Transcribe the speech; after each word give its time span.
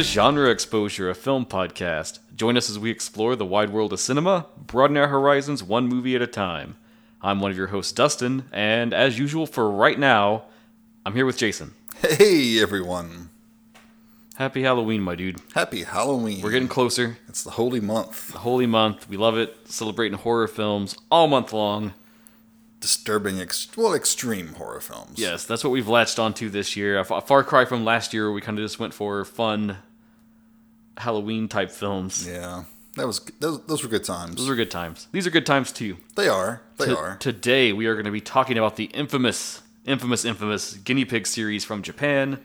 To 0.00 0.04
Genre 0.04 0.48
Exposure, 0.48 1.10
a 1.10 1.14
film 1.14 1.44
podcast. 1.44 2.20
Join 2.34 2.56
us 2.56 2.70
as 2.70 2.78
we 2.78 2.90
explore 2.90 3.36
the 3.36 3.44
wide 3.44 3.68
world 3.68 3.92
of 3.92 4.00
cinema, 4.00 4.46
broaden 4.56 4.96
our 4.96 5.08
horizons 5.08 5.62
one 5.62 5.88
movie 5.88 6.16
at 6.16 6.22
a 6.22 6.26
time. 6.26 6.78
I'm 7.20 7.38
one 7.38 7.50
of 7.50 7.56
your 7.58 7.66
hosts, 7.66 7.92
Dustin, 7.92 8.44
and 8.50 8.94
as 8.94 9.18
usual 9.18 9.44
for 9.44 9.70
right 9.70 9.98
now, 9.98 10.44
I'm 11.04 11.14
here 11.14 11.26
with 11.26 11.36
Jason. 11.36 11.74
Hey 12.00 12.62
everyone. 12.62 13.28
Happy 14.36 14.62
Halloween, 14.62 15.02
my 15.02 15.16
dude. 15.16 15.38
Happy 15.54 15.82
Halloween. 15.82 16.40
We're 16.40 16.52
getting 16.52 16.66
closer. 16.66 17.18
It's 17.28 17.44
the 17.44 17.50
holy 17.50 17.80
month. 17.80 18.32
The 18.32 18.38
holy 18.38 18.66
month. 18.66 19.06
We 19.06 19.18
love 19.18 19.36
it. 19.36 19.54
Celebrating 19.68 20.16
horror 20.16 20.48
films 20.48 20.96
all 21.10 21.28
month 21.28 21.52
long. 21.52 21.92
Disturbing, 22.80 23.38
ex- 23.38 23.68
well, 23.76 23.92
extreme 23.92 24.54
horror 24.54 24.80
films. 24.80 25.18
Yes, 25.18 25.44
that's 25.44 25.62
what 25.62 25.68
we've 25.74 25.88
latched 25.88 26.18
onto 26.18 26.48
this 26.48 26.74
year. 26.74 26.98
A 26.98 27.04
far 27.04 27.44
cry 27.44 27.66
from 27.66 27.84
last 27.84 28.14
year, 28.14 28.24
where 28.24 28.32
we 28.32 28.40
kind 28.40 28.58
of 28.58 28.64
just 28.64 28.78
went 28.78 28.94
for 28.94 29.22
fun 29.26 29.76
Halloween 31.00 31.48
type 31.48 31.70
films. 31.70 32.26
Yeah. 32.26 32.64
That 32.96 33.06
was 33.06 33.20
those, 33.38 33.64
those 33.66 33.82
were 33.82 33.88
good 33.88 34.04
times. 34.04 34.36
Those 34.36 34.48
were 34.48 34.56
good 34.56 34.70
times. 34.70 35.06
These 35.12 35.26
are 35.26 35.30
good 35.30 35.46
times 35.46 35.72
too. 35.72 35.96
they 36.16 36.28
are. 36.28 36.60
They 36.76 36.86
T- 36.86 36.94
are. 36.94 37.16
Today 37.18 37.72
we 37.72 37.86
are 37.86 37.94
going 37.94 38.04
to 38.04 38.10
be 38.10 38.20
talking 38.20 38.58
about 38.58 38.76
the 38.76 38.84
infamous, 38.86 39.62
infamous, 39.84 40.24
infamous 40.24 40.74
guinea 40.74 41.04
pig 41.04 41.26
series 41.26 41.64
from 41.64 41.82
Japan 41.82 42.40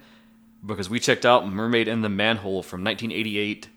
because 0.65 0.89
we 0.89 0.99
checked 0.99 1.25
out 1.25 1.47
Mermaid 1.47 1.87
in 1.87 2.01
the 2.01 2.09
Manhole 2.09 2.63
from 2.63 2.83
1988, 2.83 3.69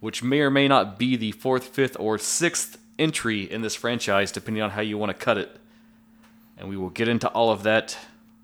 which 0.00 0.22
may 0.22 0.40
or 0.40 0.50
may 0.50 0.68
not 0.68 0.98
be 0.98 1.16
the 1.16 1.32
fourth, 1.32 1.64
fifth, 1.68 1.96
or 1.98 2.18
sixth 2.18 2.78
entry 2.98 3.50
in 3.50 3.62
this 3.62 3.74
franchise, 3.74 4.30
depending 4.32 4.62
on 4.62 4.70
how 4.70 4.80
you 4.82 4.96
want 4.98 5.10
to 5.10 5.14
cut 5.24 5.38
it. 5.38 5.56
And 6.58 6.68
we 6.68 6.76
will 6.76 6.90
get 6.90 7.08
into 7.08 7.28
all 7.28 7.50
of 7.50 7.62
that. 7.64 7.96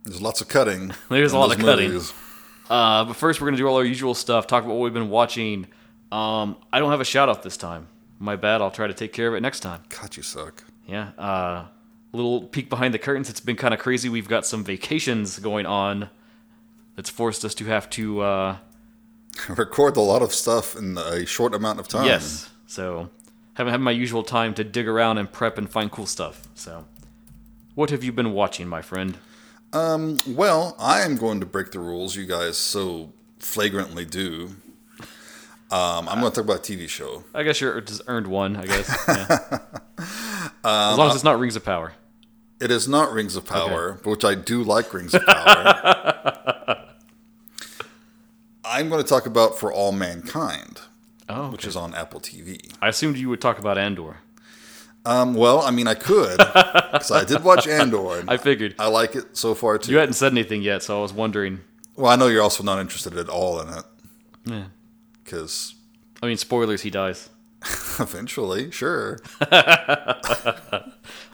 There's 0.04 0.22
lots 0.22 0.40
of 0.40 0.48
cutting. 0.48 0.92
There's 1.10 1.32
a 1.32 1.38
lot 1.38 1.52
of 1.52 1.58
cutting. 1.58 2.00
Uh, 2.68 3.04
but 3.04 3.14
first, 3.14 3.40
we're 3.40 3.46
going 3.46 3.56
to 3.56 3.62
do 3.62 3.66
all 3.66 3.76
our 3.76 3.84
usual 3.84 4.14
stuff, 4.14 4.46
talk 4.46 4.64
about 4.64 4.74
what 4.76 4.84
we've 4.84 4.94
been 4.94 5.10
watching. 5.10 5.66
Um, 6.12 6.56
I 6.72 6.78
don't 6.78 6.90
have 6.90 7.00
a 7.00 7.04
shout 7.04 7.28
out 7.28 7.42
this 7.42 7.56
time. 7.56 7.88
My 8.18 8.36
bad. 8.36 8.60
I'll 8.60 8.70
try 8.70 8.86
to 8.86 8.94
take 8.94 9.12
care 9.12 9.28
of 9.28 9.34
it 9.34 9.40
next 9.40 9.60
time. 9.60 9.82
God, 9.88 10.16
you 10.16 10.22
suck. 10.22 10.64
Yeah. 10.86 11.10
Uh, 11.18 11.66
little 12.12 12.42
peek 12.42 12.68
behind 12.68 12.94
the 12.94 12.98
curtains. 12.98 13.28
It's 13.30 13.40
been 13.40 13.56
kind 13.56 13.72
of 13.74 13.80
crazy. 13.80 14.08
We've 14.08 14.28
got 14.28 14.44
some 14.44 14.64
vacations 14.64 15.38
going 15.38 15.66
on 15.66 16.10
that's 16.96 17.10
forced 17.10 17.44
us 17.44 17.54
to 17.56 17.64
have 17.66 17.88
to. 17.90 18.20
Uh, 18.20 18.56
Record 19.48 19.96
a 19.96 20.00
lot 20.00 20.22
of 20.22 20.32
stuff 20.34 20.76
in 20.76 20.98
a 20.98 21.24
short 21.24 21.54
amount 21.54 21.78
of 21.78 21.88
time. 21.88 22.06
yes. 22.06 22.50
So 22.66 23.08
haven't 23.54 23.72
had 23.72 23.80
my 23.80 23.90
usual 23.90 24.22
time 24.22 24.54
to 24.54 24.64
dig 24.64 24.86
around 24.88 25.18
and 25.18 25.30
prep 25.30 25.58
and 25.58 25.68
find 25.68 25.90
cool 25.90 26.06
stuff. 26.06 26.48
So, 26.54 26.84
what 27.74 27.90
have 27.90 28.04
you 28.04 28.12
been 28.12 28.32
watching, 28.32 28.68
my 28.68 28.82
friend? 28.82 29.16
Well, 29.72 30.76
I 30.78 31.00
am 31.02 31.16
going 31.16 31.40
to 31.40 31.46
break 31.46 31.70
the 31.72 31.80
rules 31.80 32.16
you 32.16 32.26
guys 32.26 32.56
so 32.56 33.12
flagrantly 33.38 34.04
do. 34.04 34.50
Um, 35.70 36.08
I'm 36.08 36.20
going 36.20 36.32
to 36.32 36.36
talk 36.36 36.44
about 36.44 36.68
a 36.68 36.72
TV 36.72 36.88
show. 36.88 37.24
I 37.34 37.42
guess 37.42 37.60
you're 37.60 37.80
just 37.82 38.00
earned 38.06 38.26
one. 38.26 38.56
I 38.56 38.66
guess. 38.66 39.08
Yeah. 40.64 40.92
as 40.92 40.98
long 40.98 41.08
as 41.10 41.14
it's 41.16 41.24
not 41.24 41.38
Rings 41.38 41.56
of 41.56 41.64
Power. 41.64 41.92
It 42.60 42.70
is 42.70 42.88
not 42.88 43.12
Rings 43.12 43.36
of 43.36 43.44
Power, 43.46 43.98
which 44.04 44.24
I 44.24 44.34
do 44.34 44.62
like 44.62 44.92
Rings 44.94 45.12
of 45.14 45.24
Power. 45.26 46.84
I'm 48.64 48.88
going 48.88 49.02
to 49.02 49.08
talk 49.08 49.26
about 49.26 49.58
For 49.58 49.72
All 49.72 49.92
Mankind, 49.92 50.80
Oh, 51.28 51.50
which 51.50 51.64
is 51.64 51.74
on 51.76 51.94
Apple 51.94 52.20
TV. 52.20 52.72
I 52.82 52.88
assumed 52.88 53.16
you 53.16 53.28
would 53.28 53.40
talk 53.40 53.58
about 53.58 53.76
Andor. 53.78 54.18
Um, 55.08 55.34
well, 55.34 55.60
I 55.62 55.70
mean, 55.70 55.86
I 55.88 55.94
could, 55.94 56.36
because 56.92 57.10
I 57.10 57.24
did 57.24 57.42
watch 57.42 57.66
Andor. 57.66 58.18
And 58.20 58.28
I 58.30 58.36
figured 58.36 58.74
I 58.78 58.88
like 58.88 59.14
it 59.16 59.36
so 59.36 59.54
far 59.54 59.78
too. 59.78 59.92
you 59.92 59.98
hadn't 59.98 60.14
said 60.14 60.32
anything 60.32 60.62
yet, 60.62 60.82
so 60.82 60.98
I 60.98 61.02
was 61.02 61.12
wondering. 61.12 61.60
Well, 61.96 62.10
I 62.12 62.16
know 62.16 62.26
you're 62.28 62.42
also 62.42 62.62
not 62.62 62.78
interested 62.78 63.16
at 63.16 63.28
all 63.28 63.60
in 63.60 63.68
it, 63.70 63.84
Yeah. 64.44 64.64
because 65.24 65.74
I 66.22 66.26
mean, 66.26 66.36
spoilers. 66.36 66.82
He 66.82 66.90
dies. 66.90 67.30
eventually, 67.98 68.70
sure. 68.70 69.18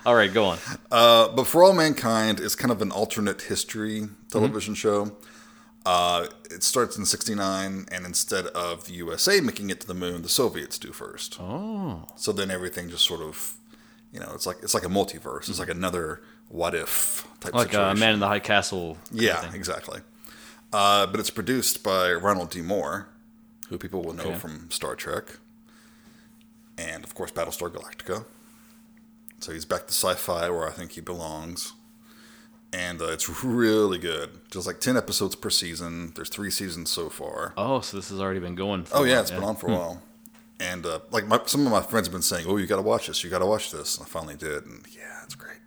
All 0.07 0.15
right, 0.15 0.33
go 0.33 0.45
on. 0.47 0.59
Uh, 0.91 1.29
but 1.29 1.45
For 1.47 1.63
All 1.63 1.73
Mankind 1.75 2.41
is 2.41 2.55
kind 2.55 2.71
of 2.71 2.81
an 2.83 2.91
alternate 2.91 3.43
history 3.43 4.09
television 4.31 4.75
show. 4.75 5.17
Uh, 5.87 6.27
it 6.51 6.63
starts 6.63 6.97
in 6.97 7.05
'69, 7.05 7.87
and 7.93 8.07
instead 8.07 8.47
of 8.49 8.87
the 8.87 8.95
USA 8.95 9.41
making 9.41 9.69
it 9.71 9.81
to 9.81 9.87
the 9.87 9.95
moon, 9.95 10.23
the 10.23 10.29
Soviets 10.31 10.79
do 10.79 10.93
first. 10.93 11.39
Oh. 11.41 12.07
So 12.17 12.33
then 12.33 12.51
everything 12.51 12.89
just 12.89 13.05
sort 13.05 13.21
of, 13.21 13.55
you 14.15 14.21
know, 14.21 14.31
it's 14.35 14.47
like 14.47 14.57
it's 14.63 14.73
like 14.73 14.85
a 14.85 14.89
multiverse. 14.89 15.49
It's 15.51 15.59
like 15.59 15.69
another 15.69 16.23
what 16.49 16.75
if 16.75 17.27
type 17.41 17.53
Like 17.53 17.67
situation. 17.73 17.91
uh, 17.91 17.95
Man 17.97 18.15
in 18.15 18.21
the 18.21 18.29
High 18.29 18.39
Castle. 18.39 18.97
Yeah, 19.13 19.53
exactly. 19.53 20.01
Uh, 20.73 21.07
but 21.07 21.21
it's 21.21 21.31
produced 21.31 21.83
by 21.83 22.13
Ronald 22.13 22.49
D. 22.51 22.63
Moore, 22.63 23.09
who 23.69 23.77
people 23.79 24.03
will 24.03 24.13
know 24.15 24.25
Okay. 24.31 24.39
from 24.39 24.71
Star 24.71 24.95
Trek, 24.95 25.39
and 26.79 27.05
of 27.05 27.15
course 27.15 27.31
Battlestar 27.33 27.71
Galactica. 27.71 28.25
So 29.41 29.53
he's 29.53 29.65
back 29.65 29.87
to 29.89 29.93
sci-fi, 29.93 30.49
where 30.49 30.67
I 30.67 30.71
think 30.71 30.93
he 30.93 31.01
belongs, 31.01 31.75
and 32.73 33.01
uh, 33.03 33.07
it's 33.13 33.29
really 33.45 33.99
good. 33.99 34.31
Just 34.51 34.67
like 34.67 34.81
ten 34.81 34.97
episodes 34.97 35.35
per 35.37 35.51
season. 35.51 36.13
There's 36.15 36.29
three 36.31 36.51
seasons 36.51 36.91
so 36.91 37.09
far. 37.11 37.53
Oh, 37.57 37.81
so 37.81 37.97
this 37.99 38.09
has 38.11 38.21
already 38.21 38.41
been 38.41 38.55
going. 38.55 38.85
for 38.85 38.99
Oh 38.99 39.05
yeah, 39.05 39.21
it's 39.21 39.31
been 39.31 39.45
on 39.45 39.57
for 39.57 39.69
a 39.71 39.75
while. 39.75 40.03
And 40.61 40.87
uh, 40.87 41.01
like 41.11 41.27
my, 41.27 41.41
some 41.47 41.67
of 41.67 41.73
my 41.73 41.83
friends 41.83 42.07
have 42.07 42.13
been 42.13 42.23
saying, 42.23 42.47
"Oh, 42.49 42.57
you 42.57 42.67
got 42.67 42.77
to 42.77 42.83
watch 42.83 43.07
this. 43.09 43.25
You 43.25 43.31
got 43.31 43.41
to 43.41 43.47
watch 43.47 43.71
this." 43.71 43.97
And 43.99 44.07
I 44.07 44.09
finally 44.09 44.37
did, 44.37 44.65
and 44.67 44.85
yeah, 44.91 45.23
it's 45.25 45.35
great. 45.35 45.59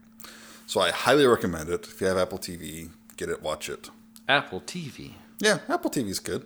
So 0.65 0.79
I 0.79 0.91
highly 0.91 1.25
recommend 1.25 1.69
it. 1.69 1.85
If 1.87 1.99
you 2.01 2.07
have 2.07 2.17
Apple 2.17 2.39
TV, 2.39 2.89
get 3.17 3.29
it, 3.29 3.41
watch 3.41 3.69
it. 3.69 3.89
Apple 4.29 4.61
TV. 4.61 5.13
Yeah, 5.39 5.59
Apple 5.69 5.91
TV's 5.91 6.19
good. 6.19 6.45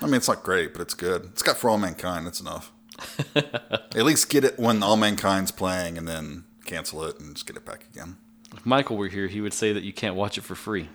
I 0.00 0.06
mean, 0.06 0.14
it's 0.14 0.28
not 0.28 0.42
great, 0.42 0.72
but 0.72 0.80
it's 0.80 0.94
good. 0.94 1.26
It's 1.26 1.42
got 1.42 1.56
For 1.56 1.68
All 1.68 1.78
Mankind. 1.78 2.26
That's 2.26 2.40
enough. 2.40 2.72
At 3.34 4.04
least 4.04 4.30
get 4.30 4.44
it 4.44 4.58
when 4.58 4.82
All 4.82 4.96
Mankind's 4.96 5.50
playing, 5.50 5.98
and 5.98 6.06
then 6.08 6.44
cancel 6.64 7.04
it 7.04 7.18
and 7.20 7.34
just 7.34 7.46
get 7.46 7.56
it 7.56 7.64
back 7.64 7.84
again. 7.92 8.16
If 8.54 8.64
Michael 8.64 8.96
were 8.96 9.08
here, 9.08 9.26
he 9.26 9.40
would 9.40 9.52
say 9.52 9.72
that 9.72 9.82
you 9.82 9.92
can't 9.92 10.14
watch 10.14 10.38
it 10.38 10.42
for 10.42 10.54
free. 10.54 10.88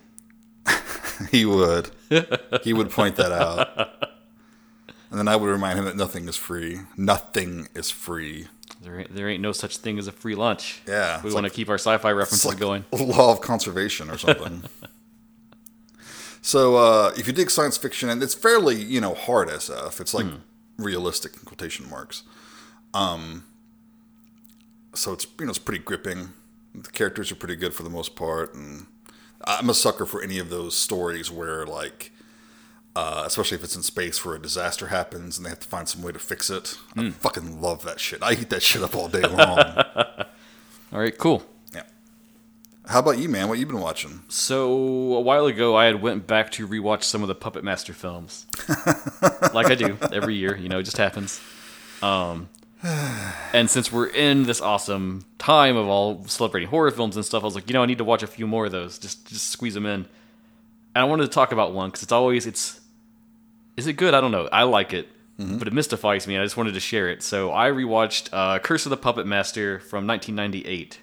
He 1.31 1.45
would. 1.45 1.91
he 2.63 2.73
would 2.73 2.89
point 2.89 3.15
that 3.15 3.31
out. 3.31 3.89
And 5.15 5.19
then 5.21 5.33
I 5.33 5.37
would 5.37 5.49
remind 5.49 5.79
him 5.79 5.85
that 5.85 5.95
nothing 5.95 6.27
is 6.27 6.35
free. 6.35 6.79
Nothing 6.97 7.69
is 7.73 7.89
free. 7.89 8.47
There 8.81 8.99
ain't, 8.99 9.15
there 9.15 9.29
ain't 9.29 9.41
no 9.41 9.53
such 9.53 9.77
thing 9.77 9.97
as 9.97 10.07
a 10.07 10.11
free 10.11 10.35
lunch. 10.35 10.81
Yeah, 10.85 11.21
We 11.23 11.33
want 11.33 11.45
to 11.45 11.49
keep 11.49 11.69
our 11.69 11.75
sci-fi 11.77 12.09
It's 12.09 12.17
references 12.17 12.45
like 12.45 12.59
going. 12.59 12.83
law 12.91 13.31
of 13.31 13.39
conservation 13.39 14.09
or 14.09 14.17
something. 14.17 14.63
so 16.41 16.75
uh, 16.75 17.13
if 17.15 17.27
you 17.27 17.31
dig 17.31 17.49
science 17.49 17.77
fiction, 17.77 18.09
and 18.09 18.21
it's 18.21 18.33
fairly 18.33 18.75
you 18.75 18.99
know 18.99 19.13
hard 19.13 19.47
SF, 19.47 20.01
it's 20.01 20.13
like 20.13 20.25
realistic 20.77 21.35
in 21.35 21.43
quotation 21.45 21.89
marks. 21.89 22.23
Um, 22.93 23.45
so 24.95 25.13
it's 25.13 25.25
you 25.39 25.45
know 25.45 25.51
it's 25.51 25.59
pretty 25.59 25.81
gripping. 25.81 26.33
The 26.73 26.89
characters 26.89 27.31
are 27.31 27.35
pretty 27.35 27.55
good 27.55 27.73
for 27.73 27.83
the 27.83 27.89
most 27.89 28.17
part, 28.17 28.53
and 28.53 28.87
I'm 29.45 29.69
a 29.69 29.73
sucker 29.73 30.05
for 30.05 30.21
any 30.21 30.39
of 30.39 30.49
those 30.49 30.75
stories 30.75 31.31
where 31.31 31.65
like. 31.65 32.11
Uh, 32.95 33.23
especially 33.25 33.57
if 33.57 33.63
it's 33.63 33.75
in 33.75 33.83
space 33.83 34.23
where 34.23 34.35
a 34.35 34.41
disaster 34.41 34.87
happens 34.87 35.35
and 35.37 35.45
they 35.45 35.49
have 35.49 35.59
to 35.59 35.67
find 35.67 35.89
some 35.89 36.01
way 36.01 36.13
to 36.13 36.19
fix 36.19 36.49
it. 36.49 36.77
I 36.95 37.09
fucking 37.09 37.59
love 37.59 37.83
that 37.83 37.99
shit. 37.99 38.23
I 38.23 38.31
eat 38.31 38.49
that 38.51 38.63
shit 38.63 38.81
up 38.83 38.95
all 38.95 39.09
day 39.09 39.21
long. 39.21 39.59
All 40.93 40.99
right, 41.01 41.17
cool. 41.17 41.43
yeah. 41.73 41.81
How 42.87 42.99
about 42.99 43.17
you, 43.17 43.27
man? 43.27 43.49
What 43.49 43.59
you 43.59 43.65
been 43.65 43.81
watching? 43.81 44.21
So 44.29 44.71
a 45.15 45.19
while 45.19 45.45
ago, 45.45 45.75
I 45.75 45.85
had 45.87 46.01
went 46.01 46.25
back 46.25 46.51
to 46.51 46.65
rewatch 46.65 47.03
some 47.03 47.21
of 47.21 47.27
the 47.27 47.35
Puppet 47.35 47.65
Master 47.65 47.91
films, 47.91 48.45
like 49.53 49.65
I 49.69 49.75
do 49.75 49.97
every 50.13 50.35
year. 50.35 50.55
You 50.55 50.69
know, 50.69 50.79
it 50.79 50.83
just 50.83 50.95
happens. 50.95 51.41
Um, 52.01 52.47
and 52.83 53.69
since 53.69 53.91
we're 53.91 54.07
in 54.07 54.43
this 54.43 54.61
awesome 54.61 55.25
time 55.37 55.75
of 55.75 55.87
all 55.87 56.23
celebrating 56.27 56.69
horror 56.69 56.91
films 56.91 57.17
and 57.17 57.25
stuff, 57.25 57.43
I 57.43 57.45
was 57.45 57.55
like, 57.55 57.67
you 57.67 57.73
know, 57.73 57.83
I 57.83 57.87
need 57.87 57.97
to 57.97 58.05
watch 58.05 58.23
a 58.23 58.27
few 58.27 58.47
more 58.47 58.67
of 58.67 58.71
those. 58.71 58.97
Just 58.99 59.25
just 59.27 59.49
squeeze 59.49 59.73
them 59.73 59.85
in. 59.85 60.05
And 60.95 61.01
I 61.01 61.03
wanted 61.03 61.23
to 61.23 61.29
talk 61.29 61.51
about 61.51 61.73
one 61.73 61.89
because 61.89 62.03
it's 62.03 62.13
always 62.13 62.45
it's. 62.45 62.79
Is 63.77 63.87
it 63.87 63.93
good? 63.93 64.13
I 64.13 64.21
don't 64.21 64.31
know. 64.31 64.47
I 64.51 64.63
like 64.63 64.93
it, 64.93 65.09
but 65.37 65.67
it 65.67 65.73
mystifies 65.73 66.27
me. 66.27 66.35
and 66.35 66.41
I 66.41 66.45
just 66.45 66.57
wanted 66.57 66.73
to 66.75 66.79
share 66.79 67.09
it. 67.09 67.21
So 67.23 67.51
I 67.53 67.69
rewatched 67.69 68.29
uh, 68.31 68.59
Curse 68.59 68.85
of 68.85 68.89
the 68.89 68.97
Puppet 68.97 69.27
Master 69.27 69.79
from 69.79 70.07
1998. 70.07 70.99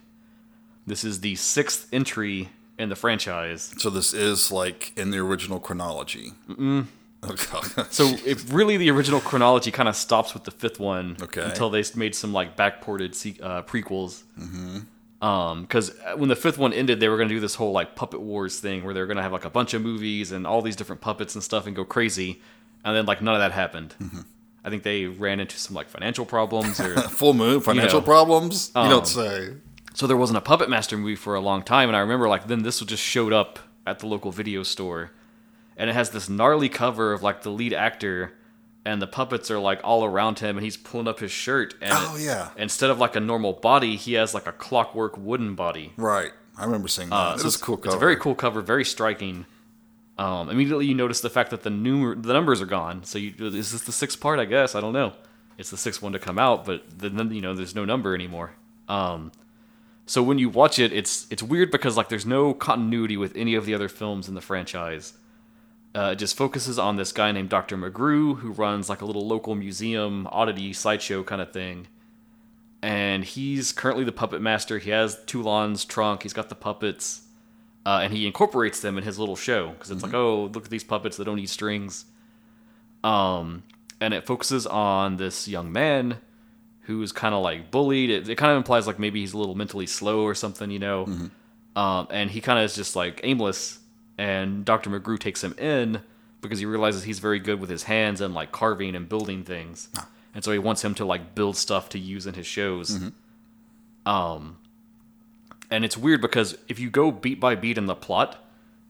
This 0.86 1.04
is 1.04 1.20
the 1.20 1.34
sixth 1.36 1.88
entry 1.92 2.48
in 2.78 2.88
the 2.88 2.96
franchise. 2.96 3.74
So 3.78 3.90
this 3.90 4.12
is 4.14 4.50
like 4.50 4.92
in 4.96 5.10
the 5.10 5.18
original 5.18 5.60
chronology. 5.60 6.32
Mm-mm. 6.48 6.86
Oh. 7.24 7.86
So 7.90 8.06
if 8.26 8.52
really 8.52 8.76
the 8.78 8.90
original 8.90 9.20
chronology 9.20 9.70
kind 9.70 9.88
of 9.88 9.94
stops 9.94 10.34
with 10.34 10.42
the 10.42 10.50
fifth 10.50 10.80
one 10.80 11.16
Okay. 11.22 11.42
until 11.42 11.70
they 11.70 11.84
made 11.94 12.16
some 12.16 12.32
like 12.32 12.56
backported 12.56 13.14
se- 13.14 13.36
uh, 13.40 13.62
prequels. 13.62 14.24
Mm-hmm. 14.40 15.24
Um, 15.24 15.62
because 15.62 15.94
when 16.16 16.28
the 16.28 16.34
fifth 16.34 16.58
one 16.58 16.72
ended, 16.72 16.98
they 16.98 17.08
were 17.08 17.16
gonna 17.16 17.28
do 17.28 17.38
this 17.38 17.54
whole 17.54 17.70
like 17.70 17.94
puppet 17.94 18.20
wars 18.20 18.58
thing 18.58 18.82
where 18.82 18.92
they 18.92 18.98
were 18.98 19.06
gonna 19.06 19.22
have 19.22 19.30
like 19.32 19.44
a 19.44 19.50
bunch 19.50 19.72
of 19.72 19.82
movies 19.82 20.32
and 20.32 20.48
all 20.48 20.62
these 20.62 20.74
different 20.74 21.00
puppets 21.00 21.36
and 21.36 21.44
stuff 21.44 21.68
and 21.68 21.76
go 21.76 21.84
crazy, 21.84 22.40
and 22.84 22.96
then 22.96 23.06
like 23.06 23.22
none 23.22 23.34
of 23.34 23.40
that 23.40 23.52
happened. 23.52 23.94
Mm-hmm. 24.00 24.20
I 24.64 24.70
think 24.70 24.84
they 24.84 25.06
ran 25.06 25.40
into 25.40 25.58
some 25.58 25.74
like 25.74 25.88
financial 25.88 26.24
problems 26.24 26.78
or 26.80 26.94
Full 27.02 27.34
moon, 27.34 27.60
financial 27.60 28.00
know, 28.00 28.04
problems? 28.06 28.70
You 28.74 28.82
um, 28.82 28.90
don't 28.90 29.06
say. 29.06 29.54
so 29.94 30.06
there 30.06 30.16
wasn't 30.16 30.36
a 30.38 30.40
Puppet 30.42 30.70
Master 30.70 30.96
movie 30.96 31.16
for 31.16 31.34
a 31.34 31.40
long 31.40 31.62
time, 31.62 31.88
and 31.88 31.96
I 31.96 32.00
remember 32.00 32.28
like 32.28 32.46
then 32.46 32.62
this 32.62 32.78
just 32.80 33.02
showed 33.02 33.32
up 33.32 33.58
at 33.86 33.98
the 33.98 34.06
local 34.06 34.30
video 34.30 34.62
store, 34.62 35.10
and 35.76 35.90
it 35.90 35.94
has 35.94 36.10
this 36.10 36.28
gnarly 36.28 36.68
cover 36.68 37.12
of 37.12 37.22
like 37.22 37.42
the 37.42 37.50
lead 37.50 37.72
actor, 37.72 38.34
and 38.84 39.02
the 39.02 39.08
puppets 39.08 39.50
are 39.50 39.58
like 39.58 39.80
all 39.82 40.04
around 40.04 40.38
him, 40.38 40.56
and 40.56 40.64
he's 40.64 40.76
pulling 40.76 41.08
up 41.08 41.18
his 41.18 41.32
shirt, 41.32 41.74
and 41.80 41.90
Oh, 41.92 42.16
yeah. 42.18 42.50
instead 42.56 42.90
of 42.90 42.98
like 43.00 43.16
a 43.16 43.20
normal 43.20 43.54
body, 43.54 43.96
he 43.96 44.12
has 44.14 44.32
like 44.34 44.46
a 44.46 44.52
clockwork 44.52 45.16
wooden 45.18 45.56
body. 45.56 45.92
Right. 45.96 46.30
I 46.56 46.64
remember 46.64 46.86
seeing 46.86 47.08
that. 47.08 47.16
Uh, 47.16 47.34
it 47.34 47.38
so 47.38 47.44
was 47.46 47.56
a 47.56 47.58
cool 47.58 47.76
cover. 47.78 47.88
It's 47.88 47.96
a 47.96 47.98
very 47.98 48.16
cool 48.16 48.34
cover, 48.36 48.60
very 48.60 48.84
striking. 48.84 49.46
Um, 50.18 50.50
immediately, 50.50 50.86
you 50.86 50.94
notice 50.94 51.20
the 51.20 51.30
fact 51.30 51.50
that 51.50 51.62
the 51.62 51.70
numer- 51.70 52.22
the 52.22 52.32
numbers 52.32 52.60
are 52.60 52.66
gone. 52.66 53.04
So, 53.04 53.18
you, 53.18 53.32
is 53.38 53.72
this 53.72 53.82
the 53.82 53.92
sixth 53.92 54.20
part? 54.20 54.38
I 54.38 54.44
guess 54.44 54.74
I 54.74 54.80
don't 54.80 54.92
know. 54.92 55.14
It's 55.58 55.70
the 55.70 55.76
sixth 55.76 56.02
one 56.02 56.12
to 56.12 56.18
come 56.18 56.38
out, 56.38 56.64
but 56.64 56.84
then 56.98 57.32
you 57.32 57.40
know 57.40 57.54
there's 57.54 57.74
no 57.74 57.84
number 57.84 58.14
anymore. 58.14 58.52
Um, 58.88 59.32
so 60.06 60.22
when 60.22 60.38
you 60.38 60.48
watch 60.48 60.78
it, 60.78 60.92
it's 60.92 61.26
it's 61.30 61.42
weird 61.42 61.70
because 61.70 61.96
like 61.96 62.08
there's 62.08 62.26
no 62.26 62.54
continuity 62.54 63.16
with 63.16 63.36
any 63.36 63.54
of 63.54 63.66
the 63.66 63.74
other 63.74 63.88
films 63.88 64.28
in 64.28 64.34
the 64.34 64.40
franchise. 64.40 65.14
Uh, 65.94 66.10
it 66.12 66.16
just 66.16 66.36
focuses 66.36 66.78
on 66.78 66.96
this 66.96 67.12
guy 67.12 67.32
named 67.32 67.50
Dr. 67.50 67.76
Magrew 67.76 68.38
who 68.38 68.52
runs 68.52 68.88
like 68.88 69.02
a 69.02 69.04
little 69.04 69.26
local 69.26 69.54
museum 69.54 70.26
oddity 70.30 70.72
sideshow 70.72 71.22
kind 71.22 71.42
of 71.42 71.52
thing. 71.52 71.86
And 72.80 73.24
he's 73.24 73.72
currently 73.72 74.02
the 74.02 74.12
puppet 74.12 74.40
master. 74.40 74.78
He 74.78 74.90
has 74.90 75.22
Toulon's 75.26 75.84
trunk. 75.84 76.24
He's 76.24 76.32
got 76.32 76.48
the 76.48 76.54
puppets, 76.54 77.22
uh, 77.84 78.00
and 78.02 78.12
he 78.12 78.26
incorporates 78.26 78.80
them 78.80 78.96
in 78.98 79.04
his 79.04 79.18
little 79.18 79.36
show 79.36 79.70
because 79.70 79.90
it's 79.90 80.02
like, 80.02 80.14
oh, 80.14 80.44
look 80.54 80.64
at 80.64 80.70
these 80.70 80.84
puppets 80.84 81.16
that 81.16 81.24
don't 81.24 81.36
need 81.36 81.48
strings. 81.48 82.04
Um, 83.04 83.64
and 84.00 84.14
it 84.14 84.26
focuses 84.26 84.66
on 84.66 85.16
this 85.16 85.48
young 85.48 85.72
man 85.72 86.18
who's 86.82 87.12
kind 87.12 87.34
of 87.34 87.42
like 87.42 87.70
bullied. 87.70 88.10
It, 88.10 88.28
it 88.28 88.36
kind 88.36 88.50
of 88.52 88.56
implies 88.56 88.86
like 88.86 88.98
maybe 88.98 89.20
he's 89.20 89.32
a 89.32 89.38
little 89.38 89.54
mentally 89.54 89.86
slow 89.86 90.22
or 90.22 90.34
something, 90.34 90.70
you 90.70 90.78
know. 90.78 91.04
Um, 91.74 92.06
and 92.10 92.30
he 92.30 92.40
kind 92.40 92.58
of 92.58 92.64
is 92.64 92.74
just 92.74 92.94
like 92.96 93.20
aimless. 93.24 93.78
And 94.18 94.64
Dr. 94.64 94.90
Magrew 94.90 95.18
takes 95.18 95.42
him 95.42 95.54
in 95.58 96.02
because 96.40 96.58
he 96.58 96.66
realizes 96.66 97.04
he's 97.04 97.18
very 97.20 97.38
good 97.38 97.60
with 97.60 97.70
his 97.70 97.84
hands 97.84 98.20
and 98.20 98.34
like 98.34 98.52
carving 98.52 98.94
and 98.94 99.08
building 99.08 99.42
things. 99.44 99.88
And 100.34 100.42
so 100.44 100.50
he 100.52 100.58
wants 100.58 100.84
him 100.84 100.94
to 100.96 101.04
like 101.04 101.34
build 101.34 101.56
stuff 101.56 101.88
to 101.90 101.98
use 101.98 102.26
in 102.26 102.34
his 102.34 102.46
shows. 102.46 102.98
Um, 104.04 104.58
and 105.72 105.84
it's 105.84 105.96
weird 105.96 106.20
because 106.20 106.56
if 106.68 106.78
you 106.78 106.88
go 106.90 107.10
beat 107.10 107.40
by 107.40 107.54
beat 107.56 107.78
in 107.78 107.86
the 107.86 107.94
plot, 107.96 108.36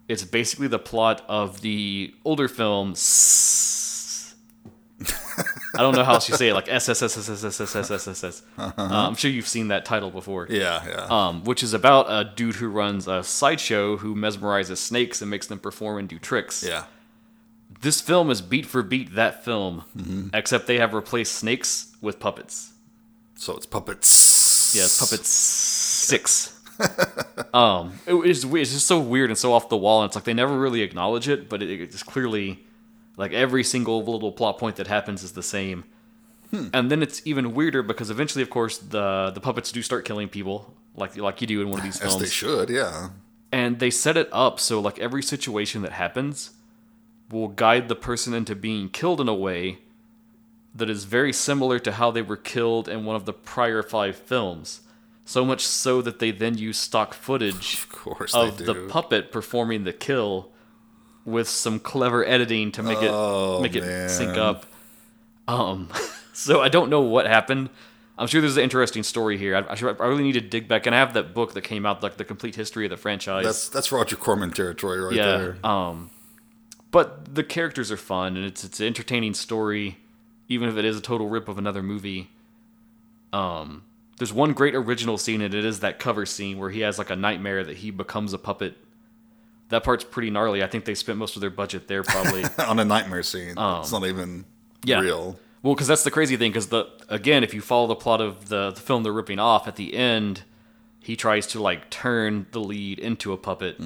it's 0.09 0.25
basically 0.25 0.69
the 0.69 0.79
plot 0.79 1.25
of 1.29 1.61
the 1.63 2.15
older 2.25 2.49
film. 2.49 2.95
I 5.75 5.79
don't 5.79 5.95
know 5.97 6.05
how 6.05 6.15
else 6.15 6.29
you 6.29 6.37
say 6.37 6.49
it, 6.49 6.55
like 6.55 6.69
S 6.69 6.89
S 6.89 7.03
S 7.03 7.17
S 7.17 7.29
S 7.29 7.45
S 7.45 7.61
S 7.61 7.75
S 7.77 7.91
S 7.91 8.09
S 8.09 8.25
S. 8.25 8.43
Uh, 8.59 8.71
I'm 8.79 9.15
sure 9.15 9.31
you've 9.31 9.49
seen 9.49 9.69
that 9.69 9.85
title 9.85 10.11
before. 10.11 10.47
Yeah, 10.51 10.85
yeah. 10.87 11.07
Um, 11.11 11.45
which 11.45 11.63
is 11.63 11.73
about 11.73 12.07
a 12.11 12.31
dude 12.37 12.57
who 12.57 12.69
runs 12.69 13.09
a 13.09 13.23
sideshow 13.25 13.97
who 13.97 14.15
mesmerizes 14.15 14.77
snakes 14.77 15.21
and 15.23 15.31
makes 15.31 15.47
them 15.47 15.59
perform 15.59 15.99
and 15.99 16.09
do 16.09 16.19
tricks. 16.19 16.63
yeah. 16.67 16.85
This 17.81 18.01
film 18.01 18.31
is 18.31 18.43
beat 18.43 18.67
for 18.67 18.83
beat 18.83 19.15
that 19.15 19.45
film, 19.45 19.85
Mm-hmm. 19.97 20.29
except 20.35 20.67
they 20.67 20.79
have 20.79 20.93
replaced 20.95 21.35
snakes 21.35 21.97
with 22.01 22.21
puppets. 22.21 22.73
So 23.35 23.57
it's 23.57 23.67
puppets. 23.67 24.75
Yeah, 24.77 24.85
it's 24.85 25.01
puppets 25.01 25.29
six. 25.29 26.52
um, 27.55 27.93
it, 28.07 28.15
it's 28.15 28.45
it's 28.45 28.73
just 28.73 28.87
so 28.87 29.01
weird 29.01 29.31
and 29.31 29.39
so 29.39 29.53
off 29.53 29.69
the 29.69 29.77
wall, 29.77 30.03
and 30.03 30.09
it's 30.09 30.15
like 30.15 30.25
they 30.25 30.35
never 30.35 30.59
really 30.59 30.83
acknowledge 30.83 31.29
it, 31.29 31.49
but 31.49 31.63
it, 31.63 31.81
it's 31.81 32.03
clearly 32.03 32.65
like 33.17 33.33
every 33.33 33.65
single 33.65 34.05
little 34.05 34.33
plot 34.33 34.59
point 34.59 34.77
that 34.77 34.87
happens 34.87 35.23
is 35.23 35.33
the 35.33 35.43
same. 35.43 35.85
Hmm. 36.51 36.69
And 36.75 36.91
then 36.91 37.03
it's 37.03 37.23
even 37.25 37.55
weirder 37.55 37.83
because 37.83 38.11
eventually, 38.11 38.43
of 38.43 38.51
course, 38.51 38.79
the 38.79 39.31
the 39.35 39.41
puppets 39.41 39.73
do 39.73 39.83
start 39.83 40.05
killing 40.05 40.29
people, 40.29 40.75
like 40.95 41.17
like 41.17 41.41
you 41.41 41.47
do 41.47 41.61
in 41.63 41.71
one 41.71 41.79
of 41.79 41.85
these 41.85 41.97
As 42.01 42.09
films. 42.11 42.23
they 42.23 42.29
should, 42.29 42.71
yeah. 42.71 43.11
and 43.51 43.79
they 43.79 43.91
set 43.91 44.17
it 44.17 44.29
up 44.33 44.61
so 44.61 44.81
like 44.81 44.99
every 44.99 45.23
situation 45.23 45.83
that 45.83 45.93
happens 45.93 46.51
will 47.31 47.49
guide 47.49 47.89
the 47.89 47.97
person 47.97 48.35
into 48.35 48.55
being 48.55 48.91
killed 48.91 49.21
in 49.21 49.29
a 49.29 49.35
way 49.35 49.79
that 50.75 50.89
is 50.89 51.05
very 51.05 51.33
similar 51.33 51.79
to 51.79 51.93
how 51.93 52.11
they 52.11 52.23
were 52.23 52.37
killed 52.37 52.89
in 52.89 53.05
one 53.05 53.17
of 53.17 53.25
the 53.25 53.33
prior 53.33 53.83
five 53.83 54.17
films 54.17 54.81
so 55.33 55.45
much 55.45 55.67
so 55.67 56.03
that 56.03 56.19
they 56.19 56.31
then 56.31 56.59
use 56.59 56.79
stock 56.79 57.15
footage 57.15 57.75
Of 57.75 57.89
course 57.91 58.35
of 58.35 58.59
the 58.59 58.75
puppet 58.89 59.33
performing 59.33 59.85
the 59.85 59.93
kill 59.93 60.53
with 61.25 61.49
some 61.49 61.79
clever 61.79 62.25
editing 62.27 62.73
to 62.73 62.83
make 62.83 62.99
Oh, 63.01 63.59
it 63.59 63.63
make 63.63 63.77
it 63.77 64.09
sync 64.11 64.37
up 64.37 64.67
um 65.49 65.89
so 66.33 66.61
i 66.61 66.69
don't 66.69 66.91
know 66.91 67.01
what 67.01 67.27
happened 67.27 67.71
i'm 68.19 68.27
sure 68.27 68.41
there's 68.41 68.57
an 68.57 68.63
interesting 68.63 69.03
story 69.03 69.39
here 69.39 69.57
i, 69.57 69.73
I, 69.73 69.75
should, 69.75 70.01
I 70.01 70.07
really 70.07 70.23
need 70.23 70.33
to 70.35 70.41
dig 70.41 70.69
back 70.69 70.87
and 70.87 70.95
i 70.95 70.99
have 70.99 71.15
that 71.15 71.35
book 71.35 71.55
that 71.55 71.63
came 71.63 71.87
out 71.87 72.03
like 72.03 72.17
the 72.17 72.25
complete 72.25 72.55
history 72.55 72.85
of 72.85 72.91
the 72.91 72.97
franchise 72.97 73.45
That's 73.45 73.69
that's 73.69 73.93
Roger 73.93 74.17
Corman 74.17 74.51
territory 74.51 75.01
right 75.01 75.15
yeah. 75.15 75.37
there. 75.39 75.67
Um, 75.67 76.11
but 76.91 77.35
the 77.35 77.43
characters 77.43 77.91
are 77.91 77.97
fun 77.97 78.37
and 78.37 78.45
it's 78.45 78.63
it's 78.65 78.79
an 78.79 78.87
entertaining 78.87 79.35
story, 79.35 79.99
even 80.49 80.69
if 80.69 80.77
it 80.77 80.85
is 80.85 80.97
a 80.97 81.01
total 81.01 81.29
rip 81.29 81.49
of 81.49 81.59
another 81.59 81.83
movie. 81.83 82.31
Um, 83.33 83.83
there's 84.19 84.33
one 84.33 84.53
great 84.53 84.75
original 84.75 85.19
scene 85.19 85.41
and 85.41 85.55
it 85.55 85.65
is 85.65 85.81
that 85.81 85.99
cover 85.99 86.27
scene 86.27 86.59
where 86.59 86.71
he 86.71 86.81
has 86.81 86.99
like 86.99 87.11
a 87.11 87.17
nightmare 87.17 87.65
that 87.65 87.79
he 87.79 87.91
becomes 87.91 88.33
a 88.33 88.39
puppet. 88.39 88.77
That 89.71 89.85
part's 89.85 90.05
pretty 90.05 90.31
gnarly. 90.31 90.63
I 90.63 90.67
think 90.67 90.85
they 90.85 90.95
spent 90.95 91.19
most 91.19 91.35
of 91.35 91.41
their 91.41 91.51
budget 91.51 91.89
there 91.89 92.03
probably. 92.03 92.45
On 92.67 92.79
a 92.79 92.85
nightmare 92.85 93.23
scene. 93.23 93.55
it's 93.59 93.93
not 93.93 94.05
even 94.07 94.23
Um, 94.31 94.45
yeah. 94.85 95.01
real. 95.01 95.39
Well, 95.63 95.75
because 95.75 95.87
that's 95.87 96.05
the 96.05 96.11
crazy 96.11 96.37
thing. 96.37 96.51
Because 96.51 96.67
the 96.69 96.87
again, 97.09 97.43
if 97.45 97.55
you 97.55 97.61
follow 97.61 97.87
the 97.87 97.95
plot 97.95 98.21
of 98.21 98.49
the, 98.49 98.71
the 98.73 98.81
film 98.81 99.03
they're 99.03 99.13
ripping 99.13 99.39
off, 99.39 99.67
at 99.69 99.77
the 99.77 99.95
end, 99.95 100.43
he 101.01 101.17
tries 101.17 101.47
to 101.49 101.63
like 101.63 101.89
turn 101.89 102.47
the 102.53 102.61
lead 102.61 102.99
into 102.99 103.33
a 103.33 103.37
puppet. 103.37 103.81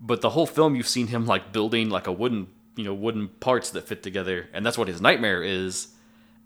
But 0.00 0.20
the 0.20 0.30
whole 0.30 0.46
film, 0.46 0.74
you've 0.76 0.88
seen 0.88 1.06
him 1.08 1.26
like 1.26 1.52
building 1.52 1.88
like 1.90 2.06
a 2.06 2.12
wooden, 2.12 2.48
you 2.76 2.84
know, 2.84 2.94
wooden 2.94 3.28
parts 3.28 3.70
that 3.70 3.88
fit 3.88 4.02
together, 4.02 4.48
and 4.52 4.64
that's 4.66 4.76
what 4.78 4.86
his 4.88 5.00
nightmare 5.00 5.42
is. 5.42 5.88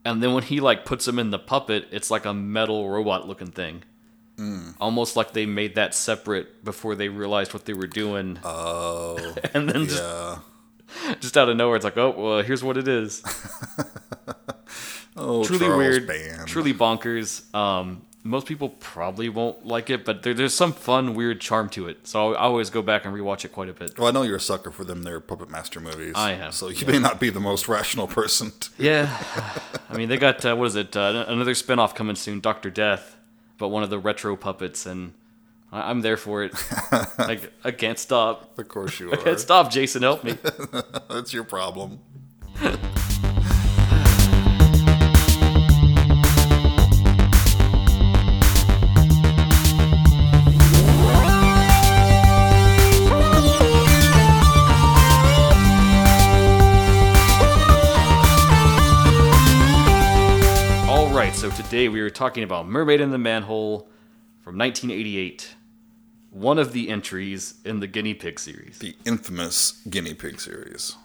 And 0.06 0.22
then 0.22 0.32
when 0.32 0.44
he 0.44 0.60
like 0.60 0.84
puts 0.84 1.06
him 1.06 1.18
in 1.18 1.30
the 1.30 1.38
puppet, 1.38 1.88
it's 1.90 2.10
like 2.10 2.24
a 2.24 2.32
metal 2.32 2.88
robot 2.88 3.26
looking 3.28 3.50
thing. 3.50 3.82
Almost 4.80 5.16
like 5.16 5.32
they 5.32 5.46
made 5.46 5.76
that 5.76 5.94
separate 5.94 6.62
before 6.62 6.94
they 6.94 7.08
realized 7.08 7.54
what 7.54 7.64
they 7.64 7.72
were 7.72 7.86
doing, 7.86 8.38
Oh, 8.44 9.16
and 9.54 9.68
then 9.68 9.86
just 9.86 10.02
yeah. 10.02 10.38
just 11.20 11.36
out 11.38 11.48
of 11.48 11.56
nowhere, 11.56 11.76
it's 11.76 11.84
like, 11.86 11.96
oh 11.96 12.14
well, 12.16 12.42
here's 12.42 12.62
what 12.62 12.76
it 12.76 12.86
is. 12.88 13.22
Oh, 15.18 15.42
truly 15.44 15.64
Charles 15.64 15.78
weird, 15.78 16.06
Band. 16.06 16.46
truly 16.46 16.74
bonkers. 16.74 17.52
Um, 17.54 18.02
most 18.26 18.46
people 18.46 18.68
probably 18.68 19.28
won't 19.28 19.66
like 19.66 19.88
it, 19.90 20.04
but 20.04 20.22
there, 20.22 20.34
there's 20.34 20.54
some 20.54 20.72
fun, 20.72 21.14
weird 21.14 21.40
charm 21.40 21.68
to 21.70 21.88
it. 21.88 22.06
So 22.06 22.34
I 22.34 22.40
always 22.42 22.70
go 22.70 22.82
back 22.82 23.04
and 23.04 23.14
rewatch 23.14 23.44
it 23.44 23.52
quite 23.52 23.68
a 23.68 23.72
bit. 23.72 23.98
Well, 23.98 24.08
I 24.08 24.10
know 24.10 24.22
you're 24.22 24.36
a 24.36 24.40
sucker 24.40 24.70
for 24.70 24.84
them. 24.84 25.02
Their 25.02 25.20
Puppet 25.20 25.48
Master 25.50 25.80
movies. 25.80 26.12
I 26.16 26.32
am, 26.32 26.52
So 26.52 26.68
you 26.68 26.86
may 26.86 26.98
not 26.98 27.18
be 27.20 27.30
the 27.30 27.40
most 27.40 27.68
rational 27.76 28.06
person. 28.06 28.52
Yeah, 28.78 29.16
I 29.88 29.96
mean 29.96 30.08
they 30.08 30.16
got 30.18 30.44
uh, 30.44 30.54
what 30.56 30.66
is 30.66 30.76
it? 30.76 30.96
Uh, 30.96 31.24
another 31.28 31.52
spinoff 31.52 31.94
coming 31.94 32.16
soon, 32.16 32.40
Doctor 32.40 32.70
Death, 32.70 33.16
but 33.58 33.68
one 33.68 33.82
of 33.82 33.90
the 33.90 33.98
retro 33.98 34.36
puppets, 34.36 34.86
and 34.86 35.12
I- 35.72 35.90
I'm 35.90 36.00
there 36.02 36.16
for 36.16 36.44
it. 36.44 36.52
like 37.18 37.52
I 37.64 37.70
can't 37.70 37.98
stop. 37.98 38.58
Of 38.58 38.68
course 38.68 38.98
you 39.00 39.10
I 39.10 39.14
are. 39.14 39.16
can't 39.18 39.40
stop. 39.40 39.70
Jason, 39.70 40.02
help 40.02 40.24
me. 40.24 40.36
That's 41.08 41.32
your 41.32 41.44
problem. 41.44 42.00
So 61.50 61.62
today 61.62 61.88
we 61.88 62.00
are 62.00 62.10
talking 62.10 62.42
about 62.42 62.66
Mermaid 62.66 63.00
in 63.00 63.10
the 63.10 63.18
Manhole 63.18 63.88
from 64.40 64.58
1988. 64.58 65.54
One 66.30 66.58
of 66.58 66.72
the 66.72 66.88
entries 66.88 67.54
in 67.64 67.78
the 67.78 67.86
Guinea 67.86 68.14
Pig 68.14 68.40
series. 68.40 68.80
The 68.80 68.96
infamous 69.04 69.80
guinea 69.88 70.14
pig 70.14 70.40
series. 70.40 70.96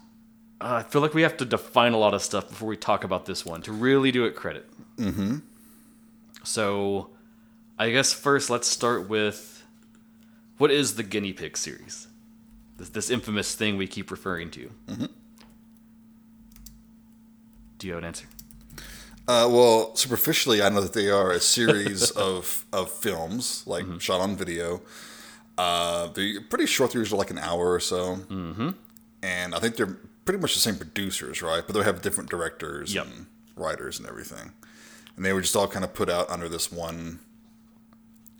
Uh, 0.59 0.81
I 0.83 0.83
feel 0.83 0.99
like 0.99 1.13
we 1.13 1.21
have 1.21 1.37
to 1.37 1.45
define 1.45 1.93
a 1.93 1.97
lot 1.97 2.15
of 2.15 2.23
stuff 2.23 2.49
before 2.49 2.67
we 2.67 2.75
talk 2.75 3.03
about 3.03 3.27
this 3.27 3.45
one 3.45 3.61
to 3.61 3.71
really 3.71 4.11
do 4.11 4.25
it 4.25 4.35
credit. 4.35 4.67
Mm-hmm. 4.97 5.37
So, 6.43 7.11
I 7.77 7.91
guess 7.91 8.11
first 8.11 8.49
let's 8.49 8.67
start 8.67 9.07
with 9.07 9.63
what 10.57 10.71
is 10.71 10.95
the 10.95 11.03
guinea 11.03 11.33
pig 11.33 11.55
series? 11.55 12.07
This, 12.77 12.89
this 12.89 13.09
infamous 13.11 13.53
thing 13.53 13.77
we 13.77 13.85
keep 13.85 14.09
referring 14.09 14.49
to. 14.51 14.71
Mm-hmm. 14.87 15.05
Do 17.77 17.87
you 17.87 17.93
have 17.93 18.01
an 18.01 18.07
answer? 18.07 18.25
Uh, 19.27 19.47
well, 19.49 19.95
superficially, 19.95 20.61
I 20.61 20.69
know 20.69 20.81
that 20.81 20.93
they 20.93 21.09
are 21.09 21.31
a 21.31 21.39
series 21.39 22.09
of 22.29 22.65
of 22.73 22.91
films, 22.91 23.63
like 23.67 23.85
Mm-hmm. 23.85 23.97
shot 23.99 24.19
on 24.21 24.35
video. 24.35 24.81
Uh, 25.57 26.07
they're 26.07 26.41
pretty 26.41 26.65
short. 26.65 26.91
They're 26.91 27.01
usually 27.01 27.19
like 27.19 27.29
an 27.31 27.37
hour 27.37 27.71
or 27.71 27.79
so. 27.79 28.15
Mm-hmm. 28.29 28.69
And 29.21 29.53
I 29.53 29.59
think 29.59 29.75
they're 29.75 29.97
pretty 30.25 30.39
much 30.39 30.53
the 30.55 30.59
same 30.59 30.75
producers, 30.75 31.41
right? 31.41 31.63
But 31.65 31.75
they 31.75 31.83
have 31.83 32.01
different 32.01 32.29
directors 32.29 32.93
Yep. 32.93 33.05
and 33.05 33.25
writers 33.55 33.99
and 33.99 34.07
everything. 34.07 34.53
And 35.15 35.25
they 35.25 35.33
were 35.33 35.41
just 35.41 35.55
all 35.55 35.67
kind 35.67 35.85
of 35.85 35.93
put 35.93 36.09
out 36.09 36.29
under 36.31 36.49
this 36.49 36.71
one, 36.71 37.19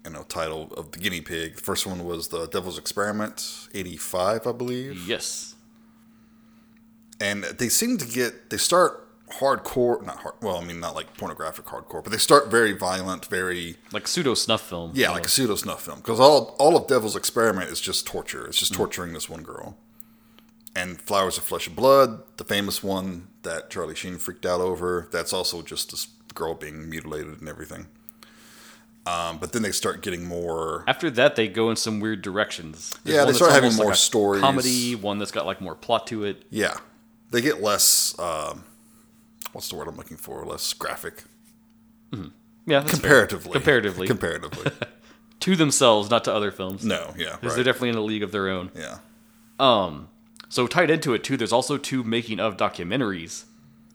you 0.03 0.11
know, 0.11 0.23
title 0.23 0.73
of 0.75 0.91
the 0.93 0.99
guinea 0.99 1.21
pig. 1.21 1.55
The 1.57 1.61
first 1.61 1.85
one 1.85 2.03
was 2.05 2.29
the 2.29 2.47
Devil's 2.47 2.79
Experiment, 2.79 3.67
eighty 3.75 3.97
five, 3.97 4.47
I 4.47 4.51
believe. 4.51 5.07
Yes. 5.07 5.55
and 7.19 7.43
they 7.43 7.69
seem 7.69 7.97
to 7.99 8.07
get 8.07 8.49
they 8.49 8.57
start 8.57 9.00
hardcore, 9.31 10.05
not 10.05 10.17
hard. 10.19 10.35
Well, 10.41 10.57
I 10.57 10.63
mean 10.63 10.79
not 10.79 10.95
like 10.95 11.15
pornographic 11.17 11.65
hardcore, 11.65 12.03
but 12.03 12.11
they 12.11 12.17
start 12.17 12.49
very 12.49 12.73
violent, 12.73 13.25
very 13.25 13.77
Like 13.91 14.07
pseudo 14.07 14.33
snuff 14.33 14.61
film. 14.61 14.91
yeah, 14.93 15.11
like 15.11 15.25
a 15.25 15.29
pseudo 15.29 15.55
snuff 15.55 15.83
film. 15.83 15.99
Because 15.99 16.19
all 16.19 16.55
all 16.59 16.75
of 16.77 16.87
Devil's 16.87 17.15
Experiment 17.15 17.69
is 17.69 17.81
just 17.81 18.05
torture. 18.07 18.45
It's 18.47 18.57
just 18.59 18.73
torturing 18.73 19.13
this 19.13 19.29
one 19.29 19.43
girl. 19.43 19.77
And 20.75 21.01
Flowers 21.01 21.37
of 21.37 21.43
Flesh 21.43 21.67
and 21.67 21.75
Blood, 21.75 22.23
the 22.37 22.45
famous 22.45 22.81
one 22.81 23.27
that 23.43 23.69
Charlie 23.69 23.95
Sheen 23.95 24.17
freaked 24.17 24.45
out 24.45 24.61
over, 24.61 25.09
that's 25.11 25.33
also 25.33 25.61
just 25.61 25.91
this 25.91 26.07
girl 26.33 26.53
being 26.53 26.89
mutilated 26.89 27.39
and 27.41 27.49
everything. 27.49 27.87
Um, 29.05 29.39
but 29.39 29.51
then 29.51 29.63
they 29.63 29.71
start 29.71 30.01
getting 30.01 30.25
more. 30.25 30.83
After 30.87 31.09
that, 31.11 31.35
they 31.35 31.47
go 31.47 31.69
in 31.71 31.75
some 31.75 31.99
weird 31.99 32.21
directions. 32.21 32.97
There's 33.03 33.17
Yeah, 33.17 33.25
they 33.25 33.33
start 33.33 33.51
having 33.51 33.75
more 33.75 33.91
a 33.91 33.95
stories. 33.95 34.41
Comedy, 34.41 34.95
one 34.95 35.17
that's 35.17 35.31
got 35.31 35.45
like 35.45 35.59
more 35.59 35.75
plot 35.75 36.05
to 36.07 36.23
it. 36.23 36.43
Yeah, 36.51 36.77
they 37.31 37.41
get 37.41 37.61
less. 37.61 38.17
Um, 38.19 38.63
what's 39.53 39.69
the 39.69 39.75
word 39.75 39.87
I'm 39.87 39.95
looking 39.97 40.17
for? 40.17 40.45
Less 40.45 40.73
graphic. 40.73 41.23
Yeah, 42.13 42.79
that's 42.81 42.91
fair. 42.99 43.25
Comparatively. 43.25 43.51
Comparatively. 43.53 44.07
Comparatively. 44.07 44.71
to 45.39 45.55
themselves, 45.55 46.09
not 46.09 46.23
to 46.25 46.33
other 46.33 46.51
films. 46.51 46.85
no, 46.85 47.13
yeah. 47.17 47.31
Because 47.35 47.41
Right. 47.43 47.55
they're 47.55 47.63
definitely 47.63 47.89
in 47.89 47.95
a 47.95 48.01
league 48.01 48.23
of 48.23 48.31
their 48.31 48.49
own. 48.49 48.71
yeah. 48.75 48.99
Um, 49.59 50.07
so 50.49 50.67
tied 50.67 50.89
into 50.89 51.13
it 51.13 51.23
too, 51.23 51.37
there's 51.37 51.51
also 51.53 51.77
two 51.77 52.03
making 52.03 52.39
of 52.39 52.57
documentaries 52.57 53.45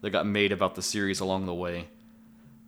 that 0.00 0.10
got 0.10 0.26
made 0.26 0.52
about 0.52 0.74
the 0.74 0.82
series 0.82 1.20
along 1.20 1.46
the 1.46 1.54
way. 1.54 1.88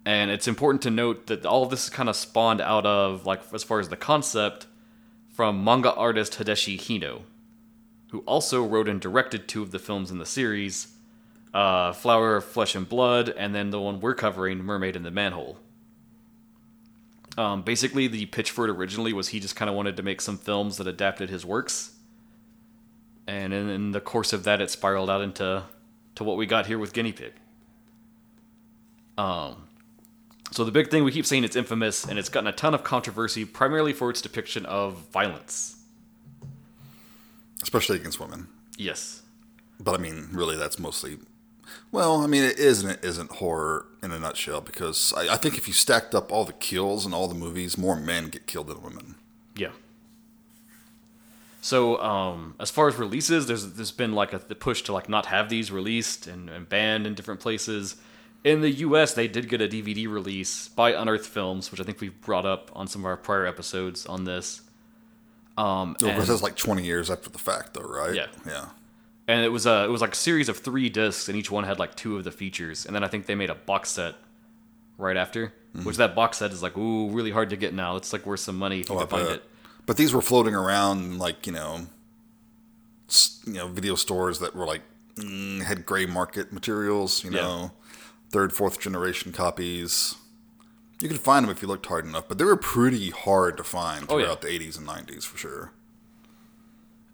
And 0.04 0.30
it's 0.30 0.49
important 0.49 0.83
to 0.83 0.90
note 0.90 1.26
that 1.26 1.45
all 1.47 1.62
of 1.64 1.71
this 1.71 1.85
is 1.85 1.90
kind 1.90 2.09
of 2.09 2.16
spawned 2.16 2.61
out 2.61 2.87
of, 2.87 3.26
like, 3.26 3.42
as 3.52 3.62
far 3.62 3.78
as 3.80 3.88
the 3.88 3.97
concept, 3.97 4.66
from 5.33 5.62
manga 5.62 5.92
artist 5.95 6.35
Hideshi 6.38 6.78
Hino, 6.78 7.23
who 8.11 8.21
also 8.21 8.64
wrote 8.64 8.88
and 8.88 9.00
directed 9.00 9.47
two 9.49 9.62
of 9.62 9.71
the 9.71 9.78
films 9.78 10.11
in 10.11 10.18
the 10.18 10.25
series 10.26 10.88
uh, 11.55 11.93
Flower 11.93 12.37
of 12.37 12.45
Flesh 12.45 12.75
and 12.75 12.88
Blood, 12.88 13.28
and 13.31 13.55
then 13.55 13.71
the 13.71 13.81
one 13.81 14.00
we're 14.00 14.14
covering, 14.14 14.59
Mermaid 14.59 14.97
in 14.97 15.02
the 15.02 15.11
Manhole. 15.11 15.59
Um, 17.37 17.62
basically, 17.62 18.09
the 18.09 18.26
pitch 18.26 18.50
for 18.50 18.64
it 18.64 18.71
originally 18.71 19.12
was 19.12 19.28
he 19.28 19.40
just 19.40 19.55
kind 19.55 19.69
of 19.69 19.76
wanted 19.76 19.97
to 19.97 20.02
make 20.02 20.21
some 20.21 20.38
films 20.38 20.76
that 20.78 20.87
adapted 20.87 21.31
his 21.31 21.47
works 21.47 21.93
and 23.28 23.52
in, 23.52 23.69
in 23.69 23.90
the 23.93 24.00
course 24.00 24.33
of 24.33 24.45
that, 24.45 24.61
it 24.62 24.71
spiraled 24.71 25.11
out 25.11 25.21
into 25.21 25.62
to 26.14 26.25
what 26.25 26.38
we 26.38 26.47
got 26.47 26.67
here 26.67 26.78
with 26.78 26.95
Guinea 26.95 27.12
Pig. 27.12 27.35
Um, 29.19 29.69
so 30.50 30.64
the 30.64 30.73
big 30.73 30.90
thing 30.90 31.05
we 31.05 31.12
keep 31.12 31.26
saying 31.26 31.45
it's 31.45 31.55
infamous, 31.55 32.07
and 32.07 32.19
it's 32.19 32.31
gotten 32.31 32.47
a 32.47 32.52
ton 32.52 32.73
of 32.73 32.83
controversy, 32.83 33.45
primarily 33.45 33.93
for 33.93 34.09
its 34.09 34.23
depiction 34.23 34.64
of 34.64 34.97
violence. 35.12 35.76
Especially 37.62 37.97
against 37.97 38.19
women. 38.19 38.49
Yes, 38.78 39.23
But 39.78 39.95
I 39.95 39.99
mean, 39.99 40.28
really, 40.33 40.57
that's 40.57 40.78
mostly. 40.78 41.19
Well, 41.92 42.22
I 42.22 42.26
mean, 42.26 42.44
it 42.44 42.58
is 42.58 42.82
and 42.82 42.92
it 42.92 43.04
isn't 43.04 43.30
horror 43.32 43.87
in 44.02 44.12
a 44.12 44.18
nutshell 44.18 44.60
because 44.60 45.12
I, 45.16 45.34
I 45.34 45.37
think 45.37 45.56
if 45.58 45.66
you 45.68 45.75
stacked 45.75 46.14
up 46.14 46.30
all 46.32 46.44
the 46.44 46.52
kills 46.52 47.06
in 47.06 47.12
all 47.14 47.28
the 47.28 47.34
movies, 47.34 47.76
more 47.78 47.96
men 47.96 48.28
get 48.28 48.46
killed 48.46 48.68
than 48.68 48.82
women. 48.82 49.14
yeah. 49.56 49.70
So 51.60 52.00
um, 52.00 52.54
as 52.60 52.70
far 52.70 52.88
as 52.88 52.96
releases, 52.96 53.46
there's 53.46 53.72
there's 53.72 53.90
been 53.90 54.12
like 54.14 54.32
a 54.32 54.38
the 54.38 54.54
push 54.54 54.82
to 54.82 54.92
like 54.92 55.08
not 55.08 55.26
have 55.26 55.48
these 55.48 55.70
released 55.70 56.26
and, 56.26 56.48
and 56.48 56.68
banned 56.68 57.06
in 57.06 57.14
different 57.14 57.40
places. 57.40 57.96
In 58.44 58.60
the 58.60 58.70
U.S., 58.70 59.14
they 59.14 59.26
did 59.26 59.48
get 59.48 59.60
a 59.60 59.66
DVD 59.68 60.08
release 60.10 60.68
by 60.68 60.92
Unearthed 60.92 61.26
Films, 61.26 61.70
which 61.72 61.80
I 61.80 61.84
think 61.84 62.00
we've 62.00 62.18
brought 62.20 62.46
up 62.46 62.70
on 62.75 62.87
some 62.87 63.02
of 63.02 63.06
our 63.06 63.16
prior 63.16 63.44
episodes 63.44 64.06
on 64.06 64.25
this. 64.25 64.62
Um, 65.58 65.96
course, 65.96 66.12
and- 66.12 66.22
that's 66.22 66.42
like 66.42 66.54
20 66.56 66.84
years 66.84 67.10
after 67.10 67.28
the 67.28 67.38
fact, 67.38 67.75
though, 67.75 67.80
right? 67.80 68.14
Yeah. 68.14 68.26
Yeah. 68.46 68.66
And 69.28 69.44
it 69.44 69.50
was 69.50 69.66
a 69.66 69.85
it 69.85 69.90
was 69.90 70.00
like 70.00 70.12
a 70.12 70.16
series 70.16 70.49
of 70.49 70.58
three 70.58 70.88
discs, 70.88 71.28
and 71.28 71.37
each 71.38 71.50
one 71.50 71.62
had 71.64 71.78
like 71.78 71.94
two 71.94 72.16
of 72.16 72.25
the 72.25 72.32
features, 72.32 72.85
and 72.87 72.94
then 72.97 73.04
I 73.04 73.08
think 73.08 73.26
they 73.26 73.35
made 73.37 73.50
a 73.50 73.54
box 73.54 73.90
set 73.90 74.16
right 74.97 75.16
after, 75.16 75.52
Mm-hmm. 75.76 75.85
which 75.85 75.97
that 75.99 76.14
box 76.14 76.38
set 76.38 76.50
is 76.50 76.62
like 76.62 76.76
ooh 76.78 77.11
really 77.11 77.30
hard 77.30 77.50
to 77.50 77.56
get 77.56 77.75
now. 77.75 77.97
It's 77.97 78.12
like 78.12 78.25
worth 78.25 78.40
some 78.40 78.56
money 78.58 78.80
if 78.80 78.88
you 78.88 78.94
Oh, 78.97 79.00
can 79.00 79.06
find 79.08 79.28
it. 79.28 79.42
But 79.85 79.99
these 79.99 80.14
were 80.14 80.23
floating 80.23 80.54
around 80.54 81.18
like 81.18 81.47
you 81.47 81.52
know, 81.52 81.87
you 83.47 83.52
know, 83.54 83.68
video 83.68 83.94
stores 83.94 84.38
that 84.40 84.54
were 84.54 84.66
like 84.66 84.82
mm, 85.16 85.62
had 85.62 85.85
gray 85.87 86.06
market 86.06 86.52
materials. 86.52 87.23
You 87.23 87.30
Yeah. 87.32 87.42
know, 87.42 87.70
third, 88.30 88.52
fourth 88.54 88.80
generation 88.80 89.30
copies. 89.32 90.16
You 91.00 91.08
could 91.08 91.20
find 91.20 91.44
them 91.44 91.50
if 91.50 91.62
you 91.62 91.68
looked 91.68 91.87
hard 91.87 92.06
enough, 92.06 92.26
but 92.28 92.38
they 92.38 92.44
were 92.44 92.56
pretty 92.56 93.11
hard 93.11 93.56
to 93.58 93.62
find 93.62 94.06
Oh, 94.08 94.16
yeah. 94.18 94.25
throughout 94.25 94.40
the 94.40 94.49
80s 94.49 94.76
and 94.78 94.87
90s 94.88 95.25
for 95.25 95.38
sure. 95.38 95.73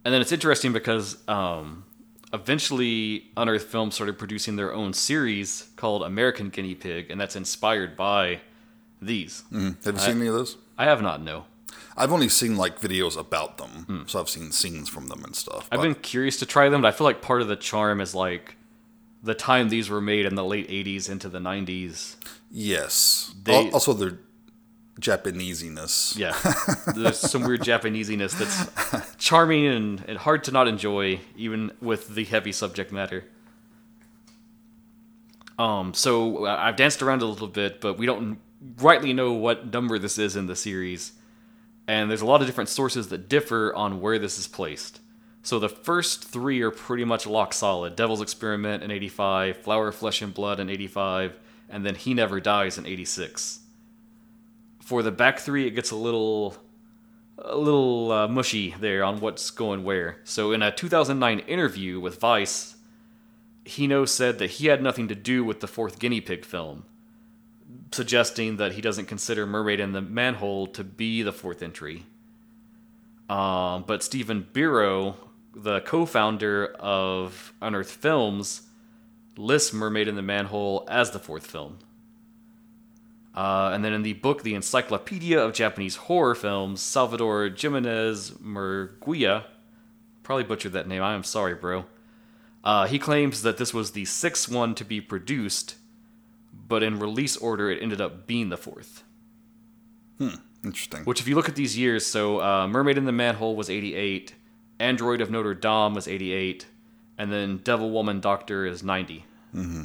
And 0.05 0.15
then 0.15 0.21
it's 0.23 0.33
interesting 0.33 0.73
because 0.73 1.19
um, 1.29 1.85
eventually 2.35 3.31
Unearthed 3.37 3.69
Films 3.69 3.95
started 3.95 4.19
producing 4.19 4.57
their 4.57 4.73
own 4.75 4.93
series 4.93 5.69
called 5.77 6.03
American 6.03 6.51
Guinea 6.51 6.75
Pig, 6.75 7.11
and 7.11 7.21
that's 7.21 7.37
inspired 7.37 7.97
by 7.97 8.41
these. 9.01 9.45
Mm-hmm. 9.53 9.83
Have 9.85 9.95
you 9.95 10.01
seen 10.01 10.17
any 10.19 10.27
of 10.27 10.35
those? 10.35 10.57
I 10.77 10.85
have 10.85 11.01
not, 11.01 11.23
no. 11.23 11.45
I've 11.97 12.13
only 12.13 12.29
seen 12.29 12.57
like 12.57 12.81
videos 12.81 13.17
about 13.17 13.59
them, 13.59 14.05
so 14.09 14.19
I've 14.21 14.29
seen 14.29 14.51
scenes 14.51 14.89
from 14.89 15.07
them 15.09 15.23
and 15.25 15.35
stuff. 15.37 15.69
I've 15.71 15.81
been 15.81 15.95
curious 15.95 16.37
to 16.41 16.47
try 16.47 16.69
them, 16.69 16.83
but 16.83 16.89
I 16.89 16.91
feel 16.97 17.05
like 17.07 17.23
part 17.23 17.41
of 17.41 17.47
the 17.49 17.57
charm 17.57 18.01
is 18.01 18.15
like 18.17 18.57
the 19.23 19.35
time 19.35 19.69
these 19.69 19.89
were 19.89 20.01
made 20.01 20.27
in 20.27 20.35
the 20.35 20.45
late 20.45 20.69
80s 20.69 21.09
into 21.09 21.29
the 21.29 21.39
90s. 21.39 22.17
yes. 22.51 23.33
They- 23.45 23.67
Al- 23.69 23.75
also, 23.75 23.93
their 23.93 24.19
Japanesiness. 25.01 26.17
Yeah, 26.17 26.37
there's 26.95 27.19
some 27.19 27.43
weird 27.43 27.63
Japanesiness 27.63 28.39
that's 28.39 29.17
charming 29.17 29.67
and, 29.67 30.05
and 30.07 30.19
hard 30.19 30.45
to 30.45 30.53
not 30.53 30.69
enjoy, 30.69 31.21
even 31.37 31.73
with 31.81 32.15
the 32.15 32.25
heavy 32.25 32.53
subject 32.53 32.93
matter. 32.93 33.25
Um, 35.59 35.95
so 35.95 36.47
uh, 36.47 36.57
I've 36.59 36.77
danced 36.77 37.03
around 37.03 37.23
a 37.23 37.27
little 37.27 37.49
bit, 37.49 37.81
but 37.81 37.99
we 37.99 38.07
don't 38.07 38.39
rightly 38.79 39.13
know 39.13 39.33
what 39.33 39.73
number 39.73 39.99
this 39.99 40.19
is 40.19 40.37
in 40.37 40.47
the 40.47 40.57
series, 40.57 41.13
and 41.87 42.09
there's 42.09 42.23
a 42.23 42.27
lot 42.27 42.41
of 42.41 42.47
different 42.47 42.71
sources 42.71 43.09
that 43.09 43.29
differ 43.29 43.75
on 43.75 44.01
where 44.01 44.19
this 44.19 44.39
is 44.39 44.47
placed. 44.47 45.01
So 45.43 45.59
the 45.59 45.69
first 45.69 46.25
three 46.25 46.63
are 46.63 46.71
pretty 46.71 47.05
much 47.05 47.27
lock 47.27 47.53
solid: 47.53 47.97
Devil's 47.97 48.23
Experiment 48.23 48.83
in 48.83 48.91
'85, 48.91 49.59
Flower, 49.59 49.93
Flesh 49.93 50.23
and 50.23 50.33
Blood 50.33 50.61
in 50.61 50.71
'85, 50.71 51.39
and 51.69 51.85
then 51.85 51.97
He 51.97 52.15
Never 52.15 52.41
Dies 52.41 52.79
in 52.79 52.87
'86 52.87 53.61
for 54.85 55.03
the 55.03 55.11
back 55.11 55.39
three, 55.39 55.67
it 55.67 55.73
gets 55.73 55.91
a 55.91 55.97
little 55.97 56.57
a 57.37 57.57
little 57.57 58.13
uh, 58.13 58.29
mushy 58.29 58.75
there 58.79 59.03
on 59.03 59.21
what's 59.21 59.51
going 59.51 59.83
where. 59.83 60.19
So 60.25 60.53
in 60.53 60.63
a 60.63 60.71
2009 60.71 61.41
interview 61.41 61.99
with 61.99 62.21
Vice, 62.21 62.77
Hino 63.65 64.09
said 64.09 64.39
that 64.39 64.51
he 64.51 64.67
had 64.67 64.83
nothing 64.83 65.09
to 65.09 65.15
do 65.15 65.45
with 65.45 65.61
the 65.61 65.67
fourth 65.67 65.99
guinea 65.99 66.21
pig 66.21 66.45
film, 66.45 66.85
suggesting 67.93 68.57
that 68.59 68.73
he 68.73 68.81
doesn't 68.81 69.07
consider 69.07 69.47
Mermaid 69.47 69.81
in 69.81 69.93
the 69.93 70.01
Manhole 70.01 70.69
to 70.69 70.85
be 70.85 71.23
the 71.23 71.33
fourth 71.33 71.63
entry. 71.63 72.05
Um, 73.29 73.85
but 73.87 74.03
Stephen 74.03 74.47
Biro, 74.53 75.17
the 75.55 75.81
co-founder 75.81 76.67
of 76.79 77.55
Unearthed 77.61 77.91
Films, 77.91 78.63
lists 79.37 79.73
Mermaid 79.73 80.09
in 80.09 80.15
the 80.15 80.23
Manhole 80.23 80.87
as 80.89 81.11
the 81.11 81.19
fourth 81.19 81.47
film. 81.47 81.79
Uh, 83.35 83.71
and 83.75 83.85
then 83.85 83.93
in 83.93 84.03
the 84.03 84.13
book, 84.15 84.43
The 84.43 84.55
Encyclopedia 84.55 85.39
of 85.39 85.53
Japanese 85.53 85.97
Horror 85.97 86.35
Films, 86.37 86.81
Salvador 86.81 87.49
Jimenez 87.49 88.33
Murguia, 88.33 89.45
probably 90.23 90.45
butchered 90.45 90.73
that 90.73 90.87
name, 90.87 91.03
I 91.03 91.15
am 91.15 91.25
sorry, 91.25 91.55
bro. 91.55 91.85
Uh, 92.63 92.87
he 92.87 92.99
claims 92.99 93.43
that 93.43 93.59
this 93.59 93.75
was 93.75 93.91
the 93.91 94.05
sixth 94.05 94.49
one 94.51 94.75
to 94.77 94.85
be 94.85 95.01
produced, 95.01 95.75
but 96.53 96.83
in 96.83 96.99
release 96.99 97.37
order, 97.37 97.71
it 97.71 97.83
ended 97.83 98.01
up 98.01 98.27
being 98.27 98.49
the 98.51 98.57
fourth. 98.57 99.03
Hmm, 100.19 100.37
Interesting. 100.65 101.05
Which, 101.05 101.21
if 101.21 101.29
you 101.29 101.35
look 101.35 101.49
at 101.49 101.57
these 101.57 101.77
years, 101.77 102.07
so 102.07 102.41
uh, 102.41 102.67
Mermaid 102.67 102.97
in 102.97 103.05
the 103.05 103.13
Manhole 103.13 103.55
was 103.55 103.69
88, 103.69 104.35
Android 104.79 105.21
of 105.21 105.31
Notre 105.31 105.55
Dame 105.55 105.93
was 105.95 106.09
88, 106.09 106.67
and 107.19 107.31
then 107.31 107.59
Devil 107.59 107.91
Woman 107.91 108.21
Doctor 108.21 108.65
is 108.65 108.83
90. 108.83 109.27
Mm-hmm. 109.55 109.85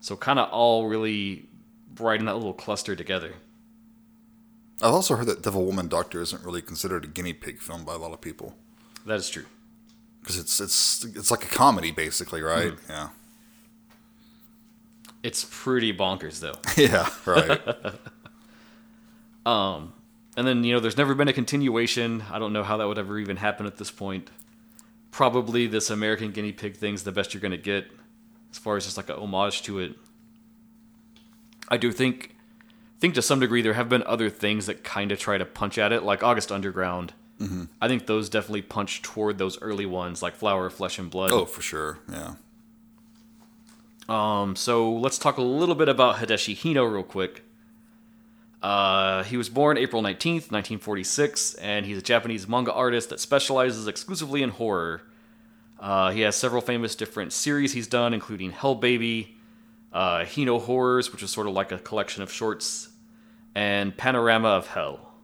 So, 0.00 0.16
kind 0.16 0.38
of 0.38 0.50
all 0.50 0.88
really 0.88 1.48
right 1.98 2.18
in 2.18 2.26
that 2.26 2.34
little 2.34 2.52
cluster 2.54 2.94
together. 2.96 3.34
I've 4.82 4.92
also 4.94 5.16
heard 5.16 5.26
that 5.26 5.42
Devil 5.42 5.64
Woman 5.64 5.88
Doctor 5.88 6.20
isn't 6.20 6.44
really 6.44 6.60
considered 6.62 7.04
a 7.04 7.06
guinea 7.08 7.32
pig 7.32 7.60
film 7.60 7.84
by 7.84 7.94
a 7.94 7.98
lot 7.98 8.12
of 8.12 8.20
people 8.20 8.56
That 9.06 9.14
is 9.16 9.30
true. 9.30 9.44
because 10.20 10.36
it's 10.36 10.60
it's 10.60 11.04
it's 11.04 11.30
like 11.30 11.44
a 11.44 11.48
comedy 11.48 11.90
basically, 11.92 12.42
right? 12.42 12.72
Mm-hmm. 12.72 12.90
Yeah. 12.92 13.08
It's 15.22 15.46
pretty 15.50 15.92
bonkers, 15.96 16.40
though. 16.40 16.56
Yeah. 16.76 17.08
Right. 17.24 17.60
um, 19.46 19.92
And 20.36 20.46
then, 20.46 20.64
you 20.64 20.74
know, 20.74 20.80
there's 20.80 20.96
never 20.98 21.14
been 21.14 21.28
a 21.28 21.32
continuation. 21.32 22.24
I 22.30 22.38
don't 22.38 22.52
know 22.52 22.62
how 22.64 22.76
that 22.76 22.86
would 22.88 22.98
ever 22.98 23.18
even 23.18 23.36
happen 23.38 23.64
at 23.66 23.76
this 23.78 23.90
point. 23.90 24.28
Probably 25.12 25.66
this 25.66 25.88
American 25.90 26.32
guinea 26.32 26.52
pig 26.52 26.76
thing's 26.76 27.04
the 27.04 27.12
best 27.12 27.32
you're 27.32 27.40
going 27.40 27.52
to 27.52 27.56
get 27.56 27.86
as 28.50 28.58
far 28.58 28.76
as 28.76 28.84
just 28.84 28.96
like 28.96 29.08
a 29.08 29.16
homage 29.16 29.62
to 29.62 29.78
it. 29.78 29.94
I 31.68 31.76
do 31.76 31.92
think 31.92 32.34
think 33.00 33.14
to 33.14 33.22
some 33.22 33.40
degree 33.40 33.62
there 33.62 33.74
have 33.74 33.88
been 33.88 34.02
other 34.04 34.30
things 34.30 34.66
that 34.66 34.82
kind 34.84 35.12
of 35.12 35.18
try 35.18 35.36
to 35.38 35.44
punch 35.44 35.78
at 35.78 35.92
it, 35.92 36.02
like 36.02 36.22
August 36.22 36.50
Underground. 36.50 37.12
Mm-hmm. 37.40 37.64
I 37.80 37.88
think 37.88 38.06
those 38.06 38.28
definitely 38.28 38.62
punch 38.62 39.02
toward 39.02 39.38
those 39.38 39.60
early 39.60 39.86
ones, 39.86 40.22
like 40.22 40.36
Flower 40.36 40.70
Flesh 40.70 40.98
and 40.98 41.10
Blood. 41.10 41.32
oh, 41.32 41.44
for 41.44 41.60
sure. 41.62 41.98
Yeah. 42.10 42.34
Um, 44.08 44.54
so 44.54 44.92
let's 44.92 45.18
talk 45.18 45.36
a 45.38 45.42
little 45.42 45.74
bit 45.74 45.88
about 45.88 46.16
Hideshi 46.16 46.56
Hino 46.56 46.90
real 46.90 47.02
quick. 47.02 47.42
Uh, 48.62 49.22
he 49.24 49.36
was 49.36 49.50
born 49.50 49.76
April 49.76 50.00
19th, 50.02 50.50
1946, 50.50 51.54
and 51.54 51.84
he's 51.84 51.98
a 51.98 52.02
Japanese 52.02 52.48
manga 52.48 52.72
artist 52.72 53.10
that 53.10 53.20
specializes 53.20 53.86
exclusively 53.86 54.42
in 54.42 54.50
horror. 54.50 55.02
Uh, 55.78 56.10
he 56.10 56.22
has 56.22 56.34
several 56.34 56.62
famous 56.62 56.94
different 56.94 57.32
series 57.32 57.72
he's 57.72 57.86
done, 57.86 58.14
including 58.14 58.52
Hell 58.52 58.74
Baby, 58.74 59.33
uh, 59.94 60.20
Hino 60.24 60.60
Horrors, 60.60 61.10
which 61.10 61.22
is 61.22 61.30
sort 61.30 61.46
of 61.46 61.54
like 61.54 61.72
a 61.72 61.78
collection 61.78 62.22
of 62.22 62.30
shorts, 62.30 62.90
and 63.54 63.96
Panorama 63.96 64.48
of 64.48 64.66
Hell. 64.66 65.14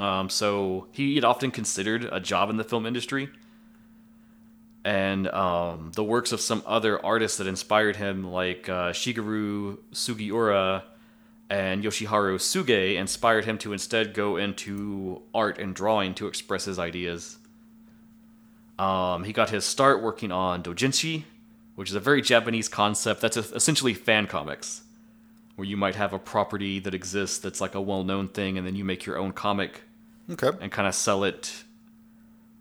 Um, 0.00 0.30
so 0.30 0.86
he 0.92 1.16
had 1.16 1.24
often 1.24 1.50
considered 1.50 2.08
a 2.10 2.20
job 2.20 2.48
in 2.48 2.56
the 2.56 2.64
film 2.64 2.86
industry 2.86 3.28
and 4.84 5.28
um, 5.28 5.92
the 5.94 6.04
works 6.04 6.32
of 6.32 6.40
some 6.40 6.62
other 6.64 7.04
artists 7.04 7.36
that 7.38 7.46
inspired 7.46 7.96
him, 7.96 8.24
like 8.24 8.68
uh, 8.68 8.90
Shigeru 8.92 9.76
Sugiura 9.92 10.82
and 11.50 11.82
Yoshiharu 11.82 12.36
Tsuge, 12.36 12.96
inspired 12.96 13.44
him 13.44 13.58
to 13.58 13.72
instead 13.72 14.14
go 14.14 14.36
into 14.36 15.20
art 15.34 15.58
and 15.58 15.74
drawing 15.74 16.14
to 16.14 16.26
express 16.26 16.64
his 16.64 16.78
ideas. 16.78 17.38
Um, 18.78 19.24
he 19.24 19.32
got 19.32 19.50
his 19.50 19.64
start 19.64 20.00
working 20.02 20.30
on 20.30 20.62
dojinshi, 20.62 21.24
which 21.78 21.90
is 21.90 21.94
a 21.94 22.00
very 22.00 22.20
Japanese 22.20 22.68
concept 22.68 23.20
that's 23.20 23.36
essentially 23.36 23.94
fan 23.94 24.26
comics, 24.26 24.82
where 25.54 25.64
you 25.64 25.76
might 25.76 25.94
have 25.94 26.12
a 26.12 26.18
property 26.18 26.80
that 26.80 26.92
exists 26.92 27.38
that's 27.38 27.60
like 27.60 27.76
a 27.76 27.80
well-known 27.80 28.26
thing, 28.26 28.58
and 28.58 28.66
then 28.66 28.74
you 28.74 28.84
make 28.84 29.06
your 29.06 29.16
own 29.16 29.30
comic 29.30 29.82
Okay. 30.28 30.50
and 30.60 30.72
kind 30.72 30.88
of 30.88 30.94
sell 30.96 31.22
it 31.22 31.62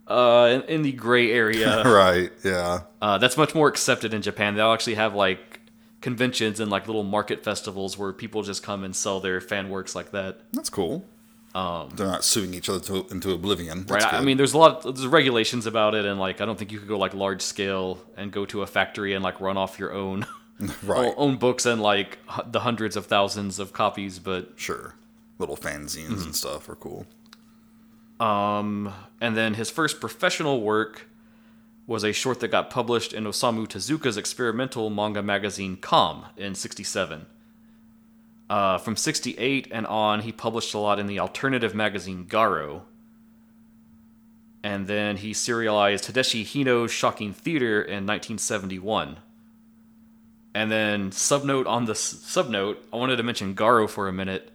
uh, 0.07 0.49
in, 0.53 0.61
in 0.75 0.81
the 0.83 0.91
gray 0.91 1.31
area. 1.31 1.83
right. 1.91 2.31
Yeah. 2.43 2.81
Uh, 3.01 3.17
that's 3.17 3.37
much 3.37 3.55
more 3.55 3.67
accepted 3.67 4.13
in 4.13 4.21
Japan. 4.21 4.53
They'll 4.53 4.71
actually 4.71 4.93
have 4.95 5.15
like 5.15 5.61
conventions 6.01 6.59
and 6.59 6.69
like 6.69 6.85
little 6.85 7.03
market 7.03 7.43
festivals 7.43 7.97
where 7.97 8.13
people 8.13 8.43
just 8.43 8.61
come 8.61 8.83
and 8.83 8.95
sell 8.95 9.19
their 9.19 9.41
fan 9.41 9.69
works 9.69 9.95
like 9.95 10.11
that. 10.11 10.41
That's 10.53 10.69
cool. 10.69 11.03
They're 11.95 12.07
not 12.07 12.23
suing 12.23 12.53
each 12.53 12.69
other 12.69 12.79
to, 12.81 13.07
into 13.09 13.31
oblivion. 13.31 13.85
That's 13.85 14.05
Um, 14.05 14.11
Right. 14.11 14.21
I 14.21 14.23
mean, 14.23 14.37
there's 14.37 14.53
a 14.53 14.57
lot. 14.57 14.85
Of, 14.85 14.95
there's 14.95 15.07
regulations 15.07 15.65
about 15.65 15.95
it, 15.95 16.05
and 16.05 16.19
like 16.19 16.39
I 16.41 16.45
don't 16.45 16.57
think 16.59 16.71
you 16.71 16.79
could 16.79 16.87
go 16.87 16.97
like 16.99 17.13
large 17.13 17.41
scale 17.41 17.99
and 18.15 18.31
go 18.31 18.45
to 18.45 18.61
a 18.61 18.67
factory 18.67 19.13
and 19.13 19.23
like 19.23 19.39
run 19.41 19.57
off 19.57 19.79
your 19.79 19.91
own 19.93 20.25
right. 20.83 21.13
own 21.17 21.37
books 21.37 21.65
and 21.65 21.81
like 21.81 22.19
the 22.45 22.59
hundreds 22.61 22.95
of 22.95 23.05
thousands 23.07 23.59
of 23.59 23.73
copies. 23.73 24.19
But 24.19 24.53
Sure. 24.55 24.93
Little 25.39 25.57
fanzines 25.57 26.07
Mm-hmm. 26.09 26.21
and 26.23 26.35
stuff 26.35 26.67
are 26.69 26.75
cool. 26.75 27.05
Um, 28.19 28.93
and 29.21 29.37
then 29.37 29.53
his 29.53 29.69
first 29.69 29.99
professional 29.99 30.61
work 30.61 31.07
was 31.85 32.03
a 32.03 32.11
short 32.11 32.39
that 32.41 32.47
got 32.49 32.69
published 32.69 33.13
in 33.13 33.23
Osamu 33.25 33.67
Tezuka's 33.67 34.17
experimental 34.17 34.89
manga 34.89 35.21
magazine 35.23 35.77
COM 35.77 36.25
in 36.35 36.55
67. 36.55 37.25
Uh, 38.49 38.77
from 38.77 38.95
68 38.95 39.67
and 39.71 39.85
on, 39.87 40.21
he 40.21 40.31
published 40.31 40.73
a 40.73 40.77
lot 40.77 40.99
in 40.99 41.07
the 41.07 41.19
alternative 41.19 41.75
magazine 41.75 42.25
Garo. 42.25 42.81
And 44.63 44.87
then 44.87 45.17
he 45.17 45.33
serialized 45.33 46.05
Hideshi 46.05 46.43
Hino's 46.43 46.91
Shocking 46.91 47.33
Theater 47.33 47.81
in 47.81 48.05
1971. 48.05 49.17
And 50.53 50.71
then, 50.71 51.11
subnote 51.11 51.67
on 51.67 51.85
the 51.85 51.93
subnote, 51.93 52.77
I 52.91 52.97
wanted 52.97 53.17
to 53.17 53.23
mention 53.23 53.55
Garo 53.55 53.89
for 53.89 54.07
a 54.07 54.13
minute. 54.13 54.51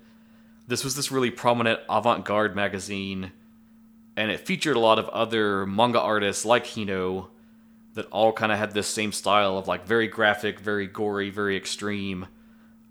This 0.66 0.84
was 0.84 0.96
this 0.96 1.12
really 1.12 1.30
prominent 1.30 1.80
avant 1.88 2.24
garde 2.24 2.56
magazine 2.56 3.32
and 4.16 4.30
it 4.30 4.40
featured 4.40 4.76
a 4.76 4.80
lot 4.80 4.98
of 4.98 5.08
other 5.08 5.66
manga 5.66 6.00
artists 6.00 6.44
like 6.44 6.64
Hino 6.64 7.28
that 7.94 8.06
all 8.06 8.32
kind 8.32 8.52
of 8.52 8.58
had 8.58 8.72
this 8.72 8.86
same 8.86 9.12
style 9.12 9.58
of 9.58 9.68
like 9.68 9.86
very 9.86 10.06
graphic, 10.06 10.60
very 10.60 10.86
gory, 10.86 11.30
very 11.30 11.56
extreme. 11.56 12.26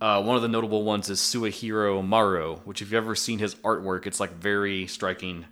Uh, 0.02 0.22
one 0.22 0.36
of 0.36 0.42
the 0.42 0.48
notable 0.48 0.82
ones 0.84 1.10
is 1.12 1.20
Suehiro 1.20 2.04
Maruo, 2.06 2.60
which 2.66 2.82
if 2.82 2.88
you've 2.88 2.96
ever 3.04 3.14
seen 3.16 3.38
his 3.40 3.54
artwork, 3.56 4.08
it's 4.08 4.20
like 4.20 4.34
very 4.34 4.88
striking. 4.88 5.46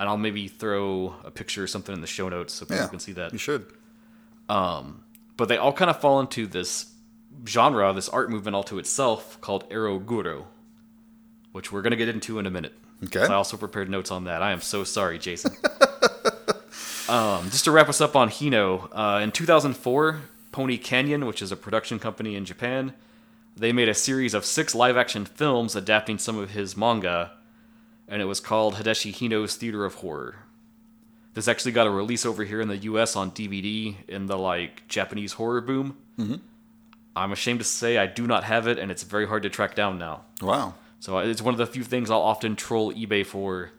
And 0.00 0.08
I'll 0.08 0.16
maybe 0.16 0.48
throw 0.48 1.14
a 1.24 1.30
picture 1.30 1.62
or 1.62 1.66
something 1.68 1.94
in 1.94 2.00
the 2.00 2.08
show 2.08 2.28
notes 2.28 2.52
so 2.54 2.64
people 2.66 2.78
Yeah. 2.78 2.88
can 2.88 2.98
see 2.98 3.12
that 3.12 3.32
You 3.32 3.38
should. 3.38 3.66
but 4.48 5.46
they 5.48 5.56
all 5.56 5.72
kind 5.72 5.88
of 5.90 6.00
fall 6.00 6.18
into 6.18 6.46
this 6.48 6.86
genre, 7.46 7.92
this 7.92 8.08
art 8.08 8.30
movement 8.30 8.56
all 8.56 8.64
to 8.64 8.78
itself 8.80 9.40
called 9.40 9.68
Eroguro, 9.70 10.46
which 11.52 11.70
we're 11.70 11.82
going 11.82 11.92
to 11.92 11.96
get 11.96 12.08
into 12.08 12.40
in 12.40 12.46
a 12.46 12.50
minute. 12.50 12.74
Okay. 13.04 13.20
I 13.22 13.34
also 13.34 13.56
prepared 13.56 13.88
notes 13.88 14.10
on 14.10 14.24
that. 14.24 14.42
I 14.42 14.50
am 14.52 14.60
so 14.60 14.82
sorry, 14.84 15.18
Jason. 15.20 15.54
um, 17.08 17.48
just 17.50 17.64
to 17.64 17.70
wrap 17.70 17.88
us 17.88 18.00
up 18.00 18.14
on 18.16 18.28
Hino, 18.28 18.88
uh, 18.92 19.20
in 19.22 19.30
2004, 19.32 20.20
Pony 20.52 20.78
Canyon, 20.78 21.26
which 21.26 21.42
is 21.42 21.50
a 21.52 21.56
production 21.56 21.98
company 21.98 22.36
in 22.36 22.44
Japan, 22.44 22.92
they 23.56 23.72
made 23.72 23.88
a 23.88 23.94
series 23.94 24.34
of 24.34 24.44
six 24.44 24.74
live 24.74 24.96
action 24.96 25.24
films 25.24 25.76
adapting 25.76 26.18
some 26.18 26.38
of 26.38 26.50
his 26.50 26.76
manga, 26.76 27.32
and 28.08 28.22
it 28.22 28.26
was 28.26 28.40
called 28.40 28.74
Hideshi 28.74 29.12
Hino's 29.14 29.56
Theater 29.56 29.84
of 29.84 29.96
Horror. 29.96 30.36
This 31.34 31.48
actually 31.48 31.72
got 31.72 31.86
a 31.86 31.90
release 31.90 32.26
over 32.26 32.44
here 32.44 32.60
in 32.60 32.68
the 32.68 32.76
U.S. 32.78 33.16
on 33.16 33.30
DVD 33.30 33.94
in 34.06 34.26
the 34.26 34.36
like 34.36 34.86
Japanese 34.88 35.34
horror 35.34 35.60
boom. 35.62 35.96
Mm-hmm. 36.18 36.36
I'm 37.16 37.32
ashamed 37.32 37.60
to 37.60 37.64
say 37.64 37.98
I 37.98 38.06
do 38.06 38.26
not 38.26 38.44
have 38.44 38.66
it, 38.66 38.78
and 38.78 38.90
it's 38.90 39.02
very 39.02 39.26
hard 39.26 39.42
to 39.44 39.50
track 39.50 39.74
down 39.74 39.98
now. 39.98 40.22
Wow. 40.40 40.74
So 41.00 41.18
it's 41.18 41.42
one 41.42 41.54
of 41.54 41.58
the 41.58 41.66
few 41.66 41.82
things 41.84 42.10
I'll 42.10 42.20
often 42.20 42.54
troll 42.54 42.92
eBay 42.92 43.24
for, 43.24 43.70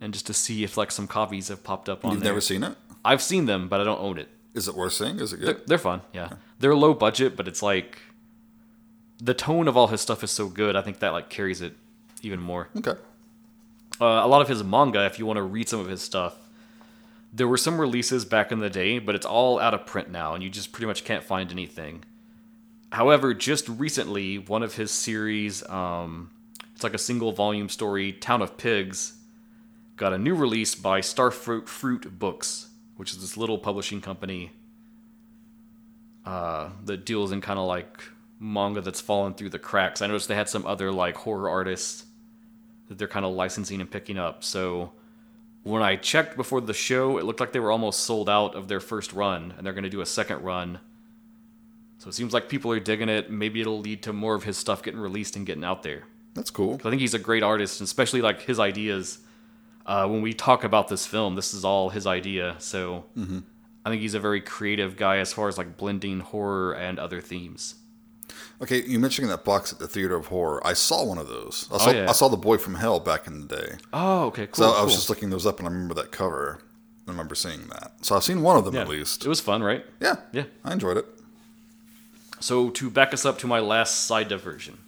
and 0.00 0.12
just 0.12 0.26
to 0.26 0.34
see 0.34 0.64
if 0.64 0.76
like 0.76 0.90
some 0.90 1.06
copies 1.06 1.48
have 1.48 1.62
popped 1.62 1.88
up 1.88 2.04
on 2.04 2.12
You've 2.12 2.22
there. 2.22 2.32
never 2.32 2.40
seen 2.40 2.62
it? 2.64 2.76
I've 3.04 3.22
seen 3.22 3.46
them, 3.46 3.68
but 3.68 3.80
I 3.80 3.84
don't 3.84 4.00
own 4.00 4.18
it. 4.18 4.28
Is 4.54 4.66
it 4.68 4.74
worth 4.74 4.94
seeing? 4.94 5.20
Is 5.20 5.32
it 5.32 5.40
They're, 5.40 5.54
good? 5.54 5.66
they're 5.66 5.78
fun, 5.78 6.00
yeah. 6.12 6.30
They're 6.58 6.74
low 6.74 6.94
budget, 6.94 7.36
but 7.36 7.46
it's 7.46 7.62
like 7.62 7.98
the 9.18 9.34
tone 9.34 9.68
of 9.68 9.76
all 9.76 9.88
his 9.88 10.00
stuff 10.00 10.22
is 10.22 10.30
so 10.30 10.48
good. 10.48 10.76
I 10.76 10.82
think 10.82 10.98
that 11.00 11.12
like 11.12 11.28
carries 11.28 11.60
it 11.60 11.74
even 12.22 12.40
more. 12.40 12.68
Okay. 12.76 12.94
Uh, 14.00 14.04
a 14.04 14.28
lot 14.28 14.42
of 14.42 14.48
his 14.48 14.62
manga, 14.62 15.06
if 15.06 15.18
you 15.18 15.26
want 15.26 15.38
to 15.38 15.42
read 15.42 15.68
some 15.68 15.80
of 15.80 15.88
his 15.88 16.02
stuff, 16.02 16.36
there 17.32 17.48
were 17.48 17.56
some 17.56 17.80
releases 17.80 18.24
back 18.24 18.52
in 18.52 18.60
the 18.60 18.70
day, 18.70 18.98
but 18.98 19.14
it's 19.14 19.26
all 19.26 19.58
out 19.58 19.74
of 19.74 19.86
print 19.86 20.10
now, 20.10 20.34
and 20.34 20.42
you 20.42 20.50
just 20.50 20.72
pretty 20.72 20.86
much 20.86 21.04
can't 21.04 21.24
find 21.24 21.50
anything. 21.50 22.04
However, 22.92 23.34
just 23.34 23.68
recently, 23.68 24.38
one 24.38 24.62
of 24.62 24.74
his 24.74 24.90
series, 24.90 25.66
um, 25.68 26.30
it's 26.74 26.84
like 26.84 26.94
a 26.94 26.98
single 26.98 27.32
volume 27.32 27.68
story, 27.68 28.12
Town 28.12 28.42
of 28.42 28.56
Pigs, 28.56 29.14
got 29.96 30.12
a 30.12 30.18
new 30.18 30.34
release 30.34 30.74
by 30.74 31.00
Starfruit 31.00 31.68
Fruit 31.68 32.18
Books, 32.18 32.68
which 32.96 33.12
is 33.12 33.20
this 33.20 33.36
little 33.36 33.58
publishing 33.58 34.00
company 34.00 34.52
uh, 36.24 36.70
that 36.84 37.04
deals 37.04 37.32
in 37.32 37.40
kind 37.40 37.58
of 37.58 37.66
like 37.66 38.02
manga 38.38 38.80
that's 38.80 39.00
fallen 39.00 39.34
through 39.34 39.50
the 39.50 39.58
cracks. 39.58 40.02
I 40.02 40.06
noticed 40.06 40.28
they 40.28 40.34
had 40.34 40.48
some 40.48 40.66
other 40.66 40.92
like 40.92 41.16
horror 41.16 41.48
artists 41.48 42.04
that 42.88 42.98
they're 42.98 43.08
kind 43.08 43.24
of 43.24 43.32
licensing 43.32 43.80
and 43.80 43.90
picking 43.90 44.18
up. 44.18 44.44
So 44.44 44.92
when 45.62 45.82
I 45.82 45.96
checked 45.96 46.36
before 46.36 46.60
the 46.60 46.74
show, 46.74 47.18
it 47.18 47.24
looked 47.24 47.40
like 47.40 47.52
they 47.52 47.60
were 47.60 47.72
almost 47.72 48.00
sold 48.00 48.28
out 48.28 48.54
of 48.54 48.68
their 48.68 48.80
first 48.80 49.12
run, 49.12 49.52
and 49.56 49.66
they're 49.66 49.72
going 49.72 49.84
to 49.84 49.90
do 49.90 50.00
a 50.00 50.06
second 50.06 50.42
run. 50.42 50.78
So 51.98 52.08
it 52.08 52.14
seems 52.14 52.32
like 52.32 52.48
people 52.48 52.70
are 52.70 52.78
digging 52.78 53.08
it. 53.08 53.30
Maybe 53.30 53.60
it'll 53.60 53.80
lead 53.80 54.02
to 54.04 54.12
more 54.12 54.34
of 54.34 54.44
his 54.44 54.56
stuff 54.56 54.82
getting 54.82 55.00
released 55.00 55.34
and 55.34 55.44
getting 55.46 55.64
out 55.64 55.82
there. 55.82 56.04
That's 56.34 56.50
cool. 56.50 56.74
I 56.84 56.90
think 56.90 57.00
he's 57.00 57.14
a 57.14 57.18
great 57.18 57.42
artist, 57.42 57.80
and 57.80 57.86
especially 57.86 58.20
like 58.20 58.42
his 58.42 58.60
ideas. 58.60 59.18
Uh, 59.86 60.06
when 60.06 60.20
we 60.20 60.34
talk 60.34 60.62
about 60.64 60.88
this 60.88 61.06
film, 61.06 61.36
this 61.36 61.54
is 61.54 61.64
all 61.64 61.90
his 61.90 62.06
idea. 62.06 62.56
So 62.58 63.04
I 63.84 63.90
think 63.90 64.02
he's 64.02 64.14
a 64.14 64.20
very 64.20 64.40
creative 64.40 64.96
guy 64.96 65.18
as 65.18 65.32
far 65.32 65.48
as 65.48 65.56
like 65.56 65.76
blending 65.76 66.20
horror 66.20 66.74
and 66.74 66.98
other 66.98 67.20
themes. 67.20 67.76
Okay, 68.62 68.82
you 68.84 68.98
mentioning 68.98 69.30
that 69.30 69.44
box 69.44 69.72
at 69.72 69.78
the 69.78 69.86
Theater 69.86 70.16
of 70.16 70.26
Horror. 70.26 70.66
I 70.66 70.72
saw 70.72 71.04
one 71.04 71.18
of 71.18 71.28
those. 71.28 71.68
I 71.72 71.78
saw, 71.78 71.90
yeah. 71.90 72.08
I 72.08 72.12
saw 72.12 72.28
The 72.28 72.36
Boy 72.36 72.56
from 72.58 72.76
Hell 72.76 73.00
back 73.00 73.26
in 73.26 73.46
the 73.46 73.56
day. 73.56 73.76
Oh, 73.92 74.24
okay, 74.26 74.46
cool. 74.46 74.64
So 74.64 74.70
I 74.70 74.82
was 74.82 74.94
just 74.94 75.10
looking 75.10 75.30
those 75.30 75.46
up 75.46 75.58
and 75.58 75.68
I 75.68 75.70
remember 75.70 75.94
that 75.94 76.10
cover. 76.10 76.60
I 77.06 77.10
remember 77.10 77.34
seeing 77.34 77.66
that. 77.68 77.92
So 78.02 78.16
I've 78.16 78.24
seen 78.24 78.42
one 78.42 78.56
of 78.56 78.64
them 78.64 78.74
yeah. 78.74 78.82
at 78.82 78.88
least. 78.88 79.24
It 79.24 79.28
was 79.28 79.40
fun, 79.40 79.62
right? 79.62 79.84
Yeah. 80.00 80.16
Yeah. 80.32 80.44
I 80.64 80.72
enjoyed 80.72 80.96
it. 80.96 81.06
So 82.40 82.70
to 82.70 82.90
back 82.90 83.14
us 83.14 83.24
up 83.24 83.38
to 83.38 83.46
my 83.46 83.60
last 83.60 84.06
side 84.06 84.28
diversion, 84.28 84.78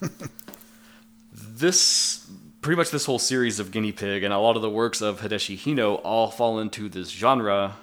this 1.32 2.28
pretty 2.60 2.76
much 2.76 2.90
this 2.90 3.06
whole 3.06 3.18
series 3.18 3.58
of 3.58 3.70
Guinea 3.70 3.92
Pig 3.92 4.22
and 4.22 4.32
a 4.32 4.38
lot 4.38 4.56
of 4.56 4.62
the 4.62 4.70
works 4.70 5.00
of 5.00 5.20
Hideshi 5.20 5.56
Hino 5.56 6.00
all 6.04 6.30
fall 6.30 6.58
into 6.58 6.88
this 6.88 7.10
genre 7.10 7.76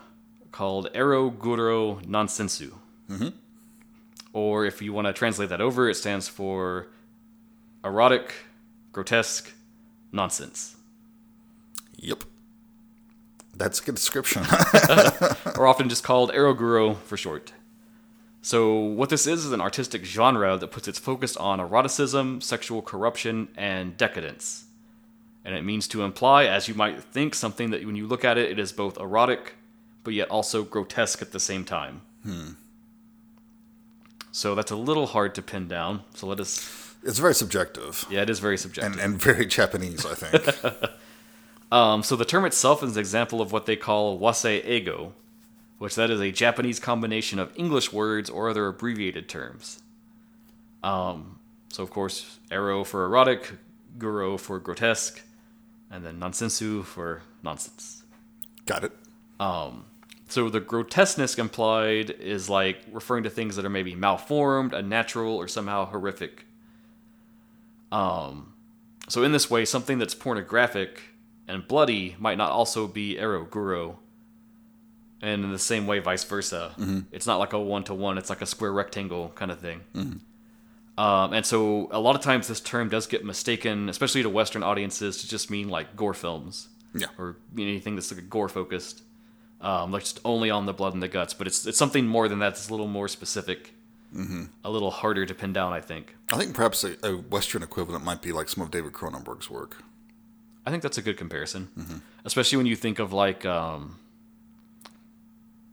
called 0.52 0.90
Ero 0.94 1.30
Guro 1.30 2.06
Nonsensu. 2.06 2.74
Mm-hmm. 3.10 3.30
Or 4.36 4.65
if 4.65 4.82
you 4.82 4.91
want 4.91 5.08
to 5.08 5.13
translate 5.13 5.48
that 5.48 5.62
over, 5.62 5.89
it 5.89 5.95
stands 5.95 6.28
for 6.28 6.88
erotic, 7.86 8.34
grotesque, 8.91 9.54
nonsense. 10.12 10.76
Yep. 11.95 12.26
That's 13.56 13.80
a 13.80 13.84
good 13.86 13.95
description. 13.95 14.43
or 15.58 15.67
often 15.67 15.88
just 15.88 16.04
called 16.04 16.34
Eroguro 16.34 16.98
for 16.98 17.15
short. 17.15 17.54
So, 18.41 18.76
what 18.76 19.08
this 19.08 19.26
is 19.26 19.45
is 19.45 19.54
an 19.54 19.62
artistic 19.62 20.04
genre 20.04 20.58
that 20.58 20.67
puts 20.67 20.89
its 20.89 21.00
focus 21.00 21.38
on 21.38 21.62
eroticism, 21.62 22.41
sexual 22.41 22.82
corruption, 22.82 23.48
and 23.56 23.95
decadence. 23.95 24.65
And 25.45 25.56
it 25.56 25.63
means 25.63 25.88
to 25.88 26.04
imply, 26.04 26.43
as 26.43 26.67
you 26.67 26.74
might 26.74 27.02
think, 27.02 27.36
something 27.36 27.69
that 27.69 27.86
when 27.86 27.95
you 27.95 28.06
look 28.06 28.26
at 28.26 28.38
it, 28.38 28.52
it 28.52 28.60
is 28.60 28.74
both 28.74 28.98
erotic, 28.98 29.54
but 30.04 30.13
yet 30.13 30.28
also 30.28 30.63
grotesque 30.63 31.21
at 31.21 31.32
the 31.32 31.39
same 31.39 31.63
time. 31.63 32.02
Hmm. 32.24 32.50
So 34.36 34.54
that's 34.54 34.69
a 34.69 34.76
little 34.76 35.08
hard 35.08 35.34
to 35.36 35.41
pin 35.41 35.69
down. 35.69 36.02
So 36.13 36.28
let 36.28 36.41
us. 36.41 36.93
It's 37.04 37.19
very 37.19 37.34
subjective 37.34 38.06
Yeah, 38.10 38.21
it 38.21 38.30
is 38.30 38.39
very 38.39 38.58
subjective. 38.58 38.91
and, 38.91 39.13
and 39.13 39.21
very 39.21 39.45
Japanese, 39.45 40.06
I 40.06 40.13
think. 40.13 40.91
Um, 41.71 42.04
so 42.04 42.15
the 42.15 42.26
term 42.26 42.45
itself 42.45 42.84
is 42.84 42.95
an 42.95 43.00
example 43.00 43.41
of 43.41 43.52
what 43.52 43.65
they 43.65 43.76
call 43.76 44.19
wasei-eigo, 44.19 45.13
which 45.80 45.95
that 45.95 46.12
is 46.12 46.21
a 46.21 46.32
Japanese 46.32 46.80
combination 46.80 47.39
of 47.39 47.52
English 47.56 47.91
words 47.91 48.30
or 48.30 48.50
other 48.50 48.67
abbreviated 48.67 49.28
terms. 49.28 49.82
Um, 50.84 51.39
so 51.69 51.82
of 51.82 51.89
course, 51.89 52.38
ero 52.52 52.84
for 52.84 53.04
erotic, 53.04 53.54
guro 53.98 54.39
for 54.39 54.60
grotesque, 54.60 55.24
and 55.89 56.06
then 56.06 56.19
nonsensu 56.19 56.84
for 56.86 57.24
nonsense. 57.41 58.04
Got 58.67 58.84
it. 58.84 58.91
So 60.28 60.50
the 60.50 60.60
grotesqueness 60.60 61.38
implied 61.38 62.10
is 62.10 62.50
like 62.50 62.80
referring 62.92 63.24
to 63.24 63.30
things 63.30 63.56
that 63.56 63.66
are 63.66 63.70
maybe 63.70 63.94
malformed, 63.96 64.74
unnatural, 64.74 65.36
or 65.36 65.48
somehow 65.48 65.86
horrific. 65.86 66.46
Um, 67.92 68.54
so 69.08 69.24
in 69.24 69.32
this 69.32 69.50
way, 69.50 69.66
something 69.66 70.00
that's 70.00 70.16
pornographic 70.16 71.02
and 71.48 71.68
bloody 71.68 72.16
might 72.20 72.38
not 72.38 72.52
also 72.52 72.88
be 72.88 73.18
ero 73.20 73.46
guro. 73.46 73.98
And 75.22 75.44
in 75.44 75.52
the 75.52 75.60
same 75.60 75.88
way, 75.88 76.00
vice 76.00 76.24
versa. 76.24 76.74
It's 77.12 77.26
not 77.28 77.38
like 77.38 77.54
a 77.54 77.60
one 77.60 77.84
to 77.86 77.94
one; 77.94 78.18
it's 78.18 78.30
like 78.30 78.42
a 78.42 78.46
square 78.46 78.74
rectangle 78.74 79.32
kind 79.36 79.50
of 79.52 79.60
thing. 79.60 79.82
Um, 80.98 81.34
and 81.34 81.46
so 81.46 81.88
a 81.92 82.00
lot 82.00 82.16
of 82.16 82.22
times 82.22 82.48
this 82.48 82.60
term 82.60 82.90
does 82.90 83.06
get 83.08 83.24
mistaken, 83.26 83.90
especially 83.90 84.24
to 84.24 84.30
Western 84.30 84.64
audiences, 84.64 85.22
to 85.22 85.28
just 85.28 85.50
mean 85.52 85.70
like 85.70 85.96
gore 85.96 86.14
films 86.14 86.70
Yeah. 86.94 87.08
or 87.18 87.38
anything 87.58 87.96
that's 87.96 88.12
like 88.12 88.20
a 88.20 88.26
gore 88.26 88.50
focused, 88.50 89.04
um, 89.65 89.91
like 89.91 90.04
just 90.04 90.19
only 90.23 90.49
on 90.49 90.65
the 90.65 90.73
blood 90.73 90.93
and 90.93 91.01
the 91.04 91.08
guts. 91.08 91.34
But 91.34 91.47
it's 91.47 91.65
it's 91.65 91.78
something 91.78 92.06
more 92.08 92.28
than 92.28 92.39
that. 92.39 92.54
It's 92.54 92.67
a 92.69 92.71
little 92.71 92.88
more 92.88 93.08
specific, 93.08 93.73
a 94.63 94.69
little 94.69 94.91
harder 94.91 95.25
to 95.25 95.34
pin 95.34 95.51
down. 95.54 95.73
I 95.73 95.82
think. 95.82 96.15
I 96.32 96.38
think 96.38 96.54
perhaps 96.54 96.84
a, 96.84 96.95
a 97.04 97.15
Western 97.17 97.63
equivalent 97.63 98.04
might 98.06 98.21
be 98.21 98.32
like 98.32 98.47
some 98.49 98.63
of 98.63 98.71
David 98.71 98.93
Cronenberg's 98.93 99.49
work. 99.49 99.78
I 100.65 100.71
think 100.71 100.82
that's 100.84 100.97
a 100.97 101.01
good 101.01 101.17
comparison, 101.17 102.01
especially 102.23 102.58
when 102.58 102.65
you 102.65 102.75
think 102.75 102.99
of 102.99 103.13
like 103.13 103.45
um, 103.45 103.99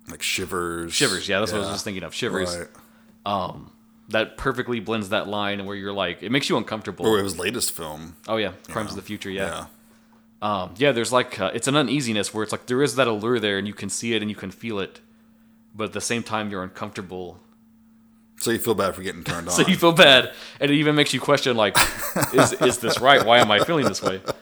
Like 0.08 0.22
Shivers. 0.22 0.92
Shivers. 0.92 1.28
Yeah, 1.28 1.38
that's 1.40 1.52
what 1.52 1.58
I 1.58 1.60
was 1.64 1.70
just 1.70 1.84
thinking 1.84 2.02
of. 2.02 2.14
Shivers. 2.14 2.56
Right. 3.26 3.54
That 4.08 4.36
perfectly 4.36 4.80
blends 4.80 5.08
that 5.10 5.28
line 5.28 5.64
where 5.64 5.76
you're 5.76 5.92
like, 5.92 6.22
it 6.22 6.30
makes 6.30 6.48
you 6.50 6.56
uncomfortable. 6.58 7.06
Or 7.06 7.22
his 7.22 7.38
latest 7.38 7.70
film. 7.72 8.16
oh 8.28 8.36
yeah, 8.36 8.52
Crimes 8.68 8.90
of 8.90 8.96
the 8.96 9.02
Future. 9.02 9.30
Yeah. 9.30 9.66
Um, 10.42 10.74
yeah, 10.76 10.90
there's 10.90 11.12
like 11.12 11.40
uh, 11.40 11.52
it's 11.54 11.68
an 11.68 11.76
uneasiness 11.76 12.34
where 12.34 12.42
it's 12.42 12.50
like 12.50 12.66
there 12.66 12.82
is 12.82 12.96
that 12.96 13.06
allure 13.06 13.38
there, 13.38 13.58
and 13.58 13.66
you 13.66 13.72
can 13.72 13.88
see 13.88 14.12
it 14.14 14.22
and 14.22 14.30
you 14.30 14.34
can 14.34 14.50
feel 14.50 14.80
it, 14.80 15.00
but 15.74 15.84
at 15.84 15.92
the 15.92 16.00
same 16.00 16.24
time 16.24 16.50
you're 16.50 16.64
uncomfortable. 16.64 17.38
So 18.40 18.50
you 18.50 18.58
feel 18.58 18.74
bad 18.74 18.96
for 18.96 19.02
getting 19.02 19.22
turned 19.22 19.48
on. 19.48 19.54
So 19.54 19.62
you 19.66 19.76
feel 19.76 19.92
bad, 19.92 20.32
and 20.58 20.68
it 20.68 20.74
even 20.74 20.96
makes 20.96 21.14
you 21.14 21.20
question 21.20 21.56
like, 21.56 21.76
is 22.34 22.52
is 22.54 22.78
this 22.78 22.98
right? 23.00 23.24
Why 23.24 23.38
am 23.38 23.52
I 23.52 23.60
feeling 23.60 23.86
this 23.86 24.02
way? 24.02 24.20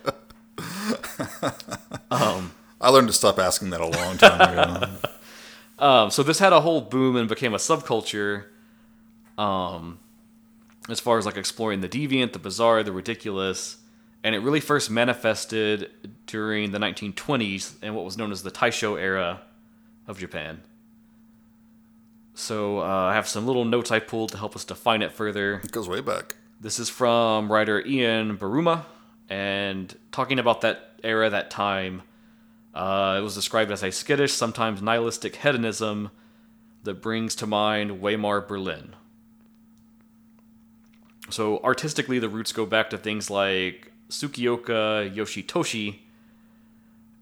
I 2.10 2.88
learned 2.88 3.08
to 3.08 3.12
stop 3.12 3.38
asking 3.38 3.70
that 3.70 3.82
a 3.82 3.86
long 3.86 4.16
time 4.16 4.40
ago. 4.40 4.88
Um, 5.80 6.10
so 6.10 6.22
this 6.22 6.38
had 6.38 6.52
a 6.52 6.60
whole 6.60 6.82
boom 6.82 7.16
and 7.16 7.26
became 7.26 7.54
a 7.54 7.56
subculture. 7.56 8.44
Um, 9.38 9.98
as 10.90 11.00
far 11.00 11.16
as 11.16 11.24
like 11.24 11.38
exploring 11.38 11.80
the 11.80 11.88
deviant, 11.88 12.34
the 12.34 12.38
bizarre, 12.38 12.82
the 12.82 12.92
ridiculous, 12.92 13.78
and 14.22 14.35
it 14.35 14.38
really 14.40 14.61
first 14.61 14.90
manifested 14.90 15.90
during 16.26 16.72
the 16.72 16.78
1920s 16.78 17.83
in 17.83 17.94
what 17.94 18.04
was 18.04 18.16
known 18.18 18.33
as 18.33 18.42
the 18.42 18.50
Taisho 18.50 19.00
era 19.00 19.42
of 20.06 20.18
Japan. 20.18 20.62
So 22.35 22.80
uh, 22.80 22.85
I 22.85 23.14
have 23.14 23.28
some 23.28 23.46
little 23.46 23.64
notes 23.64 23.90
I 23.90 23.98
pulled 23.98 24.33
to 24.33 24.38
help 24.38 24.56
us 24.56 24.64
define 24.64 25.02
it 25.02 25.12
further. 25.12 25.61
it 25.64 25.72
goes 25.72 25.88
way 25.88 26.00
back. 26.00 26.37
This 26.61 26.78
is 26.78 26.88
from 26.88 27.50
writer 27.50 27.85
Ian 27.87 28.37
Buruma, 28.37 28.85
and 29.28 29.96
talking 30.12 30.38
about 30.38 30.61
that 30.61 30.94
era, 31.02 31.30
that 31.30 31.50
time. 31.50 32.02
Uh, 32.74 33.16
it 33.18 33.22
was 33.22 33.35
described 33.35 33.72
as 33.72 33.83
a 33.83 33.90
skittish, 33.90 34.33
sometimes 34.33 34.80
nihilistic 34.80 35.37
hedonism 35.37 36.11
that 36.85 37.02
brings 37.02 37.35
to 37.37 37.46
mind 37.46 38.00
Weimar 38.00 38.40
Berlin. 38.40 38.94
So 41.30 41.59
artistically, 41.62 42.18
the 42.18 42.28
roots 42.28 42.52
go 42.52 42.66
back 42.66 42.90
to 42.90 42.98
things 42.98 43.30
like 43.30 43.89
Tsukioka 44.11 45.14
Yoshitoshi, 45.14 45.99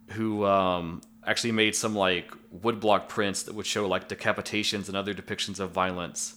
who 0.08 0.44
um, 0.44 1.00
actually 1.24 1.52
made 1.52 1.74
some 1.74 1.94
like 1.94 2.32
woodblock 2.64 3.08
prints 3.08 3.42
that 3.44 3.54
would 3.54 3.66
show 3.66 3.86
like 3.86 4.08
decapitations 4.08 4.88
and 4.88 4.96
other 4.96 5.14
depictions 5.14 5.60
of 5.60 5.70
violence. 5.70 6.36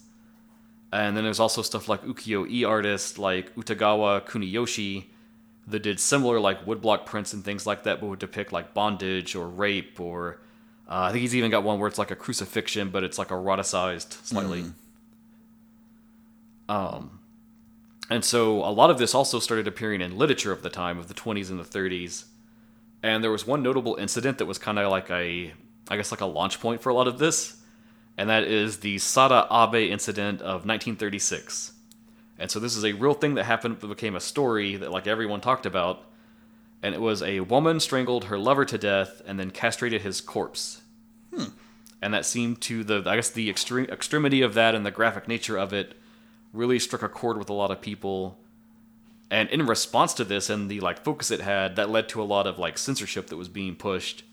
And 0.94 1.16
then 1.16 1.24
there's 1.24 1.40
also 1.40 1.62
stuff 1.62 1.88
like 1.88 2.04
ukiyo-e 2.04 2.66
artists 2.66 3.18
like 3.18 3.56
Utagawa 3.56 4.26
Kuniyoshi 4.26 5.06
that 5.68 5.84
did 5.84 6.00
similar 6.00 6.40
like 6.40 6.66
woodblock 6.66 7.06
prints 7.06 7.32
and 7.32 7.46
things 7.46 7.66
like 7.66 7.84
that, 7.84 8.02
but 8.02 8.08
would 8.08 8.20
depict 8.20 8.52
like 8.52 8.74
bondage 8.74 9.36
or 9.36 9.48
rape 9.48 10.00
or 10.00 10.42
uh, 10.90 11.04
I 11.04 11.12
think 11.12 11.22
he's 11.22 11.36
even 11.36 11.50
got 11.50 11.64
one 11.64 11.80
where 11.80 11.88
it's 11.88 11.98
like 11.98 12.12
a 12.12 12.16
crucifixion, 12.18 12.90
but 12.90 13.06
it's 13.06 13.18
like 13.18 13.30
eroticized 13.30 14.26
slightly. 14.26 14.66
Um, 16.68 17.21
and 18.10 18.26
so 18.26 18.64
a 18.64 18.72
lot 18.72 18.90
of 18.90 18.98
this 18.98 19.16
also 19.16 19.40
started 19.40 19.68
appearing 19.68 20.02
in 20.02 20.18
literature 20.18 20.52
of 20.52 20.64
the 20.64 20.70
time 20.70 20.98
of 20.98 21.08
the 21.08 21.14
20s 21.14 21.50
and 21.50 21.60
the 21.60 21.64
30s. 21.64 22.26
And 23.04 23.24
there 23.24 23.32
was 23.32 23.48
one 23.48 23.64
notable 23.64 23.96
incident 23.96 24.38
that 24.38 24.46
was 24.46 24.58
kind 24.58 24.78
of 24.78 24.92
like 24.92 25.10
a, 25.10 25.54
I 25.90 25.98
guess 25.98 26.12
like 26.12 26.22
a 26.22 26.26
launch 26.26 26.60
point 26.60 26.82
for 26.82 26.90
a 26.90 26.94
lot 26.94 27.08
of 27.08 27.20
this 27.20 27.62
and 28.18 28.30
that 28.30 28.44
is 28.44 28.78
the 28.78 28.98
Sada 28.98 29.48
Abe 29.52 29.92
incident 29.92 30.42
of 30.42 30.66
1936. 30.66 31.74
And 32.38 32.52
so 32.52 32.60
this 32.60 32.76
is 32.76 32.86
a 32.86 32.94
real 32.94 33.14
thing 33.14 33.36
that 33.36 33.46
happened 33.46 33.80
that 33.80 33.88
became 33.88 34.16
a 34.16 34.20
story 34.20 34.76
that 34.76 34.92
like 34.92 35.08
everyone 35.08 35.42
talked 35.42 35.66
about. 35.66 36.04
And 36.84 36.96
it 36.96 37.02
was 37.02 37.22
a 37.22 37.42
woman 37.42 37.80
strangled 37.80 38.26
her 38.26 38.38
lover 38.38 38.66
to 38.66 38.78
death 38.78 39.22
and 39.26 39.40
then 39.40 39.52
castrated 39.52 40.02
his 40.02 40.22
corpse. 40.22 40.82
Hmm. 41.34 41.46
And 42.02 42.14
that 42.14 42.26
seemed 42.26 42.62
to 42.62 42.84
the 42.84 43.04
I 43.06 43.16
guess 43.16 43.30
the 43.30 43.50
extreme 43.50 43.86
extremity 43.86 44.42
of 44.42 44.56
that 44.56 44.74
and 44.76 44.86
the 44.86 44.92
graphic 44.92 45.28
nature 45.28 45.58
of 45.58 45.74
it 45.74 45.96
really 46.54 46.80
struck 46.80 47.04
a 47.04 47.10
chord 47.10 47.38
with 47.38 47.50
a 47.50 47.54
lot 47.54 47.72
of 47.72 47.82
people. 47.82 48.38
And 49.30 49.50
in 49.50 49.66
response 49.66 50.14
to 50.16 50.24
this 50.24 50.50
and 50.50 50.70
the 50.70 50.80
like 50.82 51.04
focus 51.04 51.32
it 51.32 51.42
had, 51.42 51.76
that 51.78 51.90
led 51.90 52.10
to 52.10 52.22
a 52.22 52.24
lot 52.24 52.48
of 52.48 52.60
like 52.60 52.78
censorship 52.78 53.28
that 53.28 53.38
was 53.38 53.48
being 53.48 53.76
pushed. 53.76 54.24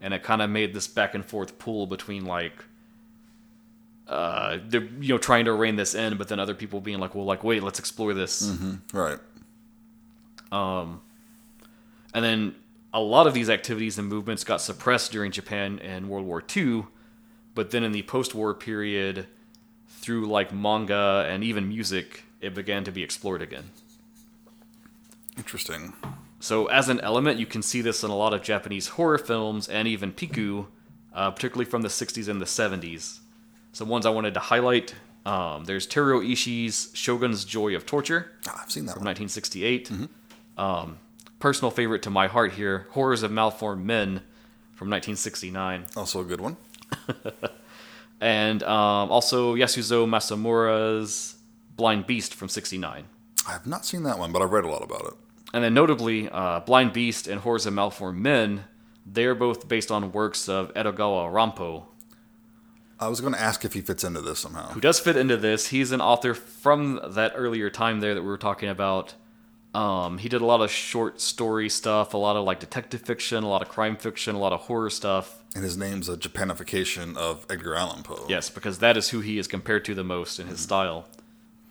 And 0.00 0.12
it 0.12 0.22
kind 0.22 0.42
of 0.42 0.50
made 0.50 0.74
this 0.74 0.88
back 0.88 1.14
and 1.14 1.24
forth 1.24 1.58
pull 1.58 1.86
between 1.86 2.24
like 2.24 2.64
uh, 4.08 4.58
they're 4.66 4.82
you 5.00 5.14
know 5.14 5.18
trying 5.18 5.44
to 5.44 5.52
rein 5.52 5.76
this 5.76 5.94
in, 5.94 6.16
but 6.16 6.28
then 6.28 6.40
other 6.40 6.54
people 6.54 6.80
being 6.80 6.98
like, 6.98 7.14
well, 7.14 7.24
like 7.24 7.44
wait, 7.44 7.62
let's 7.62 7.78
explore 7.78 8.12
this. 8.12 8.42
Mm-hmm. 8.42 8.96
Right. 8.96 9.18
Um, 10.50 11.00
and 12.12 12.24
then 12.24 12.54
a 12.92 13.00
lot 13.00 13.26
of 13.26 13.32
these 13.32 13.48
activities 13.48 13.98
and 13.98 14.08
movements 14.08 14.44
got 14.44 14.60
suppressed 14.60 15.12
during 15.12 15.30
Japan 15.30 15.78
and 15.78 16.10
World 16.10 16.26
War 16.26 16.42
II, 16.54 16.84
but 17.54 17.70
then 17.70 17.84
in 17.84 17.92
the 17.92 18.02
post-war 18.02 18.52
period, 18.52 19.26
through 20.02 20.26
like 20.26 20.52
manga 20.52 21.26
and 21.28 21.42
even 21.42 21.68
music, 21.68 22.24
it 22.40 22.54
began 22.54 22.84
to 22.84 22.92
be 22.92 23.02
explored 23.02 23.40
again. 23.40 23.70
Interesting. 25.38 25.94
So 26.40 26.66
as 26.66 26.88
an 26.88 27.00
element, 27.00 27.38
you 27.38 27.46
can 27.46 27.62
see 27.62 27.80
this 27.80 28.02
in 28.02 28.10
a 28.10 28.16
lot 28.16 28.34
of 28.34 28.42
Japanese 28.42 28.88
horror 28.88 29.16
films 29.18 29.68
and 29.68 29.86
even 29.88 30.12
pinku, 30.12 30.66
uh, 31.14 31.30
particularly 31.30 31.70
from 31.70 31.82
the 31.82 31.88
60s 31.88 32.28
and 32.28 32.40
the 32.40 32.44
70s. 32.46 33.20
Some 33.72 33.88
ones 33.88 34.04
I 34.04 34.10
wanted 34.10 34.34
to 34.34 34.40
highlight. 34.40 34.94
Um, 35.24 35.64
there's 35.64 35.86
Teruo 35.86 36.20
Ishii's 36.28 36.90
Shogun's 36.94 37.44
Joy 37.44 37.76
of 37.76 37.86
Torture 37.86 38.32
Ah, 38.48 38.60
I've 38.64 38.72
seen 38.72 38.86
that 38.86 38.94
from 38.94 39.04
one. 39.04 39.14
1968. 39.14 39.90
Um, 40.58 40.98
personal 41.38 41.70
favorite 41.70 42.02
to 42.02 42.10
my 42.10 42.26
heart 42.26 42.52
here, 42.54 42.88
Horrors 42.90 43.22
of 43.22 43.30
Malformed 43.30 43.86
Men 43.86 44.22
from 44.74 44.90
1969. 44.90 45.86
Also 45.96 46.20
a 46.20 46.24
good 46.24 46.40
one. 46.40 46.56
And 48.22 48.62
um, 48.62 49.10
also 49.10 49.56
Yasuzo 49.56 50.06
Masamura's 50.06 51.36
Blind 51.76 52.06
Beast 52.06 52.34
from 52.34 52.48
69. 52.48 53.04
I 53.46 53.52
have 53.52 53.66
not 53.66 53.84
seen 53.84 54.04
that 54.04 54.18
one, 54.18 54.30
but 54.30 54.40
I've 54.40 54.52
read 54.52 54.64
a 54.64 54.68
lot 54.68 54.82
about 54.82 55.04
it. 55.06 55.14
And 55.52 55.64
then 55.64 55.74
notably, 55.74 56.30
uh, 56.30 56.60
Blind 56.60 56.92
Beast 56.92 57.26
and 57.26 57.40
Horrors 57.40 57.66
of 57.66 57.74
Malformed 57.74 58.22
Men, 58.22 58.64
they're 59.04 59.34
both 59.34 59.66
based 59.66 59.90
on 59.90 60.12
works 60.12 60.48
of 60.48 60.72
Edogawa 60.74 61.30
Rampo, 61.32 61.86
I 63.02 63.08
was 63.08 63.20
going 63.20 63.32
to 63.32 63.40
ask 63.40 63.64
if 63.64 63.72
he 63.72 63.80
fits 63.80 64.04
into 64.04 64.20
this 64.20 64.38
somehow. 64.38 64.68
who 64.68 64.80
does 64.80 65.00
fit 65.00 65.16
into 65.16 65.36
this. 65.36 65.68
He's 65.68 65.90
an 65.90 66.00
author 66.00 66.34
from 66.34 67.00
that 67.04 67.32
earlier 67.34 67.68
time 67.68 67.98
there 67.98 68.14
that 68.14 68.22
we 68.22 68.28
were 68.28 68.38
talking 68.38 68.68
about. 68.68 69.14
Um, 69.74 70.18
he 70.18 70.28
did 70.28 70.42
a 70.42 70.44
lot 70.44 70.60
of 70.60 70.70
short 70.70 71.20
story 71.20 71.68
stuff, 71.70 72.12
a 72.12 72.18
lot 72.18 72.36
of 72.36 72.44
like 72.44 72.60
detective 72.60 73.00
fiction, 73.00 73.42
a 73.42 73.48
lot 73.48 73.62
of 73.62 73.68
crime 73.68 73.96
fiction, 73.96 74.34
a 74.34 74.38
lot 74.38 74.52
of 74.52 74.60
horror 74.60 74.90
stuff. 74.90 75.42
And 75.54 75.64
his 75.64 75.76
name's 75.78 76.08
a 76.08 76.16
Japanification 76.16 77.16
of 77.16 77.46
Edgar 77.48 77.74
Allan 77.74 78.02
Poe. 78.02 78.26
Yes, 78.28 78.50
because 78.50 78.80
that 78.80 78.96
is 78.98 79.08
who 79.10 79.20
he 79.20 79.38
is 79.38 79.48
compared 79.48 79.84
to 79.86 79.94
the 79.94 80.04
most 80.04 80.38
in 80.38 80.46
his 80.46 80.60
style. 80.60 81.08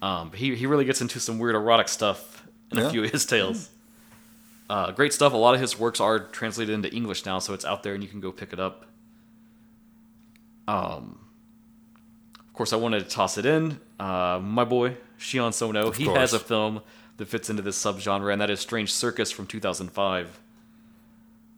Um, 0.01 0.31
he 0.33 0.55
he 0.55 0.65
really 0.65 0.85
gets 0.85 0.99
into 0.99 1.19
some 1.19 1.37
weird 1.37 1.53
erotic 1.53 1.87
stuff 1.87 2.47
in 2.71 2.79
a 2.79 2.89
few 2.89 3.03
of 3.03 3.11
his 3.11 3.25
tales. 3.25 3.69
Uh, 4.67 4.89
great 4.91 5.13
stuff. 5.13 5.33
A 5.33 5.37
lot 5.37 5.53
of 5.53 5.61
his 5.61 5.77
works 5.77 5.99
are 5.99 6.17
translated 6.17 6.73
into 6.73 6.91
English 6.93 7.25
now, 7.25 7.37
so 7.39 7.53
it's 7.53 7.65
out 7.65 7.83
there 7.83 7.93
and 7.93 8.01
you 8.01 8.09
can 8.09 8.21
go 8.21 8.31
pick 8.31 8.53
it 8.53 8.59
up. 8.59 8.85
Um, 10.67 11.19
of 12.39 12.53
course, 12.53 12.73
I 12.73 12.77
wanted 12.77 13.03
to 13.03 13.09
toss 13.09 13.37
it 13.37 13.45
in. 13.45 13.79
Uh, 13.99 14.39
my 14.41 14.63
boy 14.63 14.97
Shion 15.19 15.53
Sono, 15.53 15.91
he 15.91 16.05
has 16.05 16.33
a 16.33 16.39
film 16.39 16.81
that 17.21 17.27
fits 17.27 17.51
into 17.51 17.62
this 17.62 17.77
subgenre, 17.81 18.34
and 18.34 18.41
that 18.41 18.49
is 18.49 18.60
Strange 18.60 18.91
Circus 18.91 19.29
from 19.31 19.45
2005. 19.45 20.39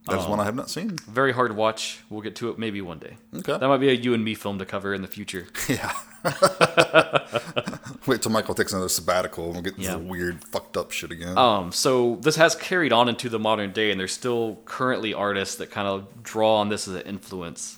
That 0.08 0.18
is 0.18 0.26
one 0.26 0.38
I 0.38 0.44
have 0.44 0.54
not 0.54 0.68
seen. 0.68 0.98
Very 1.08 1.32
hard 1.32 1.50
to 1.50 1.54
watch. 1.54 2.00
We'll 2.10 2.20
get 2.20 2.36
to 2.36 2.50
it 2.50 2.58
maybe 2.58 2.82
one 2.82 2.98
day. 2.98 3.16
Okay. 3.34 3.56
That 3.56 3.66
might 3.66 3.78
be 3.78 3.88
a 3.88 3.94
you 3.94 4.12
and 4.12 4.22
me 4.22 4.34
film 4.34 4.58
to 4.58 4.66
cover 4.66 4.92
in 4.92 5.00
the 5.00 5.08
future. 5.08 5.46
Yeah. 5.68 5.92
Wait 8.06 8.20
till 8.20 8.30
Michael 8.32 8.54
takes 8.54 8.72
another 8.72 8.88
sabbatical 8.90 9.44
and 9.46 9.54
we'll 9.54 9.62
get 9.62 9.78
Yeah. 9.78 9.96
this 9.96 10.06
weird, 10.06 10.44
fucked 10.44 10.76
up 10.76 10.90
shit 10.90 11.10
again. 11.10 11.38
Um, 11.38 11.72
so 11.72 12.16
this 12.16 12.36
has 12.36 12.54
carried 12.54 12.92
on 12.92 13.08
into 13.08 13.30
the 13.30 13.38
modern 13.38 13.72
day, 13.72 13.90
and 13.90 13.98
there's 13.98 14.12
still 14.12 14.58
currently 14.66 15.14
artists 15.14 15.56
that 15.56 15.70
kind 15.70 15.88
of 15.88 16.22
draw 16.22 16.56
on 16.56 16.68
this 16.68 16.86
as 16.86 16.94
an 16.96 17.02
influence. 17.02 17.76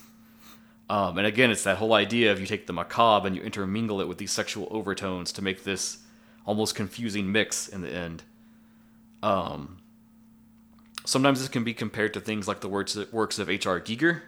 Um, 0.90 1.18
and 1.18 1.26
again, 1.28 1.50
it's 1.52 1.62
that 1.64 1.76
whole 1.78 1.92
idea 1.94 2.32
of 2.32 2.40
you 2.40 2.46
take 2.46 2.66
the 2.66 2.72
macabre 2.72 3.26
and 3.28 3.36
you 3.36 3.42
intermingle 3.42 4.00
it 4.00 4.08
with 4.08 4.18
these 4.18 4.32
sexual 4.32 4.66
overtones 4.72 5.30
to 5.32 5.42
make 5.42 5.62
this 5.64 5.98
almost 6.46 6.74
confusing 6.74 7.30
mix 7.30 7.68
in 7.68 7.82
the 7.82 7.92
end. 7.92 8.22
Um, 9.22 9.78
sometimes 11.04 11.40
this 11.40 11.48
can 11.48 11.64
be 11.64 11.74
compared 11.74 12.14
to 12.14 12.20
things 12.20 12.48
like 12.48 12.60
the 12.60 12.68
works 12.68 12.96
works 13.12 13.38
of 13.38 13.50
H.R. 13.50 13.80
Giger, 13.80 14.22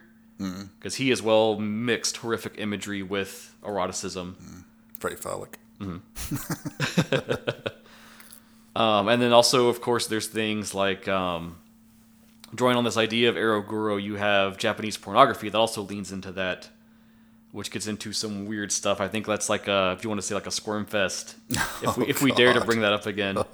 because 0.79 0.97
he 0.97 1.11
as 1.11 1.23
well 1.23 1.59
mixed 1.59 2.19
horrific 2.19 2.55
imagery 2.59 3.03
with 3.03 3.55
eroticism. 3.65 4.65
Very 5.01 5.17
phallic. 5.17 5.59
Um, 8.77 9.09
and 9.09 9.21
then 9.21 9.33
also, 9.33 9.69
of 9.69 9.81
course, 9.81 10.07
there's 10.07 10.29
things 10.29 10.73
like 10.73 11.09
um, 11.09 11.57
drawing 12.55 12.77
on 12.77 12.85
this 12.85 12.97
idea 12.97 13.29
of 13.29 13.35
Eroguro, 13.35 14.01
you 14.01 14.15
have 14.15 14.57
Japanese 14.57 14.97
pornography 14.97 15.49
that 15.49 15.59
also 15.59 15.83
leans 15.83 16.13
into 16.13 16.31
that, 16.33 16.69
which 17.53 17.71
gets 17.71 17.87
into 17.87 18.13
some 18.13 18.47
weird 18.47 18.71
stuff. 18.73 19.01
I 19.01 19.09
think 19.09 19.27
that's 19.27 19.49
like 19.49 19.69
a, 19.69 19.95
if 19.97 20.05
you 20.05 20.11
want 20.11 20.21
to 20.21 20.27
say 20.27 20.35
like 20.35 20.47
a 20.47 20.51
squirm 20.51 20.85
fest, 20.87 21.37
if 21.83 21.97
we, 21.97 22.07
if 22.07 22.23
we 22.23 22.33
dare 22.33 22.53
to 22.53 22.61
bring 22.65 22.81
that 22.81 22.93
up 22.93 23.07
again. 23.07 23.39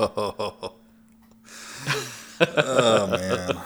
Oh, 2.41 3.07
man. 3.07 3.57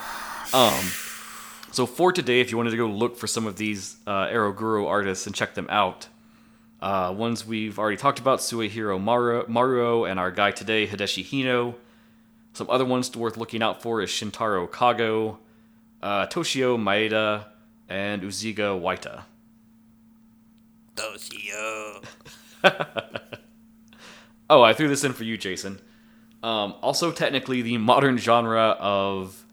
So 1.73 1.87
for 1.87 2.13
today, 2.13 2.41
if 2.41 2.51
you 2.51 2.57
wanted 2.57 2.71
to 2.71 2.77
go 2.77 2.87
look 2.87 3.17
for 3.17 3.27
some 3.27 3.47
of 3.47 3.57
these 3.57 3.97
uh, 4.07 4.27
Eroguro 4.27 4.87
artists 4.89 5.27
and 5.27 5.35
check 5.35 5.55
them 5.55 5.67
out, 5.71 6.09
uh, 6.81 7.15
ones 7.17 7.47
we've 7.47 7.79
already 7.79 7.97
talked 7.97 8.19
about, 8.19 8.41
Suehiro 8.41 9.01
Maru- 9.01 9.47
Maruo 9.47 10.09
and 10.11 10.19
our 10.19 10.31
guy 10.31 10.51
today, 10.51 10.87
Hideshi 10.87 11.25
Hino. 11.25 11.75
Some 12.53 12.69
other 12.71 12.85
ones 12.85 13.15
worth 13.17 13.37
looking 13.37 13.63
out 13.63 13.83
for 13.83 14.01
is 14.03 14.11
Shintaro 14.11 14.69
Kago, 14.69 15.39
uh, 16.03 16.27
Toshio 16.27 16.77
Maeda, 16.79 17.45
and 17.89 18.23
Uziga 18.23 18.79
Waita. 18.81 19.23
Oh, 24.51 24.63
I 24.63 24.73
threw 24.73 24.89
this 24.89 25.05
in 25.05 25.13
for 25.13 25.25
you, 25.25 25.37
Jason. 25.37 25.79
Um, 26.43 26.75
also, 26.81 27.13
technically, 27.13 27.61
the 27.61 27.77
modern 27.77 28.17
genre 28.17 28.77
of 28.81 29.45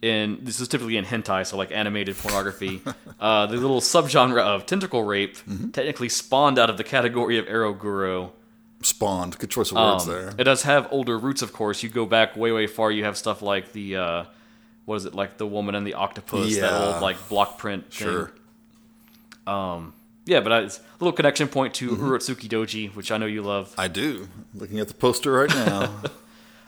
in 0.00 0.38
this 0.42 0.58
is 0.58 0.68
typically 0.68 0.96
in 0.96 1.04
hentai, 1.04 1.46
so 1.46 1.58
like 1.58 1.70
animated 1.70 2.16
pornography. 2.16 2.80
uh, 3.20 3.44
the 3.46 3.56
little 3.58 3.80
subgenre 3.82 4.40
of 4.40 4.64
tentacle 4.64 5.02
rape 5.04 5.36
technically 5.72 6.08
spawned 6.08 6.58
out 6.58 6.70
of 6.70 6.78
the 6.78 6.84
category 6.84 7.36
of 7.38 7.44
eroguro. 7.46 8.30
Spawned. 8.80 9.38
Good 9.38 9.50
choice 9.50 9.70
of 9.70 9.76
words 9.76 10.04
Um, 10.04 10.10
there. 10.10 10.32
It 10.38 10.44
does 10.44 10.62
have 10.62 10.88
older 10.90 11.18
roots, 11.18 11.42
of 11.42 11.52
course. 11.52 11.82
You 11.82 11.90
go 11.90 12.06
back 12.06 12.34
way, 12.34 12.52
way 12.52 12.66
far. 12.66 12.90
You 12.90 13.04
have 13.04 13.18
stuff 13.18 13.42
like 13.42 13.72
the 13.72 13.96
uh, 13.96 14.24
what 14.86 14.96
is 14.96 15.04
it, 15.04 15.14
like 15.14 15.36
the 15.36 15.46
woman 15.46 15.74
and 15.74 15.86
the 15.86 15.94
octopus, 15.94 16.56
that 16.56 16.72
Yeah. 16.72 16.92
old 16.94 17.02
like 17.02 17.28
block 17.28 17.58
print 17.58 17.92
thing. 17.92 18.08
Sure. 18.08 18.32
Yeah, 20.24 20.40
but 20.40 20.64
it's 20.64 20.78
a 20.78 20.82
little 21.00 21.12
connection 21.12 21.48
point 21.48 21.74
to 21.74 21.90
Mm-hmm. 21.90 22.04
Urotsuki 22.10 22.48
Doji, 22.48 22.94
which 22.94 23.10
I 23.10 23.18
know 23.18 23.26
you 23.26 23.42
love. 23.42 23.74
I 23.76 23.88
do. 23.88 24.28
Looking 24.54 24.78
at 24.78 24.88
the 24.88 24.94
poster 24.94 25.32
right 25.32 25.48
now. 25.50 25.90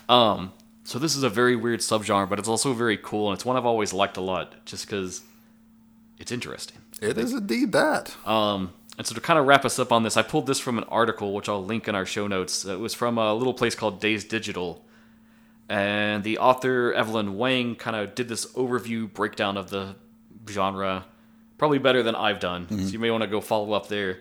So 0.86 0.98
this 0.98 1.16
is 1.16 1.22
a 1.22 1.30
very 1.30 1.56
weird 1.56 1.80
subgenre, 1.80 2.28
but 2.28 2.38
it's 2.38 2.48
also 2.48 2.74
very 2.74 2.98
cool, 2.98 3.30
and 3.30 3.36
it's 3.36 3.44
one 3.44 3.56
I've 3.56 3.64
always 3.64 3.92
liked 3.94 4.18
a 4.18 4.20
lot, 4.20 4.54
just 4.66 4.86
because 4.86 5.22
it's 6.18 6.30
interesting. 6.30 6.76
it 7.00 7.16
is 7.16 7.32
indeed 7.32 7.72
that. 7.72 8.14
Um, 8.26 8.72
and 8.98 9.06
so 9.06 9.14
to 9.14 9.20
kind 9.20 9.38
of 9.38 9.46
wrap 9.46 9.64
us 9.64 9.78
up 9.78 9.90
on 9.92 10.02
this, 10.02 10.16
I 10.18 10.22
pulled 10.22 10.46
this 10.46 10.60
from 10.60 10.76
an 10.76 10.84
article, 10.84 11.32
which 11.32 11.48
I'll 11.48 11.64
link 11.64 11.88
in 11.88 11.94
our 11.94 12.04
show 12.04 12.26
notes. 12.26 12.66
It 12.66 12.78
was 12.80 12.92
from 12.92 13.16
a 13.16 13.32
little 13.34 13.54
place 13.54 13.74
called 13.74 13.98
Days 14.00 14.24
Digital, 14.24 14.84
and 15.70 16.22
the 16.22 16.36
author 16.36 16.92
Evelyn 16.92 17.38
Wang 17.38 17.76
kind 17.76 17.96
of 17.96 18.14
did 18.14 18.28
this 18.28 18.44
overview 18.52 19.10
breakdown 19.10 19.56
of 19.56 19.70
the 19.70 19.96
genre, 20.50 21.06
probably 21.58 21.78
better 21.78 22.02
than 22.02 22.14
I've 22.14 22.40
done. 22.40 22.66
So 22.68 22.92
you 22.92 22.98
may 22.98 23.10
want 23.10 23.22
to 23.22 23.28
go 23.28 23.40
follow 23.40 23.72
up 23.72 23.88
there. 23.88 24.20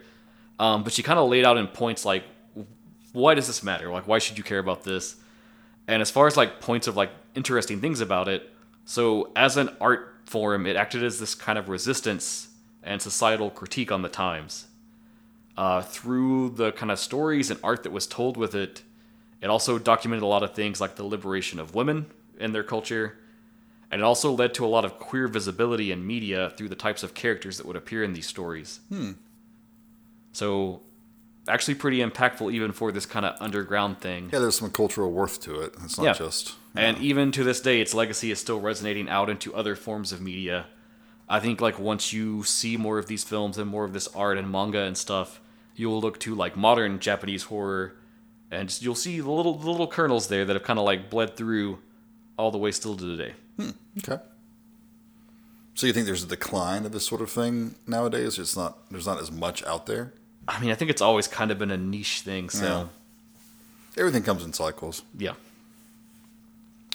Um, 0.60 0.84
but 0.84 0.93
she 0.93 1.04
kind 1.04 1.19
of 1.19 1.30
laid 1.30 1.46
out 1.46 1.58
in 1.58 1.67
points 1.67 2.06
like, 2.06 2.24
why 3.12 3.34
does 3.34 3.48
this 3.48 3.63
matter? 3.63 3.91
Like, 3.91 4.08
why 4.08 4.19
should 4.19 4.38
you 4.38 4.43
care 4.43 4.60
about 4.60 4.84
this? 4.84 5.15
And 5.88 6.02
as 6.02 6.10
far 6.10 6.28
as 6.28 6.38
like 6.38 6.62
points 6.62 6.88
of 6.88 6.96
like 6.96 7.12
interesting 7.36 7.82
things 7.82 8.00
about 8.02 8.28
it, 8.28 8.50
so 8.86 9.32
as 9.36 9.58
an 9.58 9.69
art 9.82 10.15
form, 10.26 10.65
it 10.65 10.76
acted 10.76 11.04
as 11.04 11.19
this 11.19 11.36
kind 11.36 11.58
of 11.58 11.69
resistance 11.69 12.50
and 12.82 13.02
societal 13.02 13.50
critique 13.50 13.91
on 13.91 14.02
the 14.02 14.10
times. 14.10 14.67
Uh, 15.56 15.82
through 15.82 16.50
the 16.50 16.72
kind 16.72 16.91
of 16.91 16.98
stories 16.98 17.52
and 17.52 17.60
art 17.63 17.84
that 17.84 17.91
was 17.91 18.08
told 18.08 18.38
with 18.38 18.56
it, 18.56 18.82
it 19.41 19.48
also 19.50 19.78
documented 19.78 20.24
a 20.24 20.28
lot 20.28 20.41
of 20.41 20.54
things 20.54 20.82
like 20.82 20.96
the 20.96 21.04
liberation 21.04 21.60
of 21.60 21.76
women 21.76 22.08
in 22.39 22.54
their 22.54 22.63
culture, 22.63 23.17
and 23.93 24.01
it 24.01 24.03
also 24.03 24.32
led 24.32 24.56
to 24.56 24.65
a 24.65 24.67
lot 24.67 24.84
of 24.86 24.97
queer 24.97 25.27
visibility 25.27 25.91
in 25.91 26.06
media 26.08 26.51
through 26.58 26.67
the 26.67 26.75
types 26.75 27.03
of 27.03 27.13
characters 27.13 27.58
that 27.58 27.67
would 27.67 27.75
appear 27.75 28.03
in 28.03 28.13
these 28.13 28.25
stories. 28.25 28.79
Hmm. 28.89 29.12
So, 30.32 30.82
actually, 31.47 31.75
pretty 31.75 31.99
impactful 31.99 32.51
even 32.51 32.71
for 32.71 32.91
this 32.91 33.06
kind 33.06 33.23
of 33.23 33.39
underground 33.39 33.99
thing. 34.01 34.29
Yeah, 34.34 34.39
there's 34.39 34.58
some 34.58 34.71
cultural 34.71 35.12
worth 35.12 35.39
to 35.41 35.62
it. 35.62 35.75
It's 35.84 35.97
not 35.99 36.06
Yeah. 36.06 36.13
just. 36.13 36.56
And 36.75 36.97
even 36.97 37.32
to 37.34 37.43
this 37.43 37.62
day, 37.62 37.82
its 37.82 37.93
legacy 37.93 38.32
is 38.32 38.39
still 38.39 38.60
resonating 38.60 39.08
out 39.10 39.29
into 39.29 39.53
other 39.53 39.75
forms 39.75 40.12
of 40.12 40.21
media. 40.21 40.65
I 41.29 41.39
think 41.39 41.62
like 41.62 41.77
once 41.77 42.12
you 42.12 42.43
see 42.43 42.77
more 42.77 42.97
of 42.97 43.06
these 43.06 43.23
films 43.23 43.60
and 43.60 43.69
more 43.69 43.86
of 43.86 43.93
this 43.93 44.08
art 44.15 44.39
and 44.39 44.51
manga 44.51 44.79
and 44.79 44.97
stuff, 44.97 45.39
you'll 45.75 46.01
look 46.01 46.19
to 46.21 46.34
like 46.34 46.58
modern 46.58 46.97
Japanese 46.99 47.43
horror, 47.43 47.93
and 48.49 48.75
you'll 48.82 48.95
see 48.95 49.19
the 49.19 49.29
little 49.29 49.53
the 49.56 49.69
little 49.69 49.88
kernels 49.88 50.29
there 50.29 50.45
that 50.45 50.56
have 50.56 50.63
kind 50.63 50.79
of 50.79 50.86
like 50.86 51.12
bled 51.12 51.38
through 51.38 51.77
all 52.39 52.49
the 52.49 52.58
way 52.58 52.71
still 52.71 52.97
to 52.97 53.06
today. 53.17 53.34
Okay. 53.60 54.18
So 55.76 55.88
you 55.88 55.94
think 55.94 56.06
there's 56.06 56.24
a 56.24 56.28
decline 56.28 56.86
of 56.86 56.92
this 56.92 57.06
sort 57.06 57.22
of 57.22 57.30
thing 57.32 57.76
nowadays? 57.88 58.38
It's 58.39 58.56
not. 58.56 58.78
There's 58.92 59.06
not 59.08 59.20
as 59.22 59.32
much 59.32 59.63
out 59.66 59.86
there. 59.86 60.13
I 60.48 60.60
mean, 60.60 60.72
I 60.72 60.76
think 60.76 60.92
it's 60.92 61.02
always 61.02 61.28
kind 61.28 61.52
of 61.52 61.58
been 61.60 61.72
a 61.72 61.78
niche 61.78 62.22
thing. 62.22 62.50
So 62.50 62.89
Everything 63.98 64.24
comes 64.24 64.44
in 64.44 64.54
cycles. 64.54 65.04
yeah. 65.18 65.34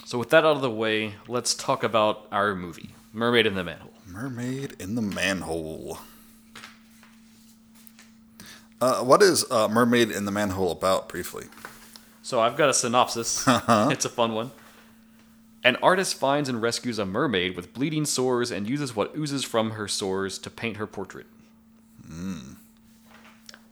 So 0.05 0.19
with 0.19 0.31
that 0.31 0.45
out 0.45 0.57
of 0.57 0.63
the 0.63 0.71
way, 0.71 1.15
let's 1.29 1.55
talk 1.55 1.85
about 1.85 2.27
our 2.33 2.55
movie, 2.55 2.91
Mermaid 3.13 3.47
in 3.47 3.55
the 3.57 3.63
Manhole. 3.65 3.93
Mermaid 4.07 4.75
in 4.81 4.95
the 4.95 5.03
manhole. 5.03 5.99
Uh, 8.81 9.03
what 9.03 9.23
is 9.23 9.45
uh, 9.51 9.69
Mermaid 9.69 10.11
in 10.11 10.25
the 10.25 10.31
Manhole 10.31 10.71
about, 10.73 11.09
briefly? 11.11 11.47
So 12.23 12.41
I've 12.41 12.57
got 12.57 12.69
a 12.71 12.75
synopsis. 12.75 13.45
It's 13.47 14.05
a 14.05 14.09
fun 14.09 14.33
one. 14.35 14.51
An 15.65 15.77
artist 15.77 16.15
finds 16.15 16.49
and 16.49 16.63
rescues 16.63 16.99
a 16.99 17.05
mermaid 17.05 17.57
with 17.57 17.73
bleeding 17.73 18.05
sores 18.05 18.51
and 18.51 18.69
uses 18.69 18.95
what 18.95 19.17
oozes 19.17 19.45
from 19.45 19.73
her 19.73 19.89
sores 19.89 20.39
to 20.39 20.51
paint 20.51 20.77
her 20.77 20.87
portrait. 20.87 21.27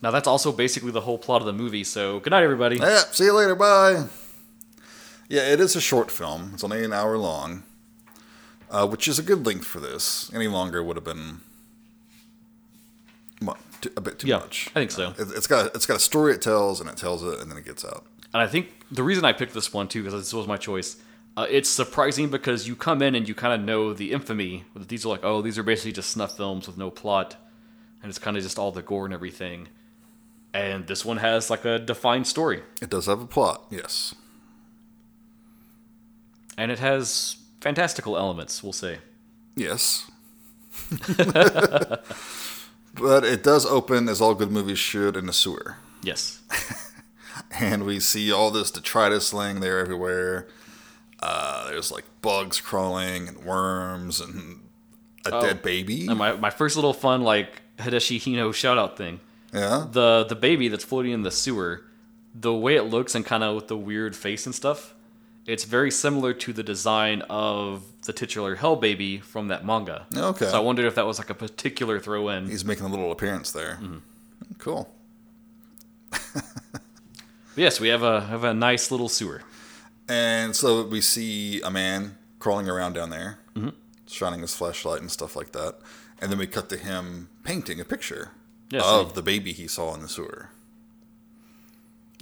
Now 0.02 0.10
that's 0.10 0.26
also 0.28 0.52
basically 0.52 0.90
the 0.90 1.02
whole 1.02 1.18
plot 1.18 1.40
of 1.40 1.46
the 1.46 1.52
movie. 1.52 1.84
So 1.84 2.20
good 2.20 2.30
night, 2.30 2.42
everybody. 2.42 2.76
Yeah, 2.76 3.02
see 3.10 3.24
you 3.24 3.32
later. 3.32 3.54
Bye. 3.54 4.06
Yeah, 5.28 5.48
it 5.48 5.60
is 5.60 5.74
a 5.74 5.80
short 5.80 6.10
film. 6.10 6.50
It's 6.54 6.62
only 6.62 6.84
an 6.84 6.92
hour 6.92 7.16
long, 7.16 7.62
uh, 8.70 8.86
which 8.86 9.08
is 9.08 9.18
a 9.18 9.22
good 9.22 9.46
length 9.46 9.64
for 9.64 9.80
this. 9.80 10.30
Any 10.34 10.48
longer 10.48 10.82
would 10.82 10.96
have 10.96 11.04
been 11.04 11.40
too, 13.80 13.90
a 13.96 14.00
bit 14.00 14.18
too 14.18 14.28
Yeah, 14.28 14.38
much. 14.38 14.68
I 14.74 14.80
think 14.80 14.90
so. 14.90 15.10
It, 15.18 15.28
it's 15.34 15.46
got 15.46 15.74
it's 15.74 15.86
got 15.86 15.96
a 15.96 16.00
story 16.00 16.34
it 16.34 16.42
tells, 16.42 16.80
and 16.80 16.88
it 16.88 16.96
tells 16.96 17.22
it, 17.22 17.40
and 17.40 17.50
then 17.50 17.58
it 17.58 17.64
gets 17.64 17.84
out. 17.84 18.06
And 18.32 18.42
I 18.42 18.46
think 18.46 18.68
the 18.90 19.02
reason 19.02 19.24
I 19.24 19.32
picked 19.32 19.54
this 19.54 19.72
one 19.72 19.88
too, 19.88 20.02
because 20.02 20.20
this 20.20 20.32
was 20.32 20.46
my 20.46 20.56
choice, 20.56 20.96
uh, 21.36 21.46
it's 21.50 21.68
surprising 21.68 22.28
because 22.28 22.66
you 22.66 22.74
come 22.74 23.02
in 23.02 23.14
and 23.14 23.28
you 23.28 23.34
kind 23.34 23.52
of 23.52 23.60
know 23.66 23.92
the 23.92 24.12
infamy. 24.12 24.64
that 24.74 24.88
These 24.88 25.04
are 25.04 25.10
like, 25.10 25.24
oh, 25.24 25.42
these 25.42 25.58
are 25.58 25.62
basically 25.62 25.92
just 25.92 26.10
snuff 26.10 26.36
films 26.36 26.66
with 26.66 26.78
no 26.78 26.90
plot, 26.90 27.36
and 28.02 28.08
it's 28.08 28.18
kind 28.18 28.36
of 28.36 28.42
just 28.42 28.58
all 28.58 28.72
the 28.72 28.82
gore 28.82 29.04
and 29.04 29.12
everything. 29.14 29.68
And 30.54 30.86
this 30.86 31.04
one 31.04 31.18
has 31.18 31.50
like 31.50 31.64
a 31.66 31.78
defined 31.78 32.26
story, 32.26 32.62
It 32.80 32.88
does 32.88 33.06
have 33.06 33.20
a 33.20 33.26
plot, 33.26 33.66
yes. 33.70 34.14
and 36.56 36.70
it 36.70 36.78
has 36.78 37.36
fantastical 37.60 38.16
elements. 38.16 38.62
We'll 38.62 38.72
say. 38.72 38.98
Yes. 39.54 40.10
but 41.18 42.04
it 43.24 43.42
does 43.42 43.66
open, 43.66 44.08
as 44.08 44.20
all 44.20 44.34
good 44.34 44.50
movies 44.50 44.78
should, 44.78 45.16
in 45.16 45.28
a 45.28 45.32
sewer. 45.32 45.76
Yes. 46.02 46.40
And 47.50 47.84
we 47.84 48.00
see 48.00 48.32
all 48.32 48.50
this 48.50 48.70
detritus 48.70 49.32
laying 49.32 49.60
there 49.60 49.78
everywhere. 49.78 50.48
Uh, 51.26 51.70
there's 51.70 51.90
like 51.90 52.04
bugs 52.22 52.60
crawling 52.60 53.26
and 53.26 53.44
worms 53.44 54.20
and 54.20 54.60
a 55.24 55.30
dead 55.30 55.60
baby. 55.62 56.06
And 56.06 56.16
my, 56.18 56.34
my 56.36 56.50
first 56.50 56.76
little 56.76 56.92
fun 56.92 57.22
like 57.22 57.62
Hideshi 57.78 58.18
Hino 58.18 58.54
shout 58.54 58.78
out 58.78 58.96
thing. 58.96 59.18
Yeah. 59.52 59.86
the 59.90 60.24
the 60.28 60.36
baby 60.36 60.68
that's 60.68 60.84
floating 60.84 61.12
in 61.12 61.22
the 61.22 61.30
sewer, 61.30 61.84
the 62.34 62.52
way 62.54 62.76
it 62.76 62.84
looks 62.84 63.14
and 63.14 63.24
kind 63.24 63.42
of 63.42 63.56
with 63.56 63.66
the 63.68 63.76
weird 63.76 64.14
face 64.14 64.46
and 64.46 64.54
stuff, 64.54 64.94
it's 65.46 65.64
very 65.64 65.90
similar 65.90 66.32
to 66.34 66.52
the 66.52 66.62
design 66.62 67.22
of 67.22 67.82
the 68.04 68.12
titular 68.12 68.54
Hell 68.56 68.76
baby 68.76 69.18
from 69.18 69.48
that 69.48 69.64
manga. 69.64 70.06
Okay. 70.14 70.46
So 70.46 70.56
I 70.56 70.60
wondered 70.60 70.84
if 70.86 70.94
that 70.94 71.06
was 71.06 71.18
like 71.18 71.30
a 71.30 71.34
particular 71.34 71.98
throw 71.98 72.28
in. 72.28 72.48
He's 72.48 72.64
making 72.64 72.84
a 72.84 72.88
little 72.88 73.10
appearance 73.10 73.50
there. 73.50 73.78
Mm-hmm. 73.82 73.98
Cool. 74.58 74.88
Yes, 77.56 77.80
we 77.80 77.88
have 77.88 78.02
a 78.02 78.20
have 78.20 78.44
a 78.44 78.52
nice 78.52 78.90
little 78.90 79.08
sewer. 79.08 79.40
And 80.08 80.54
so 80.54 80.84
we 80.86 81.00
see 81.00 81.60
a 81.62 81.70
man 81.70 82.16
crawling 82.38 82.68
around 82.68 82.92
down 82.94 83.10
there, 83.10 83.38
Mm-hmm. 83.56 83.70
shining 84.06 84.40
his 84.40 84.54
flashlight 84.54 85.00
and 85.00 85.10
stuff 85.10 85.34
like 85.34 85.52
that. 85.52 85.78
And 86.20 86.30
then 86.30 86.38
we 86.38 86.46
cut 86.46 86.68
to 86.70 86.76
him 86.76 87.28
painting 87.44 87.80
a 87.80 87.84
picture 87.84 88.30
Yes, 88.70 88.84
of 88.84 89.06
and- 89.06 89.14
the 89.14 89.22
baby 89.22 89.52
he 89.52 89.66
saw 89.66 89.94
in 89.94 90.02
the 90.02 90.08
sewer. 90.08 90.50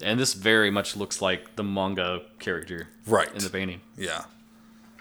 And 0.03 0.19
this 0.19 0.35
very 0.35 0.71
much 0.71 0.97
looks 0.97 1.21
like 1.23 1.55
the 1.57 1.63
manga 1.65 2.23
character 2.39 2.89
Right. 3.07 3.33
in 3.33 3.43
the 3.43 3.51
painting. 3.51 3.81
Yeah. 3.97 4.25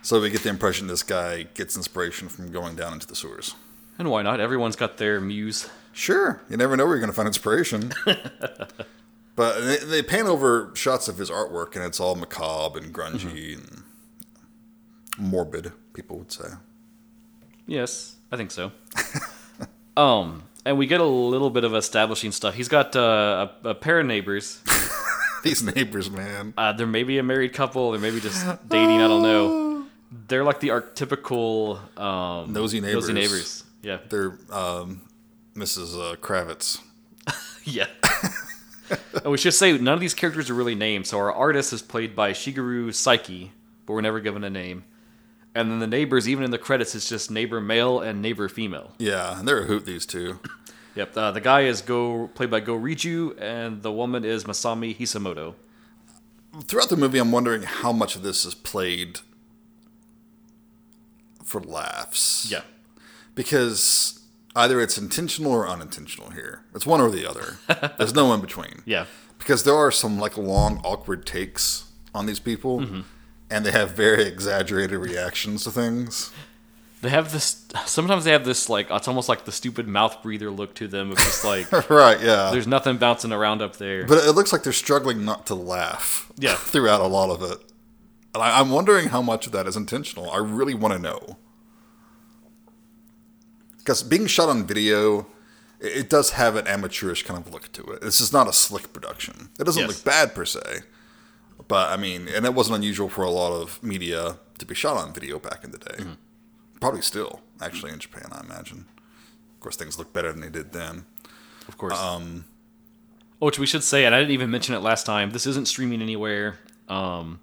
So 0.03 0.19
we 0.21 0.29
get 0.29 0.43
the 0.43 0.49
impression 0.49 0.87
this 0.87 1.01
guy 1.03 1.43
gets 1.53 1.75
inspiration 1.75 2.27
from 2.29 2.51
going 2.51 2.75
down 2.75 2.93
into 2.93 3.07
the 3.07 3.15
sewers. 3.15 3.55
And 3.97 4.09
why 4.11 4.21
not? 4.21 4.39
Everyone's 4.39 4.75
got 4.75 4.97
their 4.97 5.21
muse. 5.21 5.69
Sure, 5.93 6.41
you 6.49 6.57
never 6.57 6.75
know 6.75 6.85
where 6.85 6.95
you're 6.95 6.99
going 7.01 7.11
to 7.11 7.15
find 7.15 7.27
inspiration. 7.27 7.93
but 9.35 9.61
they, 9.61 9.77
they 9.77 10.01
pan 10.03 10.27
over 10.27 10.71
shots 10.75 11.07
of 11.07 11.17
his 11.17 11.29
artwork, 11.29 11.75
and 11.75 11.83
it's 11.83 11.99
all 11.99 12.15
macabre 12.15 12.79
and 12.79 12.93
grungy 12.93 13.55
Mm-hmm. 13.57 13.61
and 13.61 13.83
morbid. 15.17 15.71
People 15.93 16.17
would 16.17 16.31
say. 16.31 16.49
Yes, 17.67 18.15
I 18.31 18.37
think 18.37 18.51
so. 18.51 18.71
um, 19.97 20.43
and 20.65 20.77
we 20.77 20.85
get 20.87 20.99
a 21.01 21.05
little 21.05 21.49
bit 21.49 21.63
of 21.63 21.75
establishing 21.75 22.31
stuff. 22.31 22.55
He's 22.55 22.67
got 22.67 22.95
uh, 22.95 23.49
a, 23.63 23.69
a 23.69 23.75
pair 23.75 23.99
of 23.99 24.05
neighbors. 24.05 24.61
These 25.43 25.63
neighbors, 25.75 26.09
man. 26.09 26.53
Uh, 26.57 26.71
they're 26.73 26.87
maybe 26.87 27.17
a 27.17 27.23
married 27.23 27.53
couple. 27.53 27.91
They're 27.91 27.99
maybe 27.99 28.19
just 28.21 28.45
dating. 28.69 29.01
I 29.01 29.07
don't 29.07 29.21
know. 29.23 29.85
They're 30.27 30.43
like 30.43 30.59
the 30.61 30.69
archetypical 30.69 31.79
um, 31.99 32.53
Nosy 32.53 32.79
neighbors. 32.79 33.09
Nosy 33.09 33.13
neighbors. 33.13 33.63
Yeah. 33.81 33.97
They're 34.09 34.37
um, 34.51 35.01
Mrs. 35.55 35.95
Uh, 35.99 36.15
Kravitz. 36.17 36.79
Yeah. 37.65 37.87
And 39.13 39.31
we 39.31 39.37
should 39.37 39.53
say 39.53 39.77
none 39.77 39.93
of 39.93 39.99
these 39.99 40.13
characters 40.13 40.49
are 40.49 40.53
really 40.53 40.75
named. 40.75 41.07
So 41.07 41.17
our 41.17 41.31
artist 41.31 41.73
is 41.73 41.81
played 41.81 42.15
by 42.15 42.31
Shigeru 42.31 42.87
Saiki, 42.89 43.49
but 43.85 43.93
we're 43.93 44.01
never 44.01 44.19
given 44.19 44.43
a 44.43 44.49
name. 44.49 44.85
And 45.55 45.69
then 45.69 45.79
the 45.79 45.87
neighbors, 45.87 46.27
even 46.27 46.43
in 46.43 46.51
the 46.51 46.57
credits, 46.57 46.95
it's 46.95 47.07
just 47.07 47.29
neighbor 47.29 47.61
male 47.61 47.99
and 47.99 48.21
neighbor 48.21 48.49
female. 48.49 48.93
Yeah, 48.97 49.37
and 49.37 49.47
they're 49.47 49.61
a 49.61 49.65
hoot. 49.65 49.85
These 49.85 50.05
two. 50.05 50.39
Yep. 50.95 51.17
Uh, 51.17 51.31
the 51.31 51.41
guy 51.41 51.61
is 51.61 51.81
Go 51.81 52.27
played 52.35 52.51
by 52.51 52.59
Go 52.59 52.77
Riju, 52.77 53.41
and 53.41 53.81
the 53.81 53.91
woman 53.91 54.23
is 54.23 54.43
Masami 54.43 54.95
Hisamoto. 54.95 55.55
Throughout 56.65 56.89
the 56.89 56.95
movie, 56.97 57.17
I'm 57.17 57.31
wondering 57.31 57.63
how 57.63 57.91
much 57.91 58.15
of 58.15 58.21
this 58.21 58.45
is 58.45 58.53
played 58.53 59.21
for 61.43 61.61
laughs. 61.61 62.47
Yeah. 62.51 62.61
because 63.33 64.19
either 64.55 64.79
it's 64.81 64.97
intentional 64.97 65.51
or 65.51 65.67
unintentional 65.67 66.29
here. 66.31 66.63
It's 66.75 66.85
one 66.85 67.01
or 67.01 67.09
the 67.09 67.27
other. 67.29 67.57
There's 67.97 68.13
no 68.13 68.33
in 68.33 68.41
between. 68.41 68.81
Yeah. 68.85 69.05
Because 69.37 69.63
there 69.63 69.75
are 69.75 69.91
some 69.91 70.19
like 70.19 70.37
long, 70.37 70.79
awkward 70.83 71.25
takes 71.25 71.85
on 72.13 72.25
these 72.25 72.39
people, 72.39 72.79
Mm-hmm. 72.81 73.01
and 73.49 73.65
they 73.65 73.71
have 73.71 73.91
very 73.91 74.23
exaggerated 74.23 74.97
reactions 74.99 75.63
to 75.65 75.71
things. 75.71 76.31
They 77.01 77.09
have 77.09 77.33
this. 77.33 77.65
Sometimes 77.85 78.23
they 78.23 78.31
have 78.31 78.45
this 78.45 78.69
like 78.69 78.87
it's 78.89 79.09
almost 79.09 79.27
like 79.27 79.43
the 79.43 79.51
stupid 79.51 79.87
mouth 79.89 80.23
breather 80.23 80.49
look 80.49 80.73
to 80.75 80.87
them. 80.87 81.11
Of 81.11 81.17
just 81.17 81.43
like 81.43 81.69
right? 81.89 82.21
Yeah. 82.21 82.49
there's 82.51 82.67
nothing 82.67 82.97
bouncing 82.97 83.33
around 83.33 83.61
up 83.61 83.75
there. 83.75 84.05
but 84.05 84.23
it 84.23 84.31
looks 84.31 84.53
like 84.53 84.63
they're 84.63 84.71
struggling 84.71 85.25
not 85.25 85.45
to 85.47 85.55
laugh. 85.55 86.31
Yeah. 86.37 86.55
throughout 86.57 87.01
a 87.01 87.07
lot 87.07 87.29
of 87.29 87.43
it. 87.51 87.57
And 88.33 88.41
I, 88.41 88.59
I'm 88.61 88.69
wondering 88.69 89.09
how 89.09 89.21
much 89.21 89.45
of 89.47 89.51
that 89.51 89.67
is 89.67 89.75
intentional. 89.75 90.31
I 90.31 90.37
really 90.37 90.73
want 90.73 90.93
to 90.93 90.99
know. 90.99 91.37
Because 93.83 94.01
being 94.03 94.27
shot 94.27 94.49
on 94.49 94.65
video, 94.65 95.27
it, 95.79 95.97
it 95.97 96.09
does 96.09 96.31
have 96.31 96.55
an 96.55 96.67
amateurish 96.67 97.23
kind 97.23 97.39
of 97.45 97.51
look 97.53 97.71
to 97.73 97.83
it. 97.91 98.01
This 98.01 98.21
is 98.21 98.31
not 98.31 98.47
a 98.47 98.53
slick 98.53 98.93
production. 98.93 99.49
It 99.59 99.65
doesn't 99.65 99.81
Yes. 99.81 99.89
look 99.89 100.03
bad 100.05 100.33
per 100.33 100.45
se. 100.45 100.81
But 101.67 101.89
I 101.89 101.97
mean, 101.97 102.27
and 102.27 102.45
it 102.45 102.53
wasn't 102.53 102.77
unusual 102.77 103.09
for 103.09 103.23
a 103.23 103.29
lot 103.29 103.51
of 103.53 103.81
media 103.83 104.37
to 104.57 104.65
be 104.65 104.75
shot 104.75 104.97
on 104.97 105.13
video 105.13 105.39
back 105.39 105.63
in 105.63 105.71
the 105.71 105.77
day. 105.77 106.03
Probably 106.81 107.01
still, 107.01 107.41
actually, 107.61 107.91
in 107.93 107.99
Japan, 107.99 108.27
I 108.31 108.41
imagine. 108.41 108.85
Of 109.55 109.59
course, 109.61 109.75
things 109.77 109.97
look 109.97 110.11
better 110.11 110.31
than 110.31 110.41
they 110.41 110.49
did 110.49 110.73
then. 110.73 111.05
of 111.67 111.77
course. 111.77 111.97
Um, 111.97 112.45
which 113.39 113.57
we 113.59 113.65
should 113.65 113.83
say, 113.83 114.05
and 114.05 114.13
I 114.15 114.19
didn't 114.19 114.31
even 114.33 114.51
mention 114.51 114.75
it 114.75 114.79
last 114.79 115.05
time. 115.05 115.31
This 115.31 115.45
isn't 115.45 115.67
streaming 115.67 116.01
anywhere. 116.01 116.59
Um, 116.89 117.39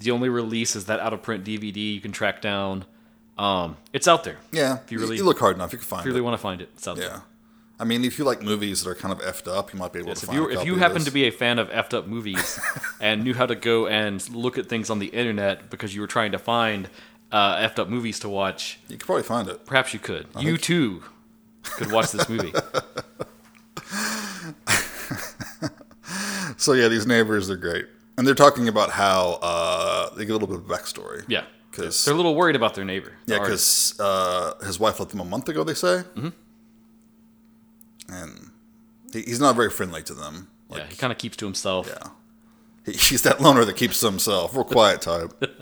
the 0.00 0.10
only 0.10 0.28
release 0.28 0.74
is 0.76 0.86
that 0.86 0.98
out 1.00 1.12
of 1.12 1.22
print 1.22 1.44
DVD 1.44 1.94
you 1.94 2.00
can 2.00 2.10
track 2.12 2.40
down. 2.42 2.84
Um, 3.38 3.76
it's 3.92 4.06
out 4.06 4.24
there. 4.24 4.36
Yeah, 4.52 4.78
If 4.84 4.92
you 4.92 4.98
really- 4.98 5.16
you 5.16 5.24
look 5.24 5.38
hard 5.38 5.56
enough, 5.56 5.72
you 5.72 5.78
can 5.78 5.86
find 5.86 6.00
If 6.00 6.06
you 6.06 6.10
really 6.12 6.20
it. 6.20 6.24
want 6.24 6.34
to 6.34 6.42
find 6.42 6.60
it, 6.60 6.68
it's 6.74 6.86
out 6.86 6.96
there. 6.96 7.08
Yeah. 7.08 7.20
I 7.80 7.84
mean, 7.84 8.04
if 8.04 8.18
you 8.18 8.24
like 8.24 8.42
movies 8.42 8.84
that 8.84 8.90
are 8.90 8.94
kind 8.94 9.10
of 9.12 9.20
effed 9.20 9.48
up, 9.50 9.72
you 9.72 9.78
might 9.78 9.92
be 9.92 9.98
able 9.98 10.10
Yes, 10.10 10.20
to 10.20 10.26
if 10.26 10.28
find 10.28 10.38
you 10.38 10.50
if 10.50 10.64
you 10.66 10.76
happen 10.76 11.02
to 11.02 11.10
be 11.10 11.24
a 11.24 11.30
fan 11.32 11.58
of 11.58 11.68
effed 11.70 11.94
up 11.94 12.06
movies 12.06 12.60
and 13.00 13.24
knew 13.24 13.34
how 13.34 13.46
to 13.46 13.56
go 13.56 13.86
and 13.88 14.28
look 14.30 14.56
at 14.58 14.68
things 14.68 14.88
on 14.90 14.98
the 15.00 15.06
internet 15.08 15.68
because 15.70 15.92
you 15.94 16.00
were 16.00 16.06
trying 16.06 16.30
to 16.32 16.38
find 16.38 16.88
uh, 17.32 17.56
effed 17.56 17.78
up 17.80 17.88
movies 17.88 18.20
to 18.20 18.28
watch, 18.28 18.78
You 18.88 18.96
could 18.98 19.06
probably 19.06 19.22
find 19.24 19.48
it. 19.48 19.64
perhaps 19.66 19.92
you 19.94 19.98
could. 19.98 20.26
You 20.38 20.56
too 20.58 21.02
could 21.64 21.90
watch 21.90 22.12
this 22.12 22.28
movie. 22.28 22.52
So 26.58 26.74
yeah, 26.74 26.88
these 26.88 27.06
neighbors 27.06 27.50
are 27.50 27.56
great, 27.56 27.86
and 28.16 28.26
they're 28.26 28.34
talking 28.34 28.68
about 28.68 28.90
how 28.90 29.38
uh, 29.42 30.10
they 30.14 30.24
get 30.24 30.30
a 30.32 30.34
little 30.34 30.46
bit 30.48 30.58
of 30.58 30.66
backstory. 30.66 31.24
Yeah, 31.26 31.44
'Cause- 31.72 32.04
they're 32.04 32.14
a 32.14 32.16
little 32.16 32.34
worried 32.34 32.54
about 32.56 32.74
their 32.74 32.84
neighbor. 32.84 33.12
yeah, 33.26 33.36
the 33.38 33.40
because 33.44 33.98
uh, 33.98 34.54
his 34.64 34.78
wife 34.78 35.00
left 35.00 35.12
him 35.12 35.20
a 35.20 35.24
month 35.24 35.48
ago. 35.48 35.64
They 35.64 35.74
say, 35.74 36.04
mm-hmm. 36.14 36.28
and 38.08 38.50
he, 39.12 39.22
he's 39.22 39.40
not 39.40 39.56
very 39.56 39.70
friendly 39.70 40.02
to 40.04 40.14
them. 40.14 40.48
yeah, 40.70 40.86
he 40.86 40.96
kind 40.96 41.12
of 41.12 41.18
keeps 41.18 41.36
to 41.38 41.44
himself. 41.46 41.86
yeah, 41.88 42.10
He, 42.86 42.92
he's 43.10 43.22
that 43.22 43.40
loner 43.40 43.64
that 43.64 43.76
keeps 43.76 44.00
to 44.00 44.06
himself. 44.06 44.54
Real 44.54 44.64
quiet 44.64 45.00
type. 45.02 45.32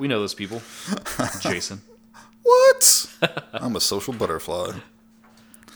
We 0.00 0.08
know 0.08 0.18
those 0.18 0.34
people. 0.34 0.60
Jason. 1.40 1.80
what? 2.42 3.06
I'm 3.52 3.76
a 3.76 3.80
social 3.80 4.12
butterfly. 4.12 4.72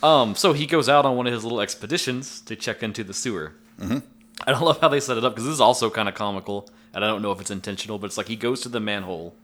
Um, 0.03 0.35
so 0.35 0.53
he 0.53 0.67
goes 0.67 0.89
out 0.89 1.07
on 1.07 1.17
one 1.17 1.29
of 1.29 1.33
his 1.33 1.45
little 1.45 1.61
expeditions 1.61 2.41
to 2.43 2.57
check 2.57 2.83
into 2.83 3.05
the 3.05 3.15
sewer. 3.15 3.53
Mm-hmm. 3.81 3.99
I 4.45 4.51
don't 4.51 4.63
love 4.63 4.81
how 4.81 4.89
they 4.89 4.99
set 4.99 5.17
it 5.17 5.25
up 5.25 5.35
because 5.35 5.45
this 5.45 5.55
is 5.55 5.61
also 5.61 5.91
kind 5.91 6.09
of 6.09 6.17
comical, 6.17 6.69
and 6.99 7.05
I 7.05 7.09
don't 7.09 7.23
know 7.23 7.33
if 7.33 7.41
it's 7.41 7.51
intentional, 7.51 7.99
but 7.99 8.07
it's 8.07 8.17
like 8.19 8.29
he 8.29 8.37
goes 8.37 8.61
to 8.63 8.69
the 8.69 8.81
manhole, 8.81 9.35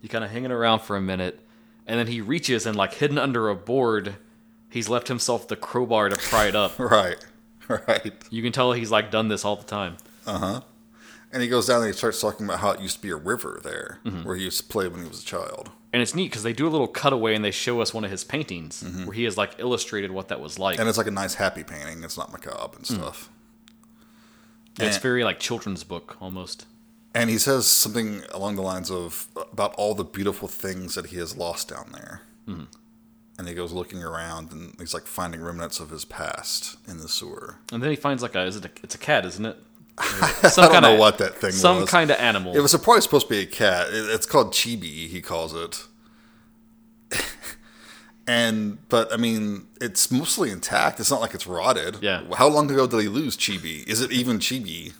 he 0.00 0.08
kind 0.08 0.24
of 0.24 0.30
hanging 0.30 0.50
around 0.52 0.80
for 0.80 0.96
a 0.96 1.00
minute, 1.00 1.40
and 1.86 1.98
then 1.98 2.06
he 2.08 2.20
reaches 2.20 2.66
and 2.66 2.76
like 2.76 2.94
hidden 2.94 3.18
under 3.18 3.48
a 3.48 3.54
board, 3.54 4.16
he's 4.70 4.88
left 4.88 5.08
himself 5.08 5.48
the 5.48 5.56
crowbar 5.56 6.08
to 6.08 6.16
pry 6.16 6.46
it 6.46 6.56
up. 6.56 6.78
Right, 6.78 7.16
right. 7.68 8.12
You 8.30 8.42
can 8.42 8.52
tell 8.52 8.72
he's 8.72 8.90
like 8.90 9.10
done 9.10 9.28
this 9.28 9.44
all 9.44 9.56
the 9.56 9.64
time. 9.64 9.96
Uh 10.26 10.38
huh. 10.38 10.60
And 11.30 11.42
he 11.42 11.48
goes 11.48 11.66
down 11.66 11.82
and 11.82 11.88
he 11.88 11.92
starts 11.92 12.18
talking 12.18 12.46
about 12.46 12.60
how 12.60 12.70
it 12.70 12.80
used 12.80 12.96
to 12.96 13.02
be 13.02 13.10
a 13.10 13.16
river 13.16 13.60
there, 13.62 13.98
Mm-hmm. 14.06 14.24
where 14.24 14.36
he 14.36 14.44
used 14.44 14.58
to 14.62 14.66
play 14.66 14.88
when 14.88 15.02
he 15.02 15.08
was 15.08 15.22
a 15.22 15.26
child. 15.26 15.70
And 15.92 16.00
it's 16.02 16.14
neat 16.14 16.30
because 16.30 16.42
they 16.42 16.52
do 16.54 16.66
a 16.66 16.70
little 16.70 16.88
cutaway 16.88 17.34
and 17.34 17.44
they 17.44 17.50
show 17.50 17.80
us 17.82 17.92
one 17.92 18.04
of 18.04 18.10
his 18.10 18.22
paintings 18.24 18.82
where 19.04 19.14
he 19.14 19.24
has 19.24 19.36
like 19.36 19.52
illustrated 19.58 20.10
what 20.10 20.28
that 20.28 20.38
was 20.40 20.58
like. 20.58 20.78
And 20.78 20.88
it's 20.88 20.96
like 20.98 21.06
a 21.06 21.10
nice 21.10 21.34
happy 21.34 21.64
painting. 21.64 22.02
It's 22.04 22.16
not 22.18 22.30
macabre 22.32 22.76
and 22.76 22.86
stuff. 22.86 23.28
it's 24.78 24.96
and- 24.96 25.02
very 25.02 25.24
like 25.24 25.38
children's 25.40 25.84
book 25.84 26.16
almost. 26.20 26.66
And 27.20 27.30
he 27.30 27.38
says 27.38 27.66
something 27.66 28.22
along 28.32 28.56
the 28.56 28.62
lines 28.62 28.90
of 28.90 29.28
about 29.52 29.74
all 29.74 29.94
the 29.94 30.04
beautiful 30.04 30.48
things 30.48 30.94
that 30.94 31.06
he 31.06 31.16
has 31.16 31.36
lost 31.36 31.68
down 31.68 31.90
there. 31.92 32.22
Mm-hmm. 32.48 32.64
And 33.38 33.46
he 33.48 33.54
goes 33.54 33.72
looking 33.72 34.02
around 34.02 34.50
and 34.52 34.74
he's 34.78 34.92
like 34.94 35.04
finding 35.06 35.40
remnants 35.42 35.78
of 35.80 35.90
his 35.90 36.04
past 36.04 36.76
in 36.88 36.98
the 36.98 37.08
sewer. 37.08 37.56
And 37.72 37.82
then 37.82 37.90
he 37.90 37.96
finds 37.96 38.22
like 38.22 38.34
a 38.34 38.42
is 38.44 38.56
it 38.56 38.64
a, 38.64 38.70
it's 38.82 38.94
a 38.94 38.98
cat, 38.98 39.24
isn't 39.26 39.44
it? 39.44 39.56
I 39.98 40.50
don't 40.56 40.82
know 40.82 40.94
what 40.96 41.18
that 41.18 41.34
thing 41.36 41.50
some 41.52 41.80
was. 41.82 41.90
kind 41.90 42.10
of 42.10 42.18
animal. 42.18 42.56
It 42.56 42.60
was 42.60 42.72
probably 42.76 43.00
supposed 43.00 43.26
to 43.28 43.30
be 43.34 43.40
a 43.40 43.46
cat. 43.46 43.88
It- 43.88 44.10
It's 44.10 44.26
called 44.26 44.52
chibi, 44.52 45.08
he 45.08 45.20
calls 45.20 45.54
it. 45.54 45.86
and 48.26 48.78
but 48.88 49.12
I 49.12 49.16
mean, 49.16 49.66
it's 49.80 50.10
mostly 50.10 50.50
intact. 50.50 51.00
It's 51.00 51.10
not 51.10 51.20
like 51.20 51.34
it's 51.34 51.46
rotted. 51.46 51.98
Yeah. 52.02 52.22
How 52.36 52.48
long 52.48 52.70
ago 52.70 52.86
did 52.86 53.00
he 53.00 53.08
lose 53.08 53.36
chibi? 53.36 53.86
Is 53.88 54.00
it 54.00 54.12
even 54.12 54.38
chibi? 54.38 54.92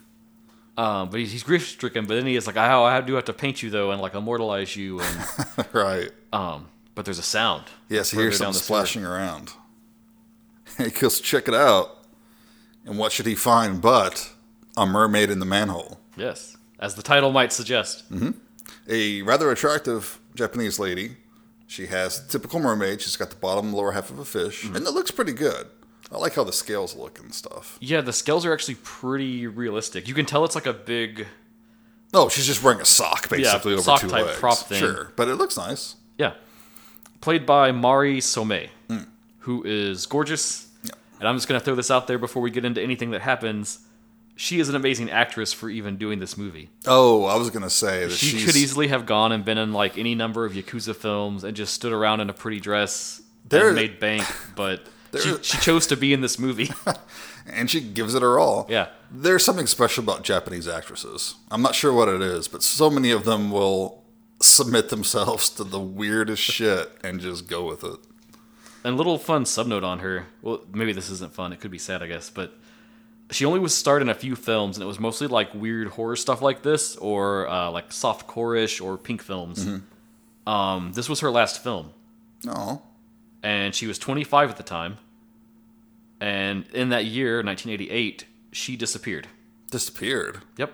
Um, 0.78 1.10
but 1.10 1.20
he's, 1.20 1.32
he's 1.32 1.42
grief 1.42 1.66
stricken. 1.68 2.06
But 2.06 2.14
then 2.14 2.26
he 2.26 2.36
is 2.36 2.46
like, 2.46 2.56
I, 2.56 2.72
I 2.96 3.00
do 3.02 3.14
have 3.14 3.24
to 3.26 3.32
paint 3.34 3.62
you 3.62 3.68
though 3.70 3.90
and 3.90 4.00
like 4.00 4.14
immortalize 4.14 4.74
you. 4.76 5.00
And 5.00 5.26
right. 5.74 6.10
um, 6.32 6.68
but 6.94 7.04
there's 7.04 7.18
a 7.18 7.22
sound. 7.22 7.64
Yes, 7.88 8.10
he 8.12 8.16
hears 8.18 8.38
something 8.38 8.54
splashing 8.54 9.04
around. 9.04 9.52
he 10.78 10.90
goes, 10.90 11.20
check 11.20 11.48
it 11.48 11.54
out. 11.54 12.04
And 12.86 12.98
what 12.98 13.12
should 13.12 13.26
he 13.26 13.34
find 13.34 13.82
but 13.82 14.30
a 14.76 14.86
mermaid 14.86 15.30
in 15.30 15.40
the 15.40 15.46
manhole? 15.46 16.00
Yes, 16.16 16.56
as 16.78 16.94
the 16.94 17.02
title 17.02 17.32
might 17.32 17.52
suggest. 17.52 18.10
Mm-hmm. 18.12 18.30
A 18.88 19.22
rather 19.22 19.50
attractive 19.50 20.20
Japanese 20.34 20.78
lady. 20.78 21.16
She 21.66 21.86
has 21.86 22.26
typical 22.28 22.60
mermaid. 22.60 23.02
She's 23.02 23.16
got 23.16 23.28
the 23.30 23.36
bottom 23.36 23.72
lower 23.74 23.92
half 23.92 24.08
of 24.10 24.18
a 24.18 24.24
fish, 24.24 24.64
Mm-hmm. 24.64 24.76
and 24.76 24.86
it 24.86 24.92
looks 24.92 25.10
pretty 25.10 25.32
good. 25.32 25.66
I 26.11 26.16
like 26.18 26.34
how 26.34 26.44
the 26.44 26.52
scales 26.52 26.96
look 26.96 27.18
and 27.18 27.34
stuff. 27.34 27.76
Yeah, 27.80 28.00
the 28.00 28.12
scales 28.12 28.46
are 28.46 28.52
actually 28.52 28.76
pretty 28.76 29.46
realistic. 29.46 30.09
You 30.09 30.14
can 30.14 30.24
tell 30.26 30.44
it's 30.44 30.54
like 30.54 30.66
a 30.66 30.72
big. 30.72 31.26
Oh, 32.14 32.28
she's 32.30 32.46
just 32.46 32.62
wearing 32.62 32.80
a 32.80 32.86
sock 32.86 33.28
basically 33.28 33.74
over 33.74 33.82
sock 33.82 34.00
two 34.00 34.09
type 34.09 34.26
legs. 34.26 34.38
prop 34.38 34.56
thing. 34.59 34.78
Sure, 34.78 35.12
but 35.16 35.28
it 35.28 35.34
looks 35.34 35.56
nice. 35.56 35.96
Yeah. 36.16 36.34
Played 37.20 37.44
by 37.44 37.72
Mari 37.72 38.18
Somei, 38.20 38.68
hmm. 38.88 39.00
who 39.40 39.62
is 39.64 40.06
gorgeous. 40.06 40.68
And 41.20 41.26
I'm 41.28 41.36
just 41.36 41.48
going 41.48 41.61
to 41.61 41.64
throw 41.64 41.74
this 41.74 41.90
out 41.90 42.06
there 42.06 42.16
before 42.18 42.40
we 42.42 42.50
get 42.50 42.64
into 42.64 42.80
anything 42.80 43.11
that 43.11 43.22
happens. 43.22 43.80
She 44.36 44.61
is 44.61 44.68
an 44.68 44.76
amazing 44.76 45.11
actress 45.11 45.52
for 45.52 45.68
even 45.68 45.96
doing 45.96 46.20
this 46.20 46.38
movie. 46.38 46.70
Oh, 46.86 47.24
I 47.24 47.34
was 47.34 47.50
gonna 47.50 47.68
say 47.68 48.04
that 48.04 48.12
She 48.12 48.26
she's 48.38 48.46
could 48.46 48.54
easily 48.54 48.86
have 48.86 49.04
gone 49.04 49.32
and 49.32 49.44
been 49.44 49.59
in 49.59 49.72
like 49.72 49.98
any 49.98 50.14
number 50.14 50.44
of 50.44 50.52
Yakuza 50.52 50.94
films 50.94 51.42
and 51.42 51.56
just 51.56 51.74
stood 51.74 51.92
around 51.92 52.20
in 52.20 52.30
a 52.30 52.32
pretty 52.32 52.61
dress 52.61 53.20
There- 53.48 53.66
and 53.66 53.74
made 53.74 53.98
bank, 53.98 54.24
but 54.54 54.86
she, 55.20 55.36
she 55.42 55.59
chose 55.59 55.86
to 55.88 55.96
be 55.96 56.12
in 56.12 56.20
this 56.20 56.38
movie. 56.38 56.70
and 57.46 57.70
she 57.70 57.80
gives 57.80 58.14
it 58.14 58.22
her 58.22 58.38
all. 58.38 58.66
Yeah. 58.68 58.88
There's 59.11 59.44
something 59.44 59.66
special 59.66 60.02
about 60.04 60.22
Japanese 60.24 60.68
actresses. 60.68 61.34
I'm 61.50 61.62
not 61.62 61.74
sure 61.74 61.92
what 61.92 62.09
it 62.09 62.20
is, 62.20 62.48
but 62.48 62.62
so 62.62 62.90
many 62.90 63.11
of 63.11 63.24
them 63.24 63.50
will 63.50 64.04
submit 64.40 64.88
themselves 64.90 65.48
to 65.50 65.64
the 65.64 65.80
weirdest 65.80 66.42
shit 66.42 66.90
and 67.02 67.20
just 67.20 67.48
go 67.48 67.64
with 67.66 67.82
it. 67.84 67.98
and 68.84 68.94
a 68.94 68.96
little 68.96 69.18
fun 69.18 69.44
subnote 69.44 69.82
on 69.84 70.00
her. 70.00 70.26
Well, 70.42 70.61
maybe 70.72 70.92
this 70.92 71.09
isn't 71.11 71.32
fun. 71.34 71.52
It 71.52 71.61
could 71.61 71.70
be 71.70 71.78
sad, 71.78 72.02
I 72.02 72.06
guess. 72.06 72.28
But 72.30 72.52
she 73.30 73.44
only 73.44 73.61
was 73.61 73.74
starred 73.74 74.02
in 74.02 74.09
a 74.09 74.14
few 74.14 74.36
films, 74.36 74.76
and 74.76 74.84
it 74.84 74.86
was 74.86 75.00
mostly 75.00 75.26
like 75.26 75.52
weird 75.54 75.88
horror 75.88 76.16
stuff 76.16 76.40
like 76.42 76.62
this, 76.62 76.96
or 76.96 77.48
uh, 77.48 77.70
like 77.70 77.92
soft 77.92 78.26
core-ish 78.26 78.80
or 78.80 78.96
pink 78.98 79.22
films. 79.22 79.66
Um, 80.46 80.92
this 80.94 81.09
was 81.09 81.20
her 81.20 81.30
last 81.30 81.62
film, 81.62 81.90
No. 82.44 82.82
And 83.43 83.74
she 83.74 83.86
was 83.86 83.99
25 83.99 84.51
at 84.51 84.57
the 84.57 84.62
time. 84.62 84.99
And 86.20 86.66
in 86.72 86.89
that 86.89 87.05
year, 87.05 87.36
1988, 87.36 88.24
she 88.53 88.76
disappeared. 88.76 89.28
Disappeared. 89.70 90.41
Yep. 90.57 90.72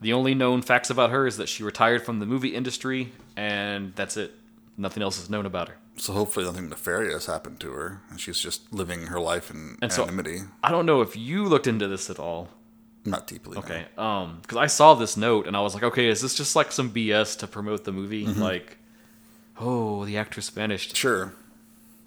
The 0.00 0.12
only 0.12 0.34
known 0.34 0.62
facts 0.62 0.90
about 0.90 1.10
her 1.10 1.26
is 1.26 1.36
that 1.38 1.48
she 1.48 1.62
retired 1.62 2.04
from 2.04 2.20
the 2.20 2.26
movie 2.26 2.54
industry, 2.54 3.12
and 3.36 3.94
that's 3.96 4.16
it. 4.16 4.32
Nothing 4.76 5.02
else 5.02 5.20
is 5.20 5.28
known 5.28 5.44
about 5.44 5.68
her. 5.68 5.76
So 5.96 6.12
hopefully 6.12 6.46
nothing 6.46 6.68
nefarious 6.68 7.26
happened 7.26 7.58
to 7.60 7.72
her, 7.72 8.00
and 8.08 8.20
she's 8.20 8.38
just 8.38 8.72
living 8.72 9.08
her 9.08 9.18
life 9.20 9.50
in 9.50 9.76
And 9.82 9.92
so- 9.92 10.02
anonymity. 10.04 10.42
I 10.62 10.70
don't 10.70 10.86
know 10.86 11.00
if 11.02 11.16
you 11.16 11.44
looked 11.44 11.66
into 11.66 11.88
this 11.88 12.08
at 12.08 12.20
all. 12.20 12.48
Not 13.04 13.26
deeply. 13.26 13.54
no. 13.56 13.60
Okay. 13.60 13.86
Um, 13.96 14.38
because 14.42 14.58
I 14.58 14.66
saw 14.66 14.94
this 14.94 15.16
note 15.16 15.46
and 15.46 15.56
I 15.56 15.60
was 15.62 15.72
like, 15.74 15.82
okay, 15.82 16.08
is 16.08 16.20
this 16.20 16.34
just 16.34 16.54
like 16.54 16.70
some 16.72 16.90
BS 16.90 17.38
to 17.38 17.46
promote 17.46 17.84
the 17.84 17.92
movie? 17.92 18.26
Mm-hmm. 18.26 18.40
Like, 18.42 18.76
oh, 19.58 20.04
the 20.04 20.16
actress 20.18 20.48
vanished. 20.50 20.94
Sure. 20.96 21.32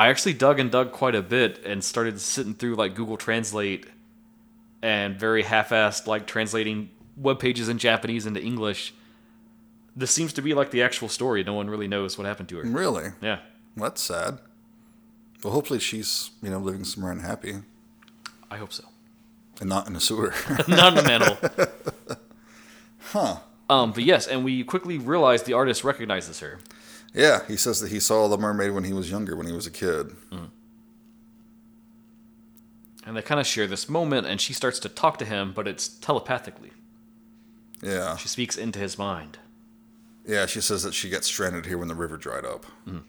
I 0.01 0.07
actually 0.07 0.33
dug 0.33 0.59
and 0.59 0.71
dug 0.71 0.91
quite 0.91 1.13
a 1.13 1.21
bit 1.21 1.63
and 1.63 1.83
started 1.83 2.19
sitting 2.19 2.55
through 2.55 2.73
like 2.73 2.95
Google 2.95 3.17
Translate 3.17 3.85
and 4.81 5.15
very 5.19 5.43
half-assed 5.43 6.07
like 6.07 6.25
translating 6.25 6.89
web 7.15 7.37
pages 7.37 7.69
in 7.69 7.77
Japanese 7.77 8.25
into 8.25 8.41
English. 8.41 8.95
This 9.95 10.09
seems 10.09 10.33
to 10.33 10.41
be 10.41 10.55
like 10.55 10.71
the 10.71 10.81
actual 10.81 11.07
story. 11.07 11.43
No 11.43 11.53
one 11.53 11.69
really 11.69 11.87
knows 11.87 12.17
what 12.17 12.25
happened 12.25 12.49
to 12.49 12.57
her. 12.57 12.63
Really? 12.63 13.11
Yeah. 13.21 13.41
Well, 13.77 13.91
that's 13.91 14.01
sad. 14.01 14.39
Well, 15.43 15.53
hopefully 15.53 15.79
she's 15.79 16.31
you 16.41 16.49
know 16.49 16.57
living 16.57 16.83
somewhere 16.83 17.11
unhappy 17.11 17.57
I 18.49 18.57
hope 18.57 18.73
so. 18.73 18.85
and 19.59 19.69
not 19.69 19.85
in 19.87 19.95
a 19.95 19.99
sewer. 19.99 20.33
Not 20.67 20.93
in 20.93 20.97
a 20.97 21.03
manhole. 21.03 21.37
huh. 23.01 23.35
Um, 23.69 23.91
but 23.91 24.03
yes, 24.03 24.25
and 24.25 24.43
we 24.43 24.63
quickly 24.63 24.97
realize 24.97 25.43
the 25.43 25.53
artist 25.53 25.83
recognizes 25.83 26.39
her. 26.39 26.57
Yeah, 27.13 27.41
he 27.47 27.55
says 27.57 27.79
that 27.81 27.91
he 27.91 27.99
saw 27.99 28.27
the 28.27 28.37
mermaid 28.37 28.71
when 28.71 28.83
he 28.83 28.93
was 28.93 29.09
younger, 29.11 29.35
when 29.35 29.47
he 29.47 29.53
was 29.53 29.67
a 29.67 29.71
kid. 29.71 30.15
Hmm. 30.31 30.45
And 33.05 33.17
they 33.17 33.21
kind 33.21 33.39
of 33.39 33.47
share 33.47 33.67
this 33.67 33.89
moment, 33.89 34.27
and 34.27 34.39
she 34.39 34.53
starts 34.53 34.79
to 34.79 34.89
talk 34.89 35.17
to 35.17 35.25
him, 35.25 35.53
but 35.53 35.67
it's 35.67 35.87
telepathically. 35.87 36.71
Yeah. 37.81 38.15
She 38.17 38.27
speaks 38.27 38.57
into 38.57 38.77
his 38.79 38.97
mind. 38.97 39.39
Yeah, 40.27 40.45
she 40.45 40.61
says 40.61 40.83
that 40.83 40.93
she 40.93 41.09
got 41.09 41.23
stranded 41.23 41.65
here 41.65 41.79
when 41.79 41.87
the 41.87 41.95
river 41.95 42.15
dried 42.15 42.45
up. 42.45 42.65
Mm-hmm. 42.87 42.99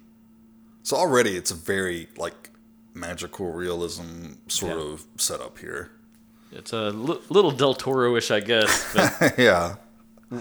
So 0.83 0.97
already 0.97 1.37
it's 1.37 1.51
a 1.51 1.55
very 1.55 2.09
like 2.17 2.51
magical 2.95 3.53
realism 3.53 4.33
sort 4.49 4.77
Yeah. 4.77 4.83
of 4.83 5.05
setup 5.19 5.59
here. 5.59 5.91
It's 6.51 6.73
a 6.73 6.91
little 6.91 7.51
Del 7.51 7.75
Toro-ish, 7.75 8.31
I 8.31 8.41
guess, 8.41 8.95
yeah. 9.39 9.77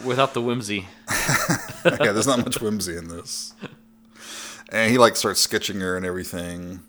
Without 0.06 0.34
the 0.34 0.42
whimsy. 0.42 0.88
yeah, 1.86 2.12
there's 2.12 2.28
not 2.28 2.40
much 2.40 2.62
whimsy 2.62 2.96
in 2.98 3.08
this. 3.08 3.54
And 4.72 4.92
he 4.92 4.98
like 4.98 5.16
starts 5.16 5.40
sketching 5.42 5.80
her 5.82 5.98
and 5.98 6.06
everything. 6.06 6.80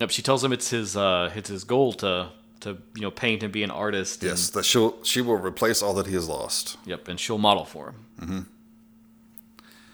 Yep, 0.00 0.10
she 0.10 0.22
tells 0.22 0.42
him 0.42 0.52
it's 0.52 0.70
his 0.70 0.96
uh, 0.96 1.30
it's 1.34 1.48
his 1.48 1.64
goal 1.64 1.92
to 1.94 2.30
to 2.60 2.78
you 2.94 3.02
know 3.02 3.10
paint 3.10 3.42
and 3.42 3.52
be 3.52 3.62
an 3.62 3.70
artist. 3.70 4.22
and- 4.22 4.30
Yes, 4.30 4.50
that 4.50 4.64
she'll 4.64 5.02
she 5.04 5.20
will 5.20 5.36
replace 5.36 5.82
all 5.82 5.94
that 5.94 6.06
he 6.06 6.14
has 6.14 6.28
lost. 6.28 6.76
yep, 6.84 7.06
and 7.08 7.18
she'll 7.20 7.38
model 7.38 7.64
for 7.64 7.90
him. 7.90 7.94
Mm-hmm. 8.20 8.40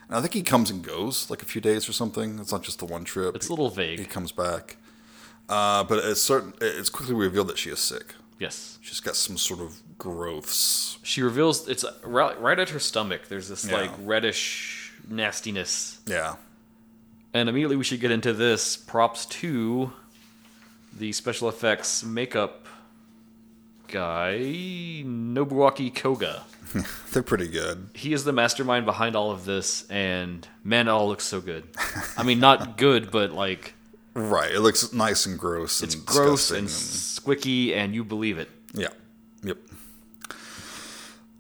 And 0.09 0.17
I 0.17 0.21
think 0.21 0.35
he 0.35 0.43
comes 0.43 0.71
and 0.71 0.83
goes 0.85 1.29
like 1.31 1.43
a 1.43 1.47
few 1.47 1.61
days 1.61 1.89
or 1.89 1.93
something. 1.93 2.39
It's 2.39 2.53
not 2.53 2.63
just 2.63 2.79
the 2.79 2.85
one 2.87 3.05
trip. 3.05 3.35
It's 3.35 3.49
a 3.49 3.53
little 3.53 3.71
vague. 3.71 3.99
he 3.99 4.05
vague. 4.05 4.13
comes 4.13 4.31
back. 4.33 4.77
Uh, 5.49 5.83
but 5.85 5.99
it's 6.05 6.21
certain 6.23 6.55
it's 6.61 6.89
quickly 6.91 7.15
revealed 7.15 7.49
that 7.49 7.59
she 7.59 7.71
is 7.71 7.79
sick. 7.81 8.15
Yes, 8.39 8.79
She's 8.83 9.01
got 9.01 9.17
some 9.17 9.37
sort 9.39 9.61
of 9.61 9.81
growths. 9.99 10.99
she 11.03 11.23
reveals 11.23 11.69
it's 11.69 11.85
right, 12.05 12.39
right 12.41 12.59
at 12.59 12.71
her 12.71 12.79
stomach. 12.79 13.29
There's 13.29 13.49
this 13.49 13.65
Yeah. 13.67 13.77
like 13.83 13.91
reddish 14.01 14.93
nastiness, 15.09 15.99
Yeah. 16.07 16.37
and 17.33 17.49
immediately 17.49 17.77
we 17.77 17.85
should 17.85 18.01
get 18.01 18.11
into 18.11 18.33
this. 18.33 18.77
Props 18.77 19.27
to 19.27 19.93
the 20.99 21.13
special 21.13 21.49
effects 21.49 22.03
makeup 22.05 22.67
guy 23.89 24.39
Nobuaki 25.05 25.95
Koga. 25.95 26.43
They're 27.13 27.23
pretty 27.23 27.49
good. 27.49 27.91
he 27.95 28.13
is 28.13 28.25
the 28.25 28.33
mastermind 28.33 28.85
behind 28.87 29.15
all 29.17 29.31
of 29.31 29.45
this, 29.45 29.89
and 29.89 30.47
man, 30.65 30.89
it 30.89 30.91
all 30.91 31.09
looks 31.09 31.25
so 31.25 31.41
good. 31.41 31.65
I 32.17 32.23
mean, 32.25 32.41
not 32.41 32.77
good, 32.79 33.11
but 33.11 33.33
like 33.33 33.75
Right. 34.15 34.51
It 34.51 34.61
looks 34.61 34.93
nice 34.95 35.27
and 35.27 35.39
gross 35.39 35.83
it's 35.83 35.95
and 35.95 36.07
gross 36.07 36.49
disgusting 36.49 36.59
and 36.61 36.69
squicky, 37.39 37.75
and 37.77 37.95
you 37.95 38.03
believe 38.03 38.39
it. 38.39 38.49
Yeah. 38.73 38.89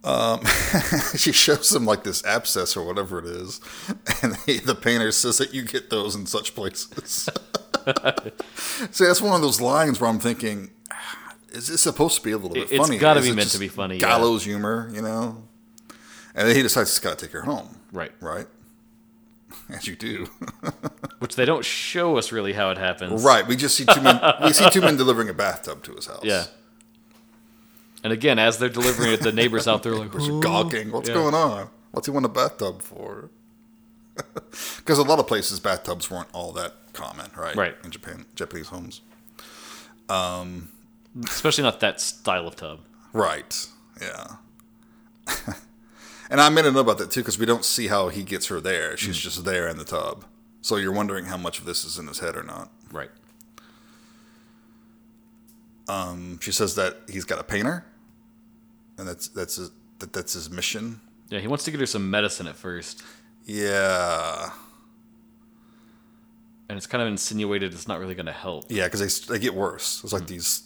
Um, 0.06 0.40
she 1.16 1.32
shows 1.32 1.74
him 1.74 1.84
like 1.84 2.04
this 2.04 2.24
abscess 2.24 2.76
or 2.76 2.86
whatever 2.86 3.18
it 3.18 3.26
is, 3.26 3.60
and 4.22 4.36
he, 4.46 4.58
the 4.58 4.76
painter 4.76 5.10
says 5.10 5.38
that 5.38 5.52
you 5.52 5.62
get 5.64 5.90
those 5.90 6.14
in 6.14 6.26
such 6.26 6.54
places. 6.54 7.28
See, 8.92 9.04
that's 9.04 9.20
one 9.20 9.34
of 9.34 9.42
those 9.42 9.60
lines 9.60 10.00
where 10.00 10.08
I'm 10.08 10.20
thinking, 10.20 10.70
"Ah, 10.92 11.34
is 11.50 11.66
this 11.68 11.80
supposed 11.80 12.16
to 12.18 12.22
be 12.22 12.30
a 12.30 12.36
little 12.36 12.54
bit 12.54 12.70
it's 12.70 12.76
funny? 12.76 12.96
It's 12.96 13.00
gotta 13.00 13.20
be 13.20 13.32
meant 13.32 13.50
to 13.50 13.58
be 13.58 13.66
funny, 13.68 13.96
yeah. 13.96 14.00
Gallows 14.00 14.44
humor, 14.44 14.88
you 14.92 15.02
know. 15.02 15.42
And 16.36 16.48
then 16.48 16.54
he 16.54 16.62
decides 16.62 16.90
he's 16.90 16.98
got 17.00 17.18
to 17.18 17.24
take 17.26 17.32
her 17.32 17.42
home, 17.42 17.76
Right. 17.92 18.12
right? 18.20 18.46
As 19.70 19.86
you 19.88 19.96
do, 19.96 20.26
Which 21.18 21.34
they 21.34 21.46
don't 21.46 21.64
show 21.64 22.18
us 22.18 22.30
really 22.30 22.52
how 22.52 22.70
it 22.70 22.78
happens. 22.78 23.24
right? 23.24 23.46
We 23.46 23.56
just 23.56 23.74
see 23.76 23.86
two 23.86 24.02
men. 24.02 24.20
we 24.42 24.52
see 24.52 24.68
two 24.70 24.82
men 24.82 24.96
delivering 24.96 25.28
a 25.30 25.34
bathtub 25.34 25.82
to 25.84 25.94
his 25.94 26.06
house. 26.06 26.20
Yeah. 26.22 26.44
And 28.06 28.12
again, 28.12 28.38
as 28.38 28.58
they're 28.58 28.68
delivering 28.68 29.10
it, 29.10 29.20
the 29.20 29.32
neighbors 29.32 29.66
out 29.66 29.82
there 29.82 29.90
are 29.94 29.96
like, 29.96 30.12
They're 30.12 30.38
gawking. 30.40 30.92
What's 30.92 31.08
Yeah. 31.08 31.16
going 31.16 31.34
on? 31.34 31.70
What's 31.90 32.06
he 32.06 32.12
want 32.12 32.24
a 32.24 32.28
bathtub 32.28 32.80
for? 32.80 33.30
Because 34.76 34.98
a 34.98 35.02
lot 35.02 35.18
of 35.18 35.26
places 35.26 35.58
bathtubs 35.58 36.08
weren't 36.08 36.28
all 36.32 36.52
that 36.52 36.74
common, 36.92 37.28
right? 37.36 37.56
Right. 37.56 37.74
In 37.82 37.90
Japan, 37.90 38.24
Japanese 38.36 38.68
homes. 38.68 39.00
especially 40.08 41.64
not 41.64 41.80
that 41.80 42.00
style 42.00 42.46
of 42.46 42.54
tub. 42.54 42.78
Right. 43.12 43.66
Yeah. 44.00 44.36
and 46.30 46.40
I 46.40 46.48
made 46.48 46.64
a 46.64 46.70
note 46.70 46.78
about 46.82 46.98
that 46.98 47.10
too 47.10 47.22
because 47.22 47.40
we 47.40 47.44
don't 47.46 47.64
see 47.64 47.88
how 47.88 48.08
he 48.08 48.22
gets 48.22 48.46
her 48.46 48.60
there. 48.60 48.96
She's 48.96 49.18
just 49.18 49.44
there 49.44 49.66
in 49.66 49.78
the 49.78 49.84
tub. 49.84 50.24
So 50.62 50.76
you're 50.76 50.92
wondering 50.92 51.24
how 51.24 51.36
much 51.36 51.58
of 51.58 51.64
this 51.64 51.84
is 51.84 51.98
in 51.98 52.06
his 52.06 52.20
head 52.20 52.36
or 52.36 52.44
not. 52.44 52.70
Right. 52.92 53.10
Um, 55.88 56.38
she 56.40 56.52
says 56.52 56.76
that 56.76 56.98
he's 57.08 57.24
got 57.24 57.40
a 57.40 57.44
painter, 57.44 57.84
and 58.98 59.06
that's 59.08 59.28
that's 59.28 59.56
his, 59.56 59.70
that 59.98 60.12
that's 60.12 60.32
his 60.32 60.50
mission. 60.50 61.00
Yeah, 61.28 61.40
he 61.40 61.48
wants 61.48 61.64
to 61.64 61.70
get 61.70 61.80
her 61.80 61.86
some 61.86 62.08
medicine 62.10 62.46
at 62.46 62.56
first, 62.56 63.02
Yeah. 63.44 64.50
and 66.68 66.76
it's 66.76 66.86
kind 66.86 67.02
of 67.02 67.08
insinuated 67.08 67.72
it's 67.72 67.88
not 67.88 67.98
really 67.98 68.14
going 68.14 68.26
to 68.26 68.32
help. 68.32 68.66
Yeah, 68.68 68.84
because 68.84 69.26
they, 69.26 69.34
they 69.34 69.40
get 69.40 69.54
worse. 69.54 70.02
It's 70.04 70.12
like 70.12 70.22
hmm. 70.22 70.28
these 70.28 70.62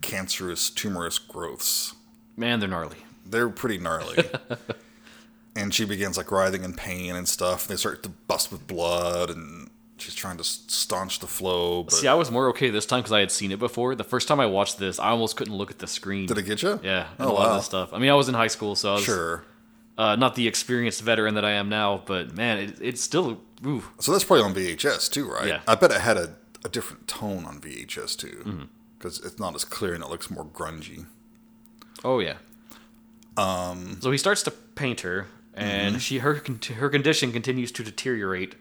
cancerous, 0.00 0.70
tumorous 0.70 1.18
growths. 1.18 1.94
Man, 2.36 2.60
they're 2.60 2.68
gnarly. 2.68 2.98
They're 3.26 3.48
pretty 3.48 3.78
gnarly. 3.78 4.28
and 5.56 5.72
she 5.74 5.84
begins 5.84 6.16
like 6.16 6.30
writhing 6.30 6.64
in 6.64 6.74
pain 6.74 7.16
and 7.16 7.28
stuff. 7.28 7.66
And 7.66 7.72
They 7.72 7.78
start 7.78 8.02
to 8.04 8.08
bust 8.08 8.52
with 8.52 8.66
blood, 8.66 9.30
and 9.30 9.70
she's 9.98 10.14
trying 10.14 10.36
to 10.38 10.44
staunch 10.44 11.20
the 11.20 11.26
flow. 11.26 11.84
But 11.84 11.92
See, 11.94 12.08
I 12.08 12.14
was 12.14 12.30
more 12.30 12.48
okay 12.50 12.70
this 12.70 12.86
time 12.86 13.00
because 13.00 13.12
I 13.12 13.20
had 13.20 13.30
seen 13.30 13.52
it 13.52 13.58
before. 13.58 13.94
The 13.94 14.04
first 14.04 14.28
time 14.28 14.40
I 14.40 14.46
watched 14.46 14.78
this, 14.78 14.98
I 14.98 15.08
almost 15.10 15.36
couldn't 15.36 15.54
look 15.56 15.70
at 15.70 15.78
the 15.78 15.86
screen. 15.86 16.26
did 16.26 16.38
it 16.38 16.42
get 16.44 16.62
you? 16.62 16.80
Yeah, 16.82 17.08
Oh 17.18 17.30
a 17.30 17.32
lot 17.32 17.42
of 17.44 17.50
wow. 17.50 17.56
this 17.56 17.66
stuff. 17.66 17.92
I 17.92 17.98
mean, 17.98 18.10
I 18.10 18.14
was 18.14 18.28
in 18.28 18.34
high 18.34 18.48
school, 18.48 18.74
so 18.74 18.90
I 18.92 18.94
was 18.94 19.04
Sure. 19.04 19.44
uh, 19.96 20.16
not 20.16 20.34
the 20.34 20.46
experienced 20.48 21.00
veteran 21.02 21.34
that 21.34 21.44
I 21.44 21.52
am 21.52 21.68
now. 21.68 22.02
But 22.04 22.34
man, 22.34 22.58
it, 22.58 22.78
it's 22.80 23.00
still 23.00 23.40
ooh, 23.66 23.84
So 23.98 24.12
that's 24.12 24.24
probably 24.24 24.44
on 24.44 24.54
VHS 24.54 25.10
too, 25.10 25.30
right? 25.30 25.46
Yeah. 25.48 25.60
I 25.68 25.74
bet 25.74 25.90
it 25.92 26.00
had 26.00 26.16
a, 26.16 26.34
a 26.64 26.68
different 26.68 27.06
tone 27.08 27.44
on 27.44 27.60
VHS 27.60 28.16
too, 28.16 28.68
because 28.98 29.20
it's 29.24 29.38
not 29.38 29.54
as 29.54 29.64
clear 29.64 29.94
and 29.94 30.02
it 30.02 30.10
looks 30.10 30.30
more 30.30 30.44
grungy. 30.44 31.06
Oh 32.04 32.18
yeah. 32.20 32.34
Um. 33.36 33.98
So 34.00 34.10
he 34.10 34.18
starts 34.18 34.42
to 34.44 34.50
paint 34.50 35.00
her, 35.00 35.26
and 35.54 36.00
she 36.00 36.18
her 36.18 36.34
her 36.76 36.88
condition 36.88 37.32
continues 37.32 37.72
to 37.72 37.82
deteriorate 37.82 38.54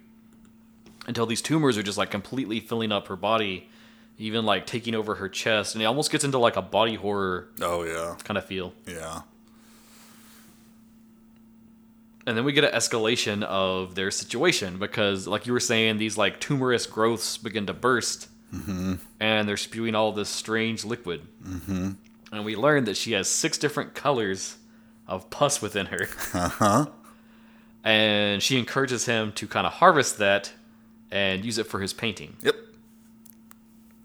until 1.07 1.25
these 1.25 1.41
tumors 1.41 1.77
are 1.77 1.83
just 1.83 1.97
like 1.97 2.11
completely 2.11 2.59
filling 2.59 2.91
up 2.91 3.07
her 3.07 3.15
body, 3.15 3.69
even 4.17 4.45
like 4.45 4.65
taking 4.65 4.95
over 4.95 5.15
her 5.15 5.27
chest, 5.29 5.75
and 5.75 5.81
it 5.81 5.85
almost 5.85 6.11
gets 6.11 6.23
into 6.23 6.37
like 6.37 6.55
a 6.55 6.61
body 6.61 6.95
horror 6.95 7.49
Oh 7.61 7.83
yeah, 7.83 8.15
kind 8.23 8.37
of 8.37 8.45
feel. 8.45 8.73
yeah, 8.87 9.21
And 12.25 12.37
then 12.37 12.45
we 12.45 12.53
get 12.53 12.63
an 12.63 12.71
escalation 12.71 13.43
of 13.43 13.95
their 13.95 14.09
situation 14.11 14.77
because, 14.79 15.27
like 15.27 15.45
you 15.45 15.51
were 15.53 15.59
saying, 15.59 15.97
these 15.97 16.17
like 16.17 16.39
tumorous 16.39 16.85
growths 16.85 17.37
begin 17.37 17.65
to 17.65 17.73
burst, 17.73 18.29
and 19.19 19.49
they're 19.49 19.57
spewing 19.57 19.95
all 19.95 20.11
this 20.11 20.29
strange 20.29 20.85
liquid. 20.85 21.21
Mm-hmm. 21.43 21.91
And 22.31 22.45
we 22.45 22.55
learn 22.55 22.85
that 22.85 22.95
she 22.97 23.11
has 23.13 23.27
six 23.27 23.57
different 23.57 23.93
colors 23.95 24.57
of 25.07 25.29
pus 25.31 25.61
within 25.61 25.87
her. 25.87 26.07
uh-huh. 26.33 26.85
and 27.83 28.41
she 28.41 28.57
encourages 28.57 29.05
him 29.05 29.31
to 29.33 29.47
kind 29.47 29.67
of 29.67 29.73
harvest 29.73 30.17
that 30.19 30.53
and 31.13 31.45
use 31.45 31.59
it 31.59 31.67
for 31.67 31.79
his 31.79 31.93
painting. 31.93 32.35
Yep. 32.41 32.55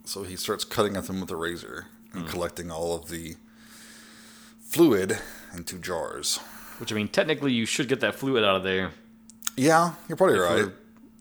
So 0.05 0.23
he 0.25 0.37
starts 0.37 0.63
cutting 0.65 0.95
at 0.97 1.07
them 1.07 1.21
with 1.23 1.31
a 1.31 1.37
razor 1.37 1.87
and 2.13 2.27
collecting 2.29 2.71
all 2.71 2.95
of 2.95 3.09
the 3.09 3.37
fluid 4.61 5.19
into 5.55 5.79
jars. 5.79 6.39
Which 6.79 6.93
I 6.93 6.97
mean, 6.97 7.09
technically, 7.09 7.53
you 7.53 7.65
should 7.67 7.89
get 7.89 8.01
that 8.01 8.15
fluid 8.15 8.45
out 8.45 8.57
of 8.57 8.63
there. 8.63 8.91
Yeah, 9.57 9.95
you're 10.09 10.17
probably 10.17 10.39
right. 10.39 10.67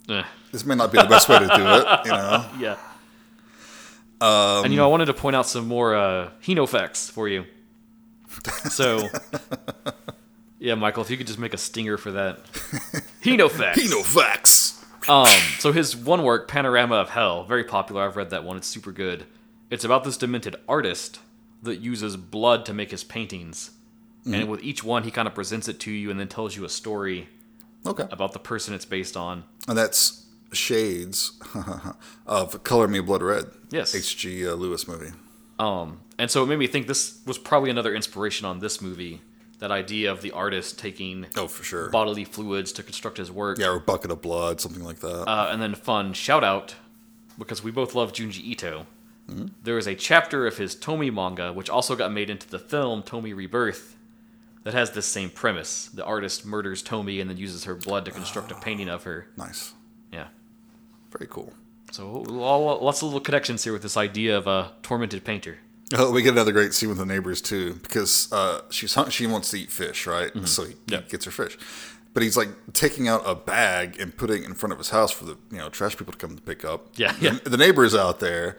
Eh, 0.09 0.23
This 0.51 0.65
may 0.65 0.75
not 0.75 0.91
be 0.91 0.99
the 0.99 1.07
best 1.07 1.27
way 1.29 1.39
to 1.39 1.45
do 1.47 1.53
it, 1.53 2.05
you 2.05 2.11
know. 2.11 2.45
yeah. 2.59 2.77
and 4.21 4.71
you 4.71 4.77
know, 4.77 4.85
I 4.85 4.87
wanted 4.89 5.05
to 5.05 5.13
point 5.13 5.35
out 5.35 5.47
some 5.47 5.67
more 5.67 5.95
uh, 5.95 6.29
Hino 6.41 6.67
facts 6.67 7.09
for 7.09 7.27
you. 7.27 7.45
So, 8.69 9.07
yeah, 10.59 10.75
Michael, 10.75 11.03
if 11.03 11.09
you 11.09 11.17
could 11.17 11.27
just 11.27 11.39
make 11.39 11.53
a 11.53 11.57
stinger 11.57 11.97
for 11.97 12.11
that. 12.11 12.43
Hino 13.23 13.49
facts. 13.49 13.79
Henofax. 13.81 14.66
Um, 15.09 15.27
so 15.59 15.71
his 15.71 15.95
one 15.95 16.23
work, 16.23 16.47
Panorama 16.47 16.95
of 16.95 17.09
Hell, 17.09 17.43
very 17.45 17.63
popular. 17.63 18.03
I've 18.05 18.17
read 18.17 18.29
that 18.31 18.43
one. 18.43 18.57
It's 18.57 18.67
super 18.67 18.91
good. 18.91 19.25
It's 19.69 19.83
about 19.83 20.03
this 20.03 20.17
demented 20.17 20.55
artist 20.67 21.19
that 21.63 21.77
uses 21.79 22.17
blood 22.17 22.65
to 22.65 22.73
make 22.73 22.91
his 22.91 23.03
paintings. 23.03 23.71
And 24.25 24.49
with 24.49 24.61
each 24.61 24.83
one, 24.83 25.03
he 25.03 25.11
kind 25.11 25.25
of 25.25 25.33
presents 25.33 25.69
it 25.69 25.79
to 25.81 25.91
you 25.91 26.11
and 26.11 26.19
then 26.19 26.27
tells 26.27 26.57
you 26.57 26.65
a 26.65 26.69
story 26.69 27.29
Okay. 27.85 28.05
about 28.11 28.33
the 28.33 28.39
person 28.39 28.73
it's 28.73 28.83
based 28.83 29.15
on. 29.15 29.45
And 29.69 29.77
that's 29.77 30.25
shades 30.51 31.31
of 32.25 32.61
Color 32.65 32.89
Me 32.89 32.99
Blood 32.99 33.21
Red. 33.21 33.45
Yes. 33.69 33.95
H.G. 33.95 34.45
Uh, 34.45 34.55
Lewis 34.55 34.85
movie. 34.85 35.11
Um, 35.59 36.01
and 36.17 36.29
so 36.29 36.43
it 36.43 36.47
made 36.47 36.59
me 36.59 36.67
think 36.67 36.87
this 36.87 37.19
was 37.25 37.37
probably 37.37 37.69
another 37.69 37.95
inspiration 37.95 38.45
on 38.45 38.59
this 38.59 38.81
movie. 38.81 39.21
That 39.59 39.71
idea 39.71 40.11
of 40.11 40.21
the 40.21 40.31
artist 40.31 40.77
taking 40.77 41.25
Oh, 41.35 41.47
for 41.47 41.63
sure. 41.63 41.89
bodily 41.89 42.23
fluids 42.25 42.71
to 42.73 42.83
construct 42.83 43.17
his 43.17 43.31
work. 43.31 43.57
Yeah, 43.57 43.69
or 43.69 43.79
Bucket 43.79 44.11
of 44.11 44.21
Blood, 44.21 44.61
something 44.61 44.83
like 44.83 44.99
that. 44.99 45.23
Uh, 45.27 45.49
and 45.51 45.59
then 45.61 45.73
fun 45.73 46.13
shout 46.13 46.43
out 46.43 46.75
because 47.39 47.63
we 47.63 47.71
both 47.71 47.95
love 47.95 48.13
Junji 48.13 48.43
Ito. 48.43 48.85
There 49.63 49.77
is 49.77 49.87
a 49.87 49.95
chapter 49.95 50.47
of 50.47 50.57
his 50.57 50.73
Tomie 50.73 51.11
manga, 51.13 51.51
which 51.51 51.69
also 51.69 51.97
got 51.97 52.13
made 52.13 52.29
into 52.29 52.47
the 52.47 52.59
film 52.59 53.03
Tomie 53.03 53.35
Rebirth, 53.35 53.97
that 54.63 54.73
has 54.73 54.91
this 54.91 55.05
same 55.05 55.29
premise. 55.29 55.87
The 55.87 56.05
artist 56.05 56.45
murders 56.45 56.81
Tomie 56.81 57.19
and 57.19 57.29
then 57.29 57.35
uses 57.37 57.65
her 57.65 57.75
blood 57.75 58.05
to 58.05 58.11
construct 58.11 58.51
a 58.51 58.55
painting 58.55 58.87
of 58.89 59.03
her. 59.03 59.27
nice. 59.35 59.73
Yeah. 60.13 60.27
Very 61.11 61.27
cool. 61.29 61.51
So 61.91 62.09
lots 62.21 63.01
of 63.01 63.07
little 63.07 63.19
connections 63.19 63.63
here 63.65 63.73
with 63.73 63.81
this 63.81 63.97
idea 63.97 64.37
of 64.37 64.47
a 64.47 64.71
tormented 64.81 65.23
painter. 65.25 65.57
Oh, 65.95 66.11
we 66.11 66.21
get 66.21 66.33
another 66.33 66.51
great 66.51 66.73
scene 66.73 66.89
with 66.89 66.97
the 66.97 67.05
neighbors 67.05 67.41
too, 67.41 67.75
because 67.83 68.31
uh, 68.33 68.61
she's 68.69 68.93
hun- 68.93 69.09
she 69.09 69.25
wants 69.27 69.49
to 69.51 69.57
eat 69.59 69.71
fish, 69.71 70.05
right? 70.05 70.31
So 70.47 70.65
he, 70.65 70.75
he 70.89 70.97
gets 71.09 71.23
her 71.25 71.31
fish, 71.31 71.57
but 72.13 72.23
he's 72.23 72.35
like 72.35 72.49
taking 72.73 73.07
out 73.07 73.21
a 73.25 73.35
bag 73.35 73.97
and 73.99 74.15
putting 74.15 74.43
it 74.43 74.47
in 74.47 74.53
front 74.53 74.73
of 74.73 74.79
his 74.79 74.89
house 74.89 75.11
for 75.11 75.23
the 75.25 75.37
you 75.51 75.57
know 75.59 75.69
trash 75.69 75.95
people 75.97 76.11
to 76.13 76.19
come 76.19 76.35
to 76.35 76.41
pick 76.41 76.65
up. 76.65 76.89
Yeah, 76.97 77.15
yeah. 77.21 77.37
The, 77.43 77.51
the 77.51 77.57
neighbor's 77.57 77.95
out 77.95 78.19
there, 78.19 78.57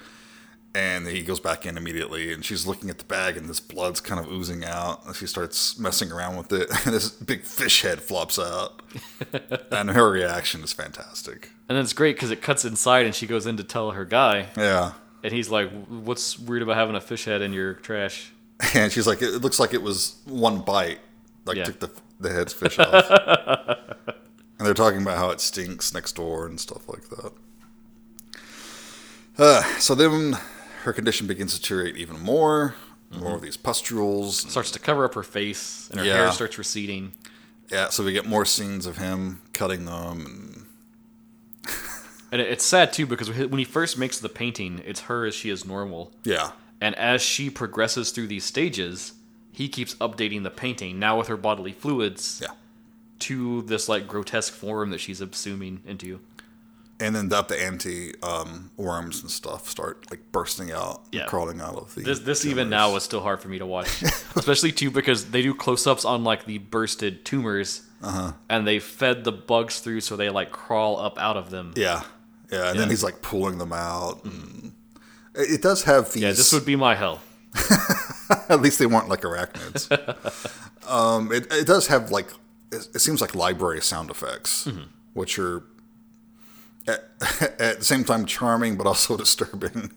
and 0.74 1.07
he 1.07 1.22
goes 1.22 1.39
back 1.39 1.66
in 1.66 1.76
immediately, 1.76 2.33
and 2.33 2.43
she's 2.43 2.66
looking 2.66 2.89
at 2.89 2.97
the 2.99 3.05
bag, 3.05 3.37
and 3.37 3.47
this 3.47 3.61
blood's 3.61 4.01
kind 4.01 4.24
of 4.24 4.33
oozing 4.33 4.64
out, 4.64 5.05
and 5.07 5.14
she 5.14 5.26
starts 5.26 5.79
messing 5.79 6.11
around 6.11 6.37
with 6.39 6.51
it, 6.53 6.70
and 6.87 6.95
this 6.95 7.11
big 7.11 7.43
fish 7.45 7.83
head 7.83 8.01
flops 8.01 8.39
out, 8.39 8.81
and 9.70 9.91
her 9.91 10.11
reaction 10.11 10.62
is 10.62 10.72
fantastic. 10.72 11.51
And 11.68 11.76
it's 11.76 11.93
great 11.93 12.16
because 12.16 12.31
it 12.31 12.41
cuts 12.41 12.64
inside 12.64 13.05
and 13.05 13.14
she 13.14 13.26
goes 13.26 13.47
in 13.47 13.59
to 13.59 13.64
tell 13.64 13.91
her 13.91 14.07
guy, 14.07 14.47
Yeah. 14.57 14.93
And 15.23 15.33
he's 15.33 15.49
like, 15.51 15.71
"What's 15.89 16.39
weird 16.39 16.62
about 16.62 16.77
having 16.77 16.95
a 16.97 17.01
fish 17.01 17.25
head 17.25 17.43
in 17.43 17.53
your 17.53 17.75
trash?" 17.75 18.33
And 18.75 18.91
she's 18.93 19.07
like, 19.07 19.23
it 19.23 19.41
looks 19.41 19.61
like 19.61 19.73
it 19.73 19.83
was 19.83 20.16
one 20.25 20.61
bite, 20.62 20.99
like 21.45 21.57
Yeah. 21.59 21.64
took 21.64 21.79
the 21.81 21.91
the 22.21 22.33
head's 22.33 22.53
fish 22.53 22.79
off. 22.79 23.09
and 23.09 24.66
they're 24.66 24.75
talking 24.75 25.01
about 25.03 25.16
how 25.19 25.31
it 25.31 25.41
stinks 25.41 25.95
next 25.95 26.16
door 26.16 26.47
and 26.47 26.59
stuff 26.61 26.89
like 26.89 27.09
that. 27.11 27.33
Uh, 29.39 29.62
so 29.79 29.95
then 29.95 30.37
her 30.83 30.93
condition 30.93 31.27
begins 31.27 31.55
to 31.55 31.61
deteriorate 31.61 31.97
even 31.97 32.19
more. 32.21 32.75
More 33.11 33.37
of 33.37 33.41
these 33.43 33.57
pustules. 33.57 34.39
Starts 34.51 34.71
to 34.73 34.79
cover 34.79 35.05
up 35.05 35.14
her 35.14 35.23
face, 35.23 35.89
and 35.91 36.01
her 36.01 36.05
Yeah. 36.07 36.14
hair 36.14 36.33
starts 36.33 36.59
receding. 36.59 37.12
Yeah, 37.71 37.89
so 37.89 38.05
we 38.05 38.12
get 38.12 38.27
more 38.27 38.45
scenes 38.45 38.85
of 38.85 38.99
him 38.99 39.41
cutting 39.55 39.85
them. 39.87 40.27
And 40.27 40.58
And 42.31 42.41
it's 42.41 42.64
sad 42.64 42.93
too 42.93 43.07
because 43.07 43.31
when 43.31 43.59
he 43.59 43.64
first 43.64 43.97
makes 43.99 44.18
the 44.18 44.29
painting, 44.29 44.83
it's 44.85 45.01
her 45.03 45.24
as 45.26 45.35
she 45.35 45.49
is 45.51 45.64
normal. 45.64 46.12
yeah, 46.24 46.53
And 46.81 46.95
as 46.97 47.22
she 47.22 47.49
progresses 47.51 48.11
through 48.11 48.26
these 48.29 48.45
stages, 48.45 49.14
he 49.53 49.68
keeps 49.68 49.95
updating 49.97 50.43
the 50.43 50.51
painting, 50.51 50.99
now 50.99 51.18
with 51.18 51.29
her 51.29 51.37
bodily 51.37 51.72
fluids, 51.72 52.41
yeah. 52.43 52.53
to 53.20 53.62
this 53.62 53.89
like 53.89 54.07
grotesque 54.07 54.53
form 54.53 54.91
that 54.91 54.99
she's 55.01 55.20
assuming 55.20 55.81
into. 55.87 56.20
And 57.01 57.14
then 57.14 57.29
that 57.29 57.47
the 57.49 57.61
anti 57.62 58.12
um, 58.24 58.70
worms 58.76 59.22
and 59.22 59.31
stuff 59.31 59.68
start 59.68 60.05
like 60.11 60.20
bursting 60.33 60.72
out, 60.72 61.03
and 61.12 61.20
Yeah. 61.20 61.26
crawling 61.26 61.61
out 61.61 61.76
of 61.76 61.95
the. 61.95 62.03
This 62.03 62.18
this 62.20 62.45
even 62.45 62.68
now 62.68 62.95
is 62.97 63.05
still 63.05 63.20
hard 63.20 63.41
for 63.41 63.49
me 63.49 63.59
to 63.59 63.66
watch, 63.66 64.03
especially 64.35 64.72
too 64.72 64.91
because 64.91 65.26
they 65.31 65.41
do 65.43 65.55
close 65.55 65.87
ups 65.87 66.05
on 66.05 66.24
like 66.24 66.45
the 66.45 66.59
bursted 66.59 67.24
tumors, 67.24 67.83
Uh-huh. 68.03 68.33
and 68.49 68.66
they 68.66 68.81
fed 68.81 69.22
the 69.24 69.31
bugs 69.33 69.79
through 69.81 70.01
so 70.01 70.16
they 70.16 70.29
like 70.29 70.51
crawl 70.51 70.99
up 70.99 71.18
out 71.20 71.37
of 71.37 71.51
them. 71.51 71.72
Yeah, 71.76 72.03
yeah, 72.51 72.71
and 72.71 72.79
then 72.79 72.89
he's 72.91 73.03
like 73.05 73.23
pulling 73.23 73.59
them 73.59 73.73
out. 73.73 74.25
And 74.25 74.73
it 75.35 75.63
does 75.63 75.85
have 75.85 76.13
these. 76.13 76.23
Yeah, 76.23 76.31
this 76.31 76.53
would 76.53 76.65
be 76.67 76.77
my 76.77 76.95
hell. 76.95 77.21
At 78.49 78.61
least 78.61 78.79
they 78.79 78.87
weren't 78.87 79.09
like 79.09 79.23
arachnids. 79.23 79.89
um, 80.91 81.33
it, 81.33 81.47
it 81.53 81.67
does 81.67 81.87
have 81.89 82.11
like 82.11 82.29
it, 82.73 82.89
it 82.95 82.99
seems 83.01 83.21
like 83.21 83.35
library 83.35 83.81
sound 83.81 84.11
effects, 84.11 84.65
Mm-hmm. 84.67 84.83
which 85.15 85.39
are 85.39 85.63
at, 86.87 87.05
at 87.61 87.79
the 87.79 87.85
same 87.85 88.05
time 88.05 88.27
charming 88.27 88.77
but 88.77 88.87
also 88.87 89.17
disturbing. 89.17 89.91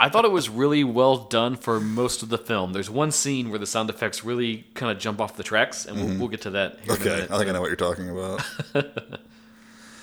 I 0.00 0.08
thought 0.08 0.24
it 0.24 0.30
was 0.32 0.48
really 0.48 0.82
well 0.82 1.16
done 1.28 1.56
for 1.56 1.78
most 1.78 2.22
of 2.22 2.30
the 2.30 2.38
film. 2.38 2.72
There's 2.72 2.88
one 2.90 3.10
scene 3.10 3.50
where 3.50 3.58
the 3.58 3.66
sound 3.66 3.90
effects 3.90 4.24
really 4.24 4.64
kind 4.74 4.90
of 4.90 4.98
jump 4.98 5.20
off 5.20 5.36
the 5.36 5.42
tracks, 5.42 5.84
and 5.84 5.96
we'll, 5.98 6.18
we'll 6.20 6.28
get 6.28 6.40
to 6.42 6.50
that 6.50 6.78
here 6.80 6.94
in 6.94 7.02
a 7.02 7.04
Mm-hmm. 7.04 7.08
okay. 7.08 7.34
I 7.34 7.38
think 7.38 7.50
I 7.50 7.52
know 7.52 7.60
what 7.60 7.66
you're 7.68 7.76
talking 7.76 8.08
about. 8.08 8.42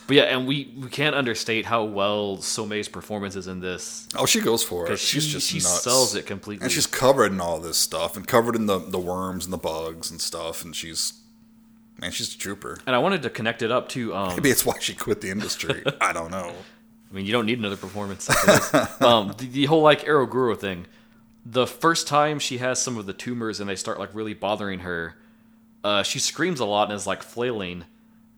But 0.08 0.16
yeah, 0.16 0.24
and 0.24 0.48
we, 0.48 0.74
we 0.78 0.88
can't 0.88 1.16
understate 1.16 1.66
how 1.66 1.84
well 1.84 2.38
Somei's 2.38 2.88
performance 2.88 3.36
is 3.36 3.48
in 3.48 3.60
this. 3.60 4.08
Oh, 4.16 4.26
she 4.26 4.40
goes 4.40 4.64
for 4.64 4.90
it. 4.90 4.98
She's 4.98 5.24
she, 5.26 5.32
just 5.32 5.48
she 5.50 5.58
nuts. 5.58 5.84
sells 5.84 6.16
it 6.16 6.26
completely. 6.26 6.64
and 6.64 6.72
she's 6.72 6.88
covered 6.88 7.34
in 7.34 7.42
all 7.42 7.60
this 7.60 7.78
stuff, 7.78 8.16
and 8.16 8.26
covered 8.26 8.56
in 8.56 8.68
the 8.68 8.80
the 8.80 9.00
worms 9.00 9.46
and 9.46 9.52
the 9.54 9.58
bugs 9.58 10.10
and 10.10 10.22
stuff, 10.22 10.64
and 10.64 10.76
she's 10.76 11.14
man, 12.00 12.12
she's 12.12 12.34
a 12.34 12.38
trooper. 12.38 12.80
and 12.88 12.96
I 12.96 13.00
wanted 13.00 13.22
to 13.24 13.30
connect 13.30 13.62
it 13.62 13.72
up 13.72 13.90
to 13.90 14.16
um, 14.16 14.36
Maybe 14.36 14.50
it's 14.50 14.66
why 14.66 14.80
she 14.80 14.94
quit 14.94 15.22
the 15.22 15.30
industry. 15.30 15.84
I 16.02 16.14
don't 16.14 16.32
know. 16.32 16.54
I 17.10 17.14
mean, 17.16 17.26
you 17.26 17.32
don't 17.32 17.46
need 17.46 17.60
another 17.60 17.78
performance. 17.78 18.30
um, 19.02 19.34
the, 19.38 19.48
the 19.48 19.66
whole 19.66 19.82
like 19.82 20.04
eroguro 20.06 20.58
thing. 20.58 20.86
The 21.46 21.66
first 21.68 22.08
time 22.08 22.40
she 22.40 22.58
has 22.58 22.82
some 22.82 22.98
of 22.98 23.06
the 23.06 23.14
tumors 23.14 23.60
and 23.60 23.70
they 23.70 23.76
start 23.78 24.00
like 24.00 24.14
really 24.14 24.34
bothering 24.34 24.80
her, 24.80 25.16
uh, 25.84 26.04
she 26.04 26.20
screams 26.20 26.60
a 26.60 26.66
lot 26.66 26.90
and 26.90 26.94
is 26.94 27.08
like 27.08 27.24
flailing, 27.24 27.86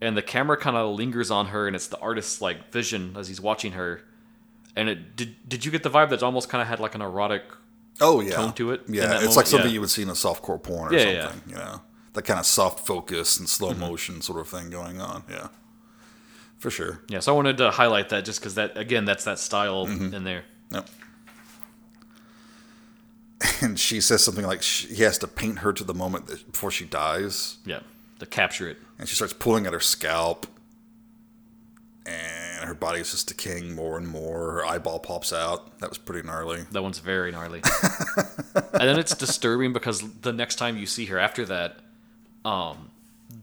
and 0.01 0.15
the 0.17 0.21
camera 0.21 0.57
kind 0.57 0.75
of 0.77 0.95
lingers 0.95 1.29
on 1.31 1.47
her 1.47 1.67
and 1.67 1.75
it's 1.75 1.87
the 1.87 1.99
artist's 1.99 2.41
like 2.41 2.71
vision 2.71 3.15
as 3.17 3.27
he's 3.27 3.41
watching 3.41 3.73
her. 3.73 4.01
And 4.75 4.87
it 4.89 5.15
did. 5.15 5.35
Did 5.49 5.65
you 5.65 5.71
get 5.71 5.83
the 5.83 5.89
vibe 5.89 6.09
that 6.11 6.23
almost 6.23 6.47
kind 6.49 6.61
of 6.61 6.67
had 6.67 6.79
like 6.79 6.95
an 6.95 7.01
erotic? 7.01 7.43
Oh 8.01 8.21
yeah, 8.21 8.35
tone 8.35 8.53
to 8.53 8.71
it 8.71 8.81
Yeah, 8.87 9.03
it's 9.05 9.13
moment, 9.21 9.35
like 9.35 9.45
something 9.47 9.67
yeah. 9.69 9.73
you 9.73 9.81
would 9.81 9.89
see 9.89 10.03
in 10.03 10.09
a 10.09 10.13
softcore 10.13 10.61
porn 10.61 10.93
or 10.93 10.97
Yeah, 10.97 11.09
yeah. 11.09 11.29
something. 11.31 11.49
You 11.51 11.55
know, 11.55 11.81
that 12.13 12.21
kind 12.21 12.39
of 12.39 12.45
soft 12.45 12.85
focus 12.87 13.37
and 13.39 13.49
slow 13.49 13.71
Mm-hmm. 13.71 13.79
motion 13.81 14.21
sort 14.21 14.39
of 14.39 14.47
thing 14.47 14.69
going 14.69 15.01
on. 15.01 15.23
Yeah, 15.29 15.47
for 16.59 16.69
sure. 16.69 17.01
Yeah, 17.09 17.19
so 17.19 17.33
I 17.33 17.35
wanted 17.35 17.57
to 17.57 17.71
highlight 17.71 18.07
that 18.09 18.23
just 18.23 18.39
because 18.39 18.55
that 18.55 18.77
again, 18.77 19.03
that's 19.05 19.25
that 19.25 19.37
style 19.39 19.85
Mm-hmm. 19.87 20.13
in 20.13 20.23
there. 20.23 20.43
Yep. 20.71 20.89
And 23.61 23.79
she 23.79 23.99
says 24.01 24.23
something 24.23 24.45
like 24.45 24.61
she, 24.61 24.87
he 24.93 25.03
has 25.03 25.17
to 25.19 25.27
paint 25.27 25.59
her 25.59 25.73
to 25.73 25.83
the 25.83 25.93
moment 25.93 26.27
that, 26.27 26.51
before 26.51 26.71
she 26.71 26.85
dies, 26.85 27.57
Yeah, 27.65 27.81
to 28.19 28.25
capture 28.25 28.69
it. 28.69 28.77
and 28.97 29.07
she 29.07 29.15
starts 29.15 29.33
pulling 29.33 29.65
at 29.65 29.73
her 29.73 29.79
scalp, 29.79 30.45
and 32.05 32.65
her 32.65 32.73
body's 32.73 33.11
just 33.11 33.27
decaying 33.27 33.75
more 33.75 33.97
and 33.97 34.07
more. 34.07 34.51
Her 34.51 34.65
eyeball 34.65 34.99
pops 34.99 35.31
out. 35.31 35.79
That 35.79 35.89
was 35.89 35.97
pretty 35.97 36.27
gnarly. 36.27 36.63
That 36.71 36.81
one's 36.81 36.99
very 36.99 37.31
gnarly. 37.31 37.61
and 38.55 38.81
then 38.81 38.97
it's 38.99 39.15
disturbing 39.15 39.73
because 39.73 40.01
the 40.21 40.33
next 40.33 40.55
time 40.55 40.77
you 40.77 40.85
see 40.85 41.05
her 41.05 41.19
after 41.19 41.45
that, 41.45 41.77
um, 42.45 42.89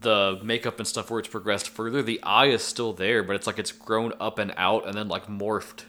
the 0.01 0.39
makeup 0.43 0.79
and 0.79 0.87
stuff 0.87 1.09
where 1.09 1.19
it's 1.19 1.29
progressed 1.29 1.69
further, 1.69 2.01
the 2.01 2.21
eye 2.23 2.47
is 2.47 2.61
still 2.63 2.93
there, 2.93 3.23
but 3.23 3.35
it's 3.35 3.47
like 3.47 3.57
it's 3.57 3.71
grown 3.71 4.13
up 4.19 4.37
and 4.37 4.53
out 4.57 4.85
and 4.85 4.95
then 4.95 5.07
like 5.07 5.27
morphed 5.27 5.83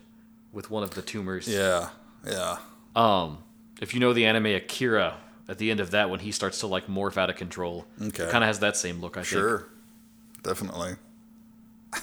with 0.52 0.70
one 0.70 0.82
of 0.82 0.90
the 0.94 1.02
tumors. 1.02 1.48
Yeah, 1.48 1.90
yeah. 2.24 2.58
Um, 2.94 3.38
if 3.80 3.92
you 3.92 4.00
know 4.00 4.12
the 4.12 4.24
anime 4.26 4.46
Akira, 4.46 5.16
at 5.48 5.58
the 5.58 5.70
end 5.70 5.80
of 5.80 5.90
that 5.92 6.10
when 6.10 6.20
he 6.20 6.30
starts 6.32 6.60
to 6.60 6.66
like 6.66 6.86
morph 6.86 7.16
out 7.16 7.30
of 7.30 7.36
control, 7.36 7.86
Okay. 8.00 8.24
it 8.24 8.30
kind 8.30 8.44
of 8.44 8.48
has 8.48 8.58
that 8.60 8.76
same 8.76 9.00
look. 9.00 9.16
I 9.16 9.20
think. 9.20 9.26
Sure, 9.26 9.68
definitely. 10.42 10.96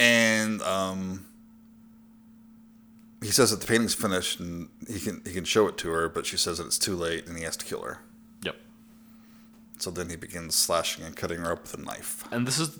and 0.00 0.62
um, 0.62 1.24
he 3.22 3.30
says 3.30 3.50
that 3.50 3.60
the 3.60 3.66
painting's 3.66 3.94
finished 3.94 4.40
and 4.40 4.68
he 4.88 5.00
can 5.00 5.22
he 5.24 5.32
can 5.32 5.44
show 5.44 5.66
it 5.68 5.76
to 5.78 5.90
her, 5.90 6.08
but 6.08 6.26
she 6.26 6.36
says 6.36 6.58
that 6.58 6.66
it's 6.66 6.78
too 6.78 6.96
late 6.96 7.26
and 7.26 7.36
he 7.36 7.44
has 7.44 7.56
to 7.56 7.64
kill 7.64 7.82
her. 7.82 7.98
Yep. 8.42 8.56
So 9.78 9.90
then 9.90 10.08
he 10.08 10.16
begins 10.16 10.54
slashing 10.54 11.04
and 11.04 11.16
cutting 11.16 11.38
her 11.40 11.52
up 11.52 11.62
with 11.62 11.74
a 11.74 11.82
knife. 11.82 12.24
And 12.30 12.46
this 12.46 12.58
is 12.58 12.78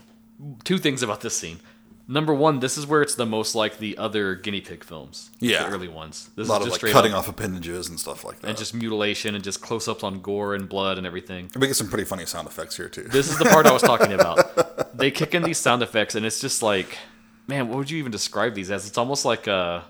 two 0.64 0.78
things 0.78 1.02
about 1.02 1.20
this 1.20 1.36
scene. 1.36 1.60
Number 2.06 2.34
one, 2.34 2.60
this 2.60 2.76
is 2.76 2.86
where 2.86 3.00
it's 3.00 3.14
the 3.14 3.24
most 3.24 3.54
like 3.54 3.78
the 3.78 3.96
other 3.96 4.34
guinea 4.34 4.60
pig 4.60 4.84
films. 4.84 5.30
Yeah. 5.40 5.64
The 5.64 5.70
early 5.74 5.88
ones. 5.88 6.28
This 6.36 6.48
A 6.48 6.50
lot 6.50 6.60
is 6.60 6.66
of 6.66 6.72
just 6.74 6.82
like 6.82 6.92
cutting 6.92 7.12
up, 7.12 7.20
off 7.20 7.28
appendages 7.28 7.88
and 7.88 7.98
stuff 7.98 8.24
like 8.24 8.40
that. 8.42 8.48
and 8.48 8.58
just 8.58 8.74
mutilation 8.74 9.34
and 9.34 9.42
just 9.42 9.62
close 9.62 9.88
ups 9.88 10.02
on 10.04 10.20
gore 10.20 10.54
and 10.54 10.68
blood 10.68 10.98
and 10.98 11.06
everything. 11.06 11.50
we 11.56 11.66
get 11.66 11.76
some 11.76 11.88
pretty 11.88 12.04
funny 12.04 12.26
sound 12.26 12.46
effects 12.46 12.76
here 12.76 12.88
too. 12.90 13.04
This 13.04 13.30
is 13.30 13.38
the 13.38 13.46
part 13.46 13.66
I 13.66 13.72
was 13.72 13.80
talking 13.92 14.12
about. 14.12 14.96
They 14.98 15.10
kick 15.10 15.34
in 15.34 15.42
these 15.44 15.58
sound 15.58 15.82
effects 15.82 16.14
and 16.14 16.26
it's 16.26 16.40
just 16.40 16.62
like 16.62 16.98
man, 17.46 17.68
what 17.68 17.78
would 17.78 17.90
you 17.90 17.98
even 17.98 18.10
describe 18.12 18.54
these 18.54 18.70
as? 18.70 18.86
It's 18.86 18.98
almost 18.98 19.24
like 19.24 19.46
a 19.46 19.84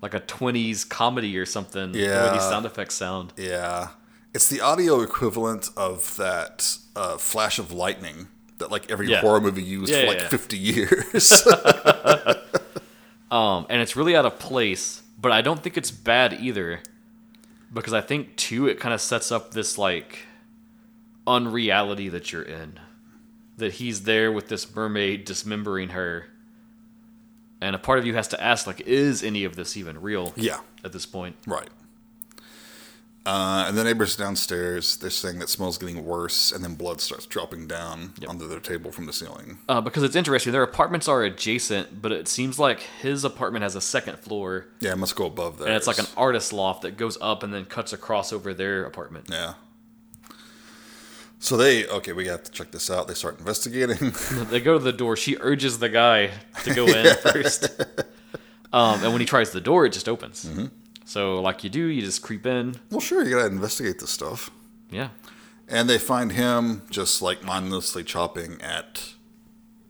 like 0.00 0.14
a 0.14 0.20
twenties 0.20 0.84
comedy 0.84 1.36
or 1.36 1.44
something. 1.46 1.92
The 1.92 1.98
way 2.00 2.04
Yeah. 2.06 2.32
these 2.32 2.42
sound 2.42 2.64
effects 2.66 2.94
sound. 2.94 3.32
Yeah, 3.36 3.88
it's 4.32 4.48
the 4.48 4.60
audio 4.62 5.00
equivalent 5.02 5.68
of 5.76 6.16
that 6.16 6.78
uh, 6.96 7.16
flash 7.18 7.58
of 7.58 7.70
lightning 7.72 8.28
that 8.58 8.70
like 8.70 8.90
every 8.90 9.08
Yeah. 9.08 9.20
horror 9.20 9.40
movie 9.40 9.62
used 9.62 9.90
Yeah, 9.92 10.02
for 10.02 10.06
like 10.08 10.20
yeah. 10.20 10.28
fifty 10.28 10.58
years. 10.58 11.46
Um, 13.30 13.66
and 13.68 13.82
it's 13.82 13.96
really 13.96 14.14
out 14.14 14.26
of 14.26 14.38
place, 14.38 15.02
but 15.20 15.32
I 15.32 15.42
don't 15.42 15.60
think 15.60 15.76
it's 15.76 15.90
bad 15.90 16.34
either. 16.34 16.80
Because 17.72 17.92
I 17.92 18.00
think 18.00 18.36
too 18.36 18.68
it 18.68 18.78
kind 18.78 18.94
of 18.94 19.00
sets 19.00 19.32
up 19.32 19.50
this 19.50 19.76
like 19.76 20.20
unreality 21.26 22.08
that 22.10 22.32
you're 22.32 22.42
in. 22.42 22.78
That 23.56 23.74
he's 23.74 24.02
there 24.02 24.30
with 24.30 24.48
this 24.48 24.72
mermaid 24.74 25.24
dismembering 25.24 25.88
her. 25.90 26.26
And 27.60 27.74
a 27.74 27.78
part 27.78 27.98
of 27.98 28.06
you 28.06 28.14
has 28.14 28.28
to 28.28 28.40
ask, 28.42 28.66
like, 28.68 28.82
is 28.82 29.22
any 29.24 29.44
of 29.44 29.56
this 29.56 29.76
even 29.76 30.00
real 30.00 30.32
yeah, 30.36 30.58
at 30.84 30.92
this 30.92 31.06
point? 31.06 31.34
right. 31.46 31.68
Uh, 33.26 33.64
and 33.66 33.78
the 33.78 33.82
neighbors 33.82 34.16
downstairs, 34.16 34.98
they're 34.98 35.08
saying 35.08 35.38
that 35.38 35.48
smell's 35.48 35.78
getting 35.78 36.04
worse, 36.04 36.52
and 36.52 36.62
then 36.62 36.74
blood 36.74 37.00
starts 37.00 37.24
dropping 37.24 37.66
down 37.66 38.12
onto 38.28 38.46
their 38.46 38.60
table 38.60 38.92
from 38.92 39.06
the 39.06 39.14
ceiling. 39.14 39.56
Uh, 39.66 39.80
because 39.80 40.02
it's 40.02 40.14
interesting. 40.14 40.52
Their 40.52 40.62
apartments 40.62 41.08
are 41.08 41.22
adjacent, 41.22 42.02
but 42.02 42.12
it 42.12 42.28
seems 42.28 42.58
like 42.58 42.80
his 42.80 43.24
apartment 43.24 43.62
has 43.62 43.76
a 43.76 43.80
second 43.80 44.18
floor, 44.18 44.66
Yeah, 44.80 44.92
it 44.92 44.96
must 44.98 45.16
go 45.16 45.24
above 45.24 45.56
there. 45.58 45.68
and 45.68 45.76
it's 45.76 45.86
like 45.86 45.98
an 45.98 46.04
artist 46.18 46.52
loft 46.52 46.82
that 46.82 46.98
goes 46.98 47.16
up 47.22 47.42
and 47.42 47.54
then 47.54 47.64
cuts 47.64 47.94
across 47.94 48.30
over 48.30 48.52
their 48.52 48.84
apartment. 48.84 49.28
yeah. 49.30 49.54
So 51.40 51.56
they 51.58 51.86
okay, 51.86 52.12
we 52.12 52.26
have 52.28 52.42
to 52.44 52.50
check 52.50 52.70
this 52.70 52.90
out. 52.90 53.06
They 53.06 53.12
start 53.14 53.38
investigating. 53.38 54.12
They 54.50 54.60
go 54.60 54.78
to 54.78 54.82
the 54.84 54.92
door. 54.94 55.14
She 55.16 55.36
urges 55.40 55.78
the 55.78 55.90
guy 55.90 56.30
to 56.62 56.74
go 56.74 56.86
in 56.88 57.16
first. 57.16 57.68
Um, 58.72 59.02
and 59.02 59.12
when 59.12 59.20
he 59.20 59.26
tries 59.26 59.50
the 59.50 59.60
door, 59.60 59.84
it 59.84 59.92
just 59.92 60.08
opens. 60.08 60.48
So, 61.04 61.40
like 61.42 61.62
you 61.64 61.70
do, 61.70 61.84
you 61.86 62.00
just 62.02 62.22
creep 62.22 62.46
in. 62.46 62.76
well, 62.90 63.00
sure, 63.00 63.22
you 63.24 63.34
gotta 63.34 63.46
investigate 63.46 63.98
this 63.98 64.10
stuff. 64.10 64.50
Yeah. 64.90 65.08
And 65.68 65.88
they 65.88 65.98
find 65.98 66.32
him 66.32 66.82
just 66.90 67.20
like 67.22 67.42
mindlessly 67.42 68.04
chopping 68.04 68.60
at 68.62 69.12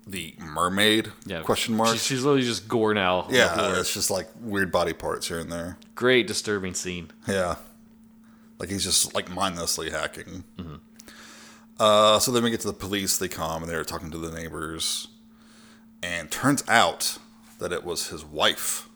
the 0.06 0.34
mermaid? 0.38 1.12
Yeah. 1.24 1.40
Question 1.42 1.76
mark. 1.76 1.92
She- 1.94 1.98
she's 1.98 2.24
literally 2.24 2.42
just 2.46 2.68
gore 2.68 2.94
now. 2.94 3.26
yeah, 3.30 3.54
floor. 3.54 3.78
it's 3.78 3.94
just 3.94 4.10
like 4.10 4.28
weird 4.40 4.70
body 4.70 4.92
parts 4.92 5.28
here 5.28 5.38
and 5.38 5.50
there. 5.50 5.78
Great, 5.94 6.26
disturbing 6.26 6.74
scene. 6.74 7.10
Yeah, 7.26 7.56
like 8.58 8.68
he's 8.70 8.84
just 8.84 9.14
like 9.14 9.30
mindlessly 9.30 9.90
hacking. 9.90 10.44
Uh, 11.78 12.18
so 12.20 12.30
then 12.30 12.44
we 12.44 12.50
get 12.50 12.60
to 12.60 12.68
the 12.68 12.72
police. 12.72 13.18
They 13.18 13.28
come 13.28 13.62
and 13.62 13.70
they're 13.70 13.84
talking 13.84 14.10
to 14.12 14.18
the 14.18 14.30
neighbors, 14.30 15.08
and 16.02 16.30
turns 16.30 16.62
out 16.68 17.18
that 17.58 17.72
it 17.72 17.84
was 17.84 18.08
his 18.08 18.24
wife 18.24 18.88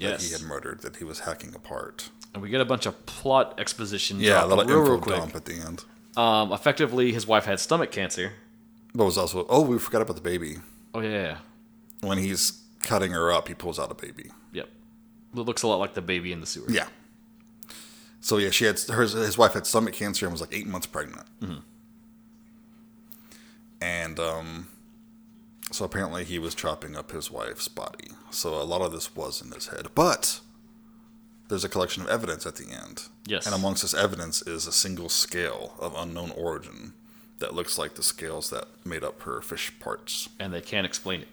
that 0.00 0.22
he 0.22 0.32
had 0.32 0.42
murdered 0.42 0.80
that 0.82 0.96
he 0.96 1.04
was 1.04 1.20
hacking 1.20 1.54
apart. 1.54 2.10
And 2.32 2.42
we 2.42 2.48
get 2.48 2.60
a 2.60 2.64
bunch 2.64 2.86
of 2.86 3.06
plot 3.06 3.58
exposition. 3.58 4.20
Yeah, 4.20 4.44
a 4.44 4.46
little 4.46 4.64
real, 4.64 4.78
info 4.80 4.90
real 4.92 5.00
quick. 5.00 5.16
dump 5.16 5.36
at 5.36 5.44
the 5.44 5.54
end. 5.54 5.84
Um, 6.16 6.52
effectively, 6.52 7.12
his 7.12 7.26
wife 7.26 7.44
had 7.44 7.60
stomach 7.60 7.90
cancer. 7.90 8.32
But 8.94 9.04
was 9.04 9.18
also 9.18 9.46
oh 9.48 9.62
we 9.62 9.78
forgot 9.78 10.02
about 10.02 10.16
the 10.16 10.22
baby. 10.22 10.56
Oh, 10.94 11.00
yeah. 11.00 11.38
When 12.00 12.18
he's 12.18 12.62
cutting 12.82 13.12
her 13.12 13.30
up, 13.32 13.48
he 13.48 13.54
pulls 13.54 13.78
out 13.78 13.90
a 13.90 13.94
baby. 13.94 14.30
Yep. 14.52 14.68
It 15.36 15.38
looks 15.40 15.62
a 15.62 15.68
lot 15.68 15.76
like 15.76 15.94
the 15.94 16.02
baby 16.02 16.32
in 16.32 16.40
the 16.40 16.46
sewer. 16.46 16.66
Yeah. 16.68 16.88
So 18.20 18.38
yeah, 18.38 18.50
she 18.50 18.64
had 18.64 18.78
her 18.80 19.02
his 19.02 19.38
wife 19.38 19.54
had 19.54 19.66
stomach 19.66 19.94
cancer 19.94 20.26
and 20.26 20.32
was 20.32 20.40
like 20.40 20.52
eight 20.54 20.66
months 20.66 20.86
pregnant. 20.86 21.26
And 23.80 24.18
um, 24.20 24.68
so 25.70 25.84
apparently 25.84 26.24
he 26.24 26.38
was 26.38 26.54
chopping 26.54 26.96
up 26.96 27.12
his 27.12 27.30
wife's 27.30 27.68
body. 27.68 28.08
So 28.30 28.54
a 28.54 28.64
lot 28.64 28.82
of 28.82 28.92
this 28.92 29.14
was 29.14 29.40
in 29.42 29.50
his 29.52 29.68
head, 29.68 29.88
but 29.94 30.40
there's 31.48 31.64
a 31.64 31.68
collection 31.68 32.02
of 32.02 32.08
evidence 32.08 32.46
at 32.46 32.56
the 32.56 32.70
end. 32.70 33.04
Yes. 33.26 33.46
And 33.46 33.54
amongst 33.54 33.82
this 33.82 33.94
evidence 33.94 34.42
is 34.42 34.66
a 34.66 34.72
single 34.72 35.08
scale 35.08 35.74
of 35.78 35.94
unknown 35.96 36.30
origin 36.32 36.92
that 37.38 37.54
looks 37.54 37.78
like 37.78 37.94
the 37.94 38.02
scales 38.02 38.50
that 38.50 38.66
made 38.84 39.02
up 39.02 39.22
her 39.22 39.40
fish 39.40 39.72
parts. 39.80 40.28
And 40.38 40.52
they 40.52 40.60
can't 40.60 40.86
explain 40.86 41.22
it. 41.22 41.28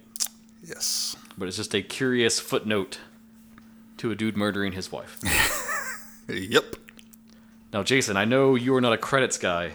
Yes. 0.63 1.15
But 1.37 1.47
it's 1.47 1.57
just 1.57 1.75
a 1.75 1.81
curious 1.81 2.39
footnote 2.39 2.99
to 3.97 4.11
a 4.11 4.15
dude 4.15 4.37
murdering 4.37 4.73
his 4.73 4.91
wife. 4.91 5.19
Yep. 6.29 6.75
now, 7.71 7.83
Jason, 7.83 8.17
I 8.17 8.25
know 8.25 8.55
you 8.55 8.75
are 8.75 8.81
not 8.81 8.91
a 8.91 8.97
credits 8.97 9.37
guy. 9.37 9.73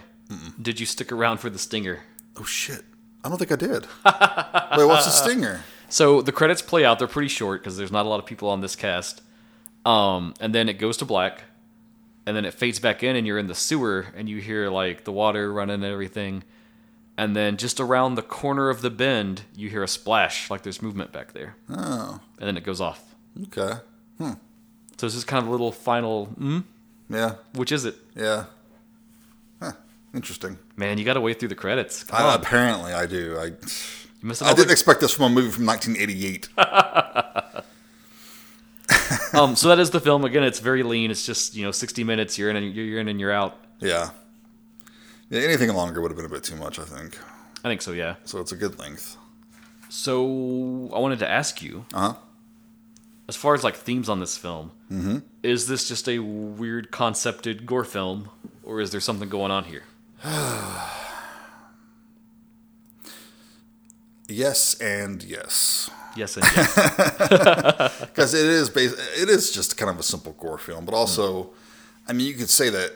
Did 0.61 0.79
you 0.79 0.85
stick 0.85 1.11
around 1.11 1.39
for 1.39 1.49
the 1.49 1.57
stinger? 1.57 2.01
Oh 2.39 2.43
shit. 2.43 2.83
I 3.23 3.29
don't 3.29 3.37
think 3.37 3.51
I 3.51 3.55
did. 3.55 3.83
Wait, 4.05 4.85
what's 4.85 5.05
the 5.05 5.11
stinger? 5.23 5.61
So 5.89 6.21
the 6.21 6.31
credits 6.31 6.61
play 6.61 6.83
out. 6.83 6.99
They're 6.99 7.07
pretty 7.07 7.27
short 7.29 7.61
because 7.61 7.77
there's 7.77 7.91
not 7.91 8.05
a 8.05 8.09
lot 8.09 8.19
of 8.19 8.25
people 8.25 8.49
on 8.49 8.61
this 8.61 8.75
cast. 8.75 9.21
Um, 9.85 10.33
and 10.39 10.53
then 10.55 10.67
it 10.69 10.73
goes 10.79 10.97
to 10.97 11.05
black, 11.05 11.43
and 12.25 12.35
then 12.35 12.45
it 12.45 12.53
fades 12.53 12.79
back 12.79 13.03
in, 13.03 13.15
and 13.15 13.27
you're 13.27 13.37
in 13.37 13.47
the 13.47 13.55
sewer, 13.55 14.07
and 14.15 14.27
you 14.29 14.39
hear 14.41 14.69
like 14.69 15.03
the 15.03 15.11
water 15.11 15.51
running 15.53 15.75
and 15.75 15.85
everything. 15.85 16.43
And 17.17 17.35
then 17.35 17.57
just 17.57 17.79
around 17.79 18.15
the 18.15 18.23
corner 18.23 18.69
of 18.69 18.81
the 18.81 18.89
bend, 18.89 19.43
you 19.55 19.69
hear 19.69 19.83
a 19.83 19.87
splash, 19.87 20.49
like 20.49 20.63
there's 20.63 20.81
movement 20.81 21.11
back 21.11 21.33
there. 21.33 21.55
Oh, 21.69 22.19
And 22.39 22.47
then 22.47 22.57
it 22.57 22.63
goes 22.63 22.81
off. 22.81 23.13
okay. 23.43 23.75
Hmm. 24.17 24.31
So 24.97 25.05
it's 25.05 25.15
just 25.15 25.27
kind 25.27 25.41
of 25.43 25.47
a 25.47 25.51
little 25.51 25.71
final. 25.71 26.27
Mm, 26.39 26.63
Yeah, 27.09 27.35
which 27.53 27.71
is 27.71 27.85
it? 27.85 27.95
yeah. 28.15 28.45
Interesting. 30.13 30.59
Man, 30.75 30.97
you 30.97 31.05
got 31.05 31.13
to 31.15 31.21
wait 31.21 31.39
through 31.39 31.49
the 31.49 31.55
credits. 31.55 32.05
I, 32.11 32.35
apparently, 32.35 32.93
I 32.93 33.05
do. 33.05 33.37
I 33.39 33.51
I 34.41 34.53
didn't 34.53 34.71
expect 34.71 35.01
this 35.01 35.13
from 35.13 35.25
a 35.25 35.29
movie 35.29 35.51
from 35.51 35.65
1988. 35.65 36.49
um, 39.33 39.55
so 39.55 39.69
that 39.69 39.79
is 39.79 39.91
the 39.91 39.99
film. 39.99 40.25
Again, 40.25 40.43
it's 40.43 40.59
very 40.59 40.83
lean. 40.83 41.11
It's 41.11 41.25
just 41.25 41.55
you 41.55 41.63
know 41.65 41.71
60 41.71 42.03
minutes. 42.03 42.37
You're 42.37 42.49
in 42.49 42.55
and 42.55 42.75
you're 42.75 42.99
in 42.99 43.07
and 43.07 43.19
you're 43.19 43.31
out. 43.31 43.57
yeah. 43.79 44.11
Yeah. 45.29 45.41
Anything 45.41 45.73
longer 45.73 46.01
would 46.01 46.11
have 46.11 46.17
been 46.17 46.25
a 46.25 46.29
bit 46.29 46.43
too 46.43 46.55
much, 46.55 46.77
I 46.77 46.83
think. 46.83 47.17
I 47.63 47.69
think 47.69 47.81
so. 47.81 47.91
Yeah. 47.91 48.15
So 48.25 48.39
it's 48.39 48.51
a 48.51 48.55
good 48.55 48.77
length. 48.77 49.17
So 49.89 50.89
I 50.93 50.99
wanted 50.99 51.19
to 51.19 51.29
ask 51.29 51.61
you, 51.61 51.85
Uh 51.93 51.99
huh. 51.99 52.13
as 53.27 53.35
far 53.35 53.55
as 53.55 53.63
like 53.63 53.75
themes 53.75 54.09
on 54.09 54.19
this 54.19 54.37
film, 54.37 54.71
is 55.41 55.67
this 55.67 55.87
just 55.87 56.07
a 56.07 56.19
weird 56.19 56.91
concepted 56.91 57.65
gore 57.65 57.83
film, 57.83 58.29
or 58.63 58.79
is 58.79 58.91
there 58.91 59.01
something 59.01 59.29
going 59.29 59.51
on 59.51 59.63
here? 59.63 59.83
Yes 64.29 64.75
and 64.79 65.21
yes. 65.23 65.89
Yes 66.15 66.37
and 66.37 66.45
yes. 66.55 67.99
because 67.99 68.33
it 68.33 68.45
is 68.45 68.69
bas- 68.69 68.97
it 69.19 69.29
is 69.29 69.51
just 69.51 69.77
kind 69.77 69.89
of 69.89 69.99
a 69.99 70.03
simple 70.03 70.33
gore 70.33 70.57
film, 70.57 70.85
but 70.85 70.93
also, 70.93 71.51
I 72.07 72.13
mean, 72.13 72.27
you 72.27 72.33
could 72.33 72.49
say 72.49 72.69
that 72.69 72.93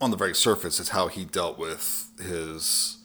on 0.00 0.10
the 0.10 0.16
very 0.16 0.34
surface, 0.34 0.80
it's 0.80 0.90
how 0.90 1.08
he 1.08 1.24
dealt 1.24 1.58
with 1.58 2.08
his 2.20 2.98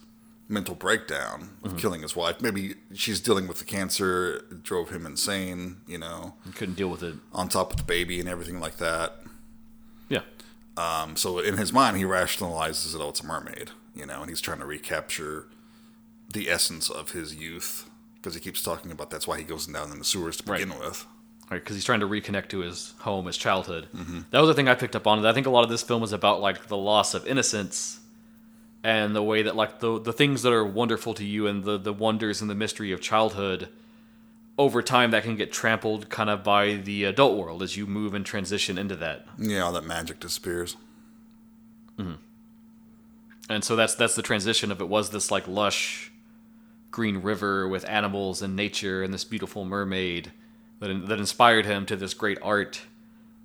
mental 0.48 0.76
breakdown 0.76 1.50
of 1.64 1.72
mm-hmm. 1.72 1.78
killing 1.80 2.02
his 2.02 2.16
wife. 2.16 2.42
Maybe 2.42 2.76
she's 2.94 3.20
dealing 3.20 3.48
with 3.48 3.60
the 3.60 3.66
cancer, 3.66 4.46
it 4.52 4.64
drove 4.64 4.90
him 4.90 5.06
insane, 5.06 5.78
you 5.88 5.98
know, 5.98 6.36
Couldn't 6.56 6.76
deal 6.76 6.90
with 6.90 7.04
it. 7.04 7.16
on 7.34 7.50
top 7.50 7.72
of 7.72 7.78
the 7.78 7.84
baby 7.84 8.20
and 8.20 8.30
everything 8.30 8.60
like 8.60 8.78
that. 8.78 9.18
Um, 10.78 11.16
so 11.16 11.40
in 11.40 11.58
his 11.58 11.72
mind, 11.72 11.98
he 11.98 12.04
rationalizes 12.04 12.94
it. 12.96 13.02
Oh, 13.02 13.10
it's 13.10 13.22
a 13.22 13.26
mermaid, 13.26 13.72
you 13.96 14.06
know, 14.06 14.22
and 14.22 14.30
he's 14.30 14.42
trying 14.42 14.60
to 14.60 14.66
recapture 14.66 15.48
the 16.32 16.50
essence 16.50 16.90
of 16.90 17.12
his 17.12 17.34
youth 17.36 17.90
because 18.16 18.34
he 18.34 18.40
keeps 18.42 18.62
talking 18.62 18.92
about 18.92 19.10
that's 19.10 19.28
why 19.28 19.38
he 19.38 19.44
goes 19.44 19.68
down 19.68 19.92
in 19.92 20.00
the 20.00 20.04
sewers 20.06 20.38
to 20.38 20.52
Right. 20.52 20.60
begin 20.60 20.78
with. 20.80 21.06
right? 21.50 21.60
Because 21.64 21.76
he's 21.76 21.86
trying 21.86 22.00
to 22.02 22.08
reconnect 22.08 22.50
to 22.50 22.60
his 22.60 22.94
home, 23.00 23.28
his 23.28 23.38
childhood. 23.38 23.88
Mm-hmm. 23.96 24.22
That 24.32 24.40
was 24.40 24.48
the 24.50 24.54
thing 24.56 24.68
I 24.68 24.74
picked 24.76 24.96
up 24.96 25.06
on. 25.08 25.24
I 25.26 25.32
think 25.32 25.46
a 25.48 25.52
lot 25.52 25.64
of 25.64 25.70
this 25.70 25.84
film 25.84 26.02
is 26.04 26.12
about 26.12 26.42
like 26.42 26.68
the 26.68 26.76
loss 26.78 27.14
of 27.14 27.26
innocence 27.28 28.00
and 28.84 29.16
the 29.16 29.24
way 29.24 29.44
that 29.44 29.56
like 29.56 29.80
the 29.80 30.00
the 30.02 30.12
things 30.14 30.42
that 30.42 30.52
are 30.54 30.66
wonderful 30.66 31.14
to 31.14 31.24
you 31.24 31.48
and 31.48 31.64
the 31.64 31.78
the 31.78 31.94
wonders 31.94 32.42
and 32.42 32.50
the 32.50 32.56
mystery 32.56 32.92
of 32.92 33.00
childhood 33.00 33.70
over 34.58 34.82
time 34.82 35.12
that 35.12 35.24
can 35.24 35.36
get 35.36 35.52
trampled 35.52 36.10
kind 36.10 36.30
of 36.30 36.44
by 36.44 36.76
the 36.76 37.04
adult 37.04 37.38
world 37.38 37.62
as 37.62 37.76
you 37.76 37.86
move 37.86 38.14
and 38.14 38.26
transition 38.26 38.78
into 38.78 38.96
that. 38.96 39.26
Yeah, 39.38 39.62
all 39.62 39.74
that 39.74 39.84
magic 39.84 40.20
disappears. 40.20 40.78
Mm-hmm. 41.98 42.14
And 43.50 43.64
so 43.64 43.76
that's 43.76 43.96
that's 43.96 44.16
the 44.16 44.22
transition 44.22 44.72
of 44.72 44.82
it 44.82 44.88
was 44.90 45.10
this 45.12 45.30
like 45.30 45.48
lush 45.48 46.12
green 46.92 47.18
river 47.22 47.68
with 47.68 47.88
animals 47.90 48.42
and 48.42 48.56
nature 48.56 49.04
and 49.04 49.14
this 49.14 49.24
beautiful 49.26 49.66
mermaid 49.66 50.32
that 50.80 51.08
that 51.08 51.20
inspired 51.20 51.66
him 51.66 51.86
to 51.86 51.96
this 51.96 52.14
great 52.14 52.40
art. 52.42 52.82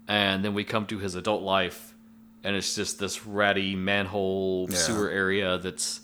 And 0.08 0.44
then 0.44 0.54
we 0.54 0.64
come 0.64 0.86
to 0.86 0.98
his 0.98 1.14
adult 1.14 1.42
life 1.42 1.94
and 2.42 2.56
it's 2.56 2.74
just 2.74 2.98
this 2.98 3.26
ratty 3.26 3.74
manhole 3.76 4.66
Yeah. 4.70 4.76
sewer 4.76 5.10
area 5.10 5.58
that's 5.58 6.00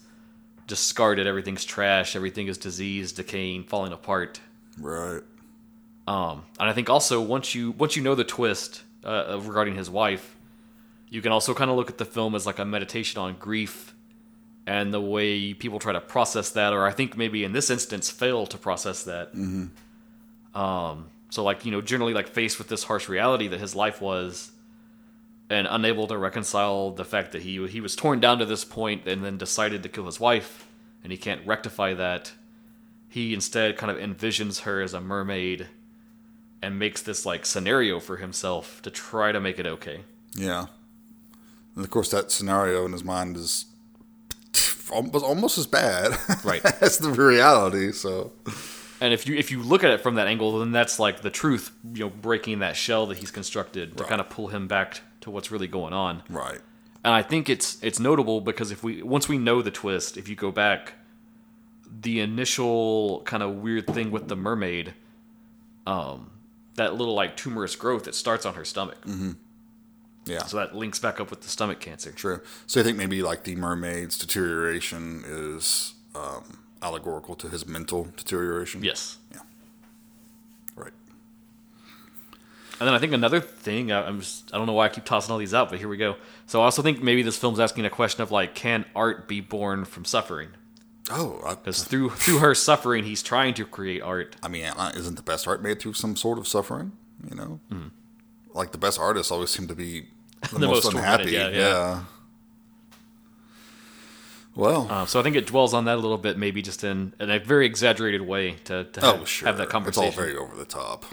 discarded, 0.67 1.27
everything's 1.27 1.65
trash, 1.65 2.15
everything 2.15 2.49
is 2.49 2.59
diseased, 2.59 3.17
decaying, 3.17 3.65
falling 3.65 3.93
apart. 3.93 4.41
Right. 4.79 5.22
Um, 6.07 6.45
and 6.61 6.68
I 6.68 6.72
think 6.72 6.89
also 6.89 7.20
once 7.20 7.55
you 7.55 7.72
once 7.72 7.97
you 7.97 8.03
know 8.03 8.14
the 8.14 8.24
twist 8.24 8.83
uh, 9.05 9.41
regarding 9.43 9.74
his 9.74 9.91
wife, 9.91 10.37
you 11.09 11.20
can 11.22 11.33
also 11.33 11.55
kind 11.55 11.70
of 11.70 11.77
look 11.77 11.91
at 11.91 11.99
the 11.99 12.05
film 12.05 12.35
as 12.35 12.47
like 12.47 12.59
a 12.59 12.64
meditation 12.64 13.20
on 13.20 13.37
grief 13.37 13.95
and 14.66 14.93
the 14.93 15.01
way 15.01 15.55
people 15.55 15.79
try 15.79 15.93
to 15.93 16.01
process 16.01 16.51
that, 16.51 16.72
or 16.72 16.87
I 16.87 16.93
think 16.93 17.16
maybe 17.16 17.45
in 17.45 17.53
this 17.53 17.70
instance 17.70 18.11
fail 18.11 18.47
to 18.47 18.59
process 18.59 19.05
that. 19.05 19.35
Mm-hmm. 19.35 20.61
Um, 20.61 21.11
so 21.31 21.45
like 21.45 21.64
you 21.64 21.70
know 21.70 21.81
generally 21.81 22.14
like 22.14 22.29
faced 22.29 22.59
with 22.59 22.68
this 22.68 22.85
harsh 22.85 23.09
reality 23.09 23.49
that 23.49 23.61
his 23.61 23.74
life 23.74 24.01
was, 24.01 24.51
and 25.49 25.66
unable 25.70 26.07
to 26.09 26.18
reconcile 26.18 26.91
the 26.91 27.05
fact 27.05 27.33
that 27.33 27.43
he 27.43 27.64
he 27.68 27.81
was 27.81 27.95
torn 27.95 28.20
down 28.20 28.39
to 28.39 28.45
this 28.45 28.64
point 28.64 29.07
and 29.07 29.24
then 29.24 29.39
decided 29.39 29.83
to 29.83 29.89
kill 29.89 30.07
his 30.07 30.18
wife, 30.18 30.66
and 31.03 31.12
he 31.12 31.18
can't 31.18 31.47
rectify 31.47 31.95
that. 31.95 32.33
He 33.17 33.33
instead 33.33 33.79
kind 33.79 33.91
of 33.91 33.97
envisions 33.97 34.61
her 34.64 34.83
as 34.83 34.93
a 34.93 35.01
mermaid 35.01 35.69
and 36.61 36.79
makes 36.79 37.01
this 37.01 37.25
like 37.25 37.47
scenario 37.47 37.99
for 37.99 38.19
himself 38.19 38.83
to 38.83 38.91
try 38.91 39.33
to 39.33 39.41
make 39.41 39.59
it 39.59 39.67
okay. 39.67 40.01
Yeah. 40.35 40.67
And 41.75 41.83
of 41.83 41.91
course, 41.91 42.11
that 42.11 42.31
scenario 42.31 42.85
in 42.85 42.93
his 42.93 43.05
mind 43.05 43.39
is 43.39 43.64
almost 44.91 45.57
as 45.57 45.67
bad 45.67 46.17
Right. 46.45 46.62
as 46.83 46.99
the 46.99 47.11
reality. 47.11 47.91
So, 47.93 48.33
And 49.01 49.14
if 49.14 49.27
you 49.27 49.35
if 49.35 49.51
you 49.51 49.62
look 49.62 49.83
at 49.83 49.91
it 49.93 50.03
from 50.03 50.17
that 50.17 50.27
angle, 50.27 50.59
then 50.59 50.73
that's 50.73 50.99
like 50.99 51.23
the 51.23 51.31
truth, 51.31 51.71
you 51.95 52.01
know, 52.05 52.11
breaking 52.11 52.59
that 52.59 52.77
shell 52.77 53.07
that 53.07 53.17
he's 53.19 53.31
constructed 53.31 53.97
to 53.97 54.03
Right. 54.03 54.09
kind 54.11 54.21
of 54.21 54.29
pull 54.29 54.49
him 54.49 54.69
back 54.69 55.01
to 55.23 55.31
what's 55.31 55.51
really 55.51 55.69
going 55.69 55.95
on. 55.95 56.23
right. 56.29 56.61
And 57.05 57.14
I 57.14 57.23
think 57.23 57.49
it's 57.49 57.79
it's 57.83 57.99
notable 58.01 58.41
because 58.43 58.71
if 58.71 58.83
we 58.83 59.03
once 59.03 59.27
we 59.27 59.39
know 59.39 59.62
the 59.62 59.71
twist, 59.71 60.17
if 60.19 60.29
you 60.29 60.35
go 60.37 60.51
back, 60.51 60.95
the 61.99 62.20
initial 62.20 63.22
kind 63.24 63.42
of 63.42 63.57
weird 63.57 63.86
thing 63.86 64.11
with 64.11 64.28
the 64.28 64.36
mermaid, 64.36 64.94
um, 65.86 66.30
that 66.74 66.94
little 66.94 67.14
like 67.14 67.36
tumorous 67.36 67.74
growth 67.76 68.05
that 68.05 68.14
starts 68.14 68.44
on 68.44 68.55
her 68.55 68.64
stomach, 68.64 68.99
Yeah. 70.26 70.44
so 70.44 70.59
that 70.59 70.74
links 70.74 70.99
back 70.99 71.20
up 71.20 71.30
with 71.30 71.40
the 71.42 71.49
stomach 71.49 71.80
cancer. 71.80 72.12
True. 72.12 72.40
So 72.66 72.80
I 72.80 72.84
think 72.84 72.99
maybe 72.99 73.22
like 73.22 73.44
the 73.44 73.57
mermaid's 73.57 74.18
deterioration 74.18 75.24
is 75.26 75.94
um, 76.14 76.59
allegorical 76.82 77.34
to 77.36 77.49
his 77.49 77.66
mental 77.66 78.09
deterioration. 78.16 78.82
Yes. 78.84 79.16
Yeah. 79.32 79.40
Right. 80.74 80.92
And 82.78 82.86
then 82.86 82.94
I 82.94 82.99
think 82.99 83.12
another 83.14 83.40
thing, 83.40 83.90
I- 83.90 84.07
I'm 84.07 84.20
just, 84.20 84.53
I 84.53 84.59
don't 84.59 84.66
know 84.66 84.74
why 84.74 84.84
I 84.86 84.88
keep 84.90 85.05
tossing 85.05 85.32
all 85.32 85.38
these 85.38 85.55
out, 85.55 85.70
but 85.70 85.78
here 85.78 85.88
we 85.88 85.97
go. 85.97 86.16
So 86.47 86.61
I 86.61 86.64
also 86.64 86.82
think 86.82 87.03
maybe 87.03 87.22
this 87.22 87.38
film's 87.38 87.59
asking 87.61 87.86
a 87.86 87.90
question 87.90 88.20
of 88.22 88.30
like, 88.30 88.55
can 88.55 88.84
art 88.94 89.28
be 89.28 89.40
born 89.40 89.84
from 89.86 90.05
suffering? 90.05 90.49
Oh, 91.11 91.41
Because 91.63 91.85
through 91.85 92.11
through 92.11 92.39
her 92.39 92.55
suffering, 92.55 93.05
he's 93.05 93.23
trying 93.23 93.55
to 93.55 93.65
create 93.65 94.03
art. 94.03 94.37
I 94.43 94.49
mean, 94.49 94.65
uh, 94.65 94.93
isn't 94.97 95.15
the 95.17 95.23
best 95.23 95.47
art 95.47 95.63
made 95.63 95.81
through 95.81 95.93
some 95.95 96.17
sort 96.17 96.39
of 96.39 96.49
suffering? 96.49 96.93
You 97.31 97.37
know, 97.37 97.61
like 98.55 98.73
the 98.73 98.79
best 98.79 98.99
artists 98.99 99.31
always 99.33 99.51
seem 99.51 99.69
to 99.69 99.75
be 99.75 100.09
the. 100.53 100.59
The 100.59 100.67
most, 100.67 100.85
most 100.85 100.95
unhappy. 100.95 101.31
Yeah. 101.33 101.49
yeah, 101.49 101.59
yeah. 101.59 102.05
Well, 104.55 104.87
Uh, 104.91 105.05
so 105.07 105.21
I 105.21 105.23
think 105.23 105.37
it 105.37 105.47
dwells 105.47 105.75
on 105.75 105.85
that 105.85 105.97
a 105.97 106.01
little 106.01 106.17
bit, 106.17 106.39
maybe 106.39 106.63
just 106.63 106.83
in, 106.83 107.13
in 107.21 107.31
a 107.31 107.39
very 107.39 107.67
exaggerated 107.67 108.23
way 108.23 108.53
to, 108.65 108.85
to 108.85 109.01
have, 109.03 109.21
oh 109.21 109.25
sure, 109.27 109.47
have 109.49 109.59
that 109.59 109.65
it's 109.65 109.73
conversation. 109.73 110.05
all 110.07 110.11
very 110.13 110.35
over 110.37 110.57
the 110.57 110.65
top. 110.65 111.05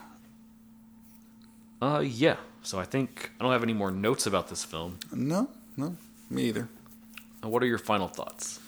uh, 1.82 2.00
yeah. 2.06 2.38
So 2.62 2.80
I 2.80 2.86
think 2.86 3.32
I 3.40 3.44
don't 3.44 3.52
have 3.52 3.64
any 3.64 3.74
more 3.74 3.92
notes 3.92 4.26
about 4.26 4.48
this 4.48 4.64
film. 4.64 4.98
No, 5.12 5.50
no, 5.76 5.98
me 6.30 6.44
either. 6.46 6.70
Uh, 7.44 7.50
What 7.50 7.62
are 7.62 7.66
your 7.66 7.78
final 7.78 8.08
thoughts? 8.08 8.62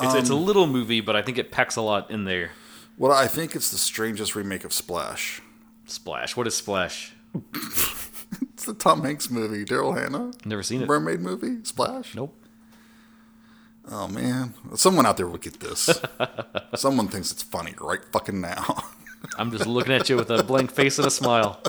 It's, 0.00 0.14
it's 0.14 0.30
Um, 0.30 0.36
a 0.36 0.40
little 0.40 0.66
movie, 0.66 1.00
but 1.00 1.14
I 1.16 1.22
think 1.22 1.38
it 1.38 1.50
packs 1.52 1.76
a 1.76 1.82
lot 1.82 2.10
in 2.10 2.24
there. 2.24 2.50
Well, 2.98 3.12
I 3.12 3.26
think 3.26 3.54
it's 3.56 3.70
the 3.70 3.78
strangest 3.78 4.34
remake 4.36 4.64
of 4.64 4.72
Splash. 4.72 5.40
Splash. 5.86 6.36
What 6.36 6.46
is 6.46 6.54
Splash? 6.56 7.12
It's 8.54 8.64
the 8.66 8.74
Tom 8.74 9.02
Hanks 9.02 9.30
movie, 9.30 9.64
Daryl 9.64 9.96
Hannah 10.00 10.30
Never 10.44 10.62
seen 10.62 10.82
it. 10.82 10.88
mermaid 10.88 11.20
movie, 11.20 11.62
Splash. 11.64 12.14
Nope. 12.14 12.34
Oh 13.90 14.08
man, 14.08 14.54
someone 14.74 15.04
out 15.06 15.16
there 15.18 15.26
will 15.28 15.36
get 15.38 15.60
this. 15.60 15.90
Someone 16.74 17.08
thinks 17.08 17.30
it's 17.30 17.42
funny 17.42 17.74
right 17.80 18.00
fucking 18.12 18.40
now, 18.40 18.84
I'm 19.38 19.50
just 19.50 19.66
looking 19.66 19.92
at 19.92 20.08
you 20.08 20.16
with 20.16 20.30
a 20.30 20.42
blank 20.42 20.70
face 20.72 20.98
and 20.98 21.06
a 21.06 21.10
smile. 21.10 21.60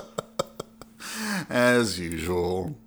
as 1.50 1.98
usual. 2.00 2.78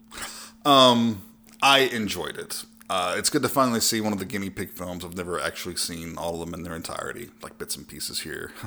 Um, 0.66 1.22
I 1.62 1.80
enjoyed 1.80 2.38
it. 2.38 2.64
Uh, 2.90 3.14
it's 3.18 3.30
good 3.30 3.44
to 3.44 3.50
finally 3.50 3.80
see 3.80 4.02
one 4.02 4.12
of 4.14 4.20
the 4.20 4.26
guinea 4.26 4.50
pig 4.50 4.72
films. 4.72 5.06
I've 5.06 5.16
never 5.16 5.40
actually 5.40 5.76
seen 5.76 6.18
all 6.18 6.34
of 6.34 6.40
them 6.40 6.56
in 6.56 6.64
their 6.64 6.76
entirety, 6.76 7.30
like 7.44 7.58
bits 7.60 7.76
and 7.76 7.88
pieces 7.88 8.22
here. 8.22 8.52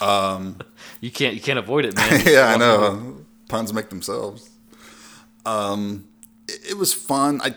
You 1.00 1.10
can't 1.10 1.34
you 1.34 1.40
can't 1.40 1.58
avoid 1.58 1.84
it, 1.84 1.96
man. 1.96 2.22
yeah, 2.26 2.52
I 2.54 2.56
know. 2.56 3.24
Puns 3.48 3.72
make 3.72 3.88
themselves. 3.88 4.50
Um, 5.46 6.08
it, 6.46 6.72
it 6.72 6.74
was 6.76 6.92
fun. 6.92 7.40
I, 7.42 7.54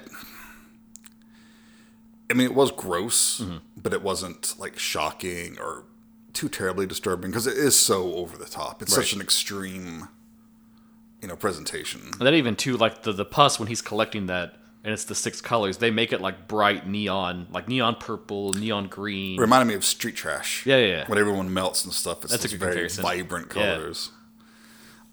I 2.30 2.34
mean, 2.34 2.46
it 2.46 2.54
was 2.54 2.72
gross, 2.72 3.44
but 3.76 3.92
it 3.92 4.02
wasn't 4.02 4.56
like 4.58 4.80
shocking 4.80 5.58
or 5.60 5.84
too 6.32 6.48
terribly 6.48 6.86
disturbing 6.86 7.32
because 7.32 7.48
it 7.48 7.58
is 7.58 7.78
so 7.78 8.14
over 8.16 8.38
the 8.38 8.46
top. 8.46 8.82
It's 8.82 8.94
such 8.94 9.12
an 9.12 9.20
extreme, 9.20 10.08
you 11.22 11.28
know, 11.28 11.36
presentation. 11.36 12.02
And 12.18 12.22
then 12.22 12.36
even 12.36 12.56
too, 12.56 12.78
like 12.78 13.04
the 13.04 13.12
the 13.12 13.26
pus 13.26 13.60
when 13.60 13.68
he's 13.68 13.82
collecting 13.82 14.28
that, 14.28 14.56
and 14.84 14.94
it's 14.94 15.04
the 15.06 15.16
six 15.16 15.42
colors. 15.42 15.78
They 15.78 15.92
make 15.92 16.12
it 16.14 16.22
like 16.22 16.48
bright 16.48 16.88
neon, 16.88 17.48
like 17.52 17.68
neon 17.68 17.96
purple, 17.96 18.54
neon 18.54 18.88
green. 18.88 19.40
Reminded 19.40 19.66
me 19.68 19.74
of 19.76 19.86
Street 19.86 20.16
Trash. 20.16 20.66
Yeah, 20.66 20.78
yeah, 20.78 20.86
yeah. 20.88 21.08
When 21.08 21.18
everyone 21.20 21.54
melts 21.54 21.84
and 21.86 21.94
stuff, 21.94 22.24
it's 22.24 22.32
That's 22.32 22.46
a 22.46 22.50
good 22.50 22.60
very 22.60 22.72
comparison. 22.74 23.04
vibrant 23.04 23.48
Yeah. 23.56 23.76
colors. 23.76 24.10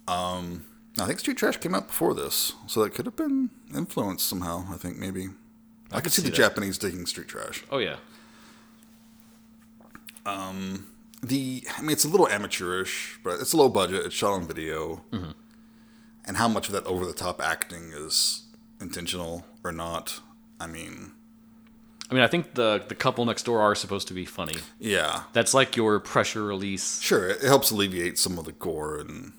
Um, 0.07 0.64
I 0.99 1.07
think 1.07 1.19
Street 1.21 1.37
Trash 1.37 1.59
came 1.59 1.75
out 1.75 1.87
before 1.89 2.14
this, 2.14 2.55
so 2.66 2.83
that 2.83 2.95
could 2.95 3.07
have 3.07 3.16
been 3.16 3.51
influenced 3.75 4.27
somehow. 4.27 4.64
I 4.73 4.77
think 4.77 4.97
maybe. 4.97 5.29
I, 5.93 5.97
could 5.97 6.05
could 6.05 6.12
see, 6.12 6.23
see 6.23 6.29
the 6.29 6.31
that. 6.31 6.37
Japanese 6.37 6.79
digging 6.79 7.05
Street 7.07 7.29
Trash. 7.29 7.62
Oh 7.71 7.79
yeah, 7.79 7.97
Um, 10.27 10.87
The 11.23 11.64
I 11.77 11.83
mean, 11.83 11.91
it's 11.91 12.05
a 12.05 12.09
little 12.09 12.29
amateurish, 12.29 13.19
but 13.23 13.41
it's 13.41 13.55
low 13.55 13.69
budget. 13.69 14.07
It's 14.07 14.14
shot 14.14 14.33
on 14.33 14.47
video, 14.47 15.03
Mm-hmm. 15.12 15.31
and 16.27 16.37
how 16.37 16.49
much 16.49 16.69
of 16.69 16.73
that 16.75 16.85
over 16.87 17.05
the 17.07 17.12
top 17.12 17.41
acting 17.43 17.93
is 17.95 18.45
intentional 18.81 19.45
or 19.65 19.73
not? 19.73 20.21
I 20.61 20.67
mean, 20.67 21.13
I 22.11 22.15
mean, 22.15 22.23
I 22.23 22.27
think 22.27 22.55
the 22.55 22.83
the 22.89 22.95
couple 22.95 23.25
next 23.25 23.45
door 23.45 23.61
are 23.61 23.75
supposed 23.75 24.09
to 24.09 24.15
be 24.15 24.25
funny. 24.25 24.57
yeah, 24.79 25.23
That's 25.33 25.55
like 25.55 25.77
your 25.77 26.01
pressure 26.01 26.45
release. 26.45 27.01
sure, 27.01 27.29
it 27.29 27.43
helps 27.43 27.71
alleviate 27.71 28.19
some 28.19 28.39
of 28.39 28.45
the 28.45 28.53
gore 28.53 28.99
and 28.99 29.33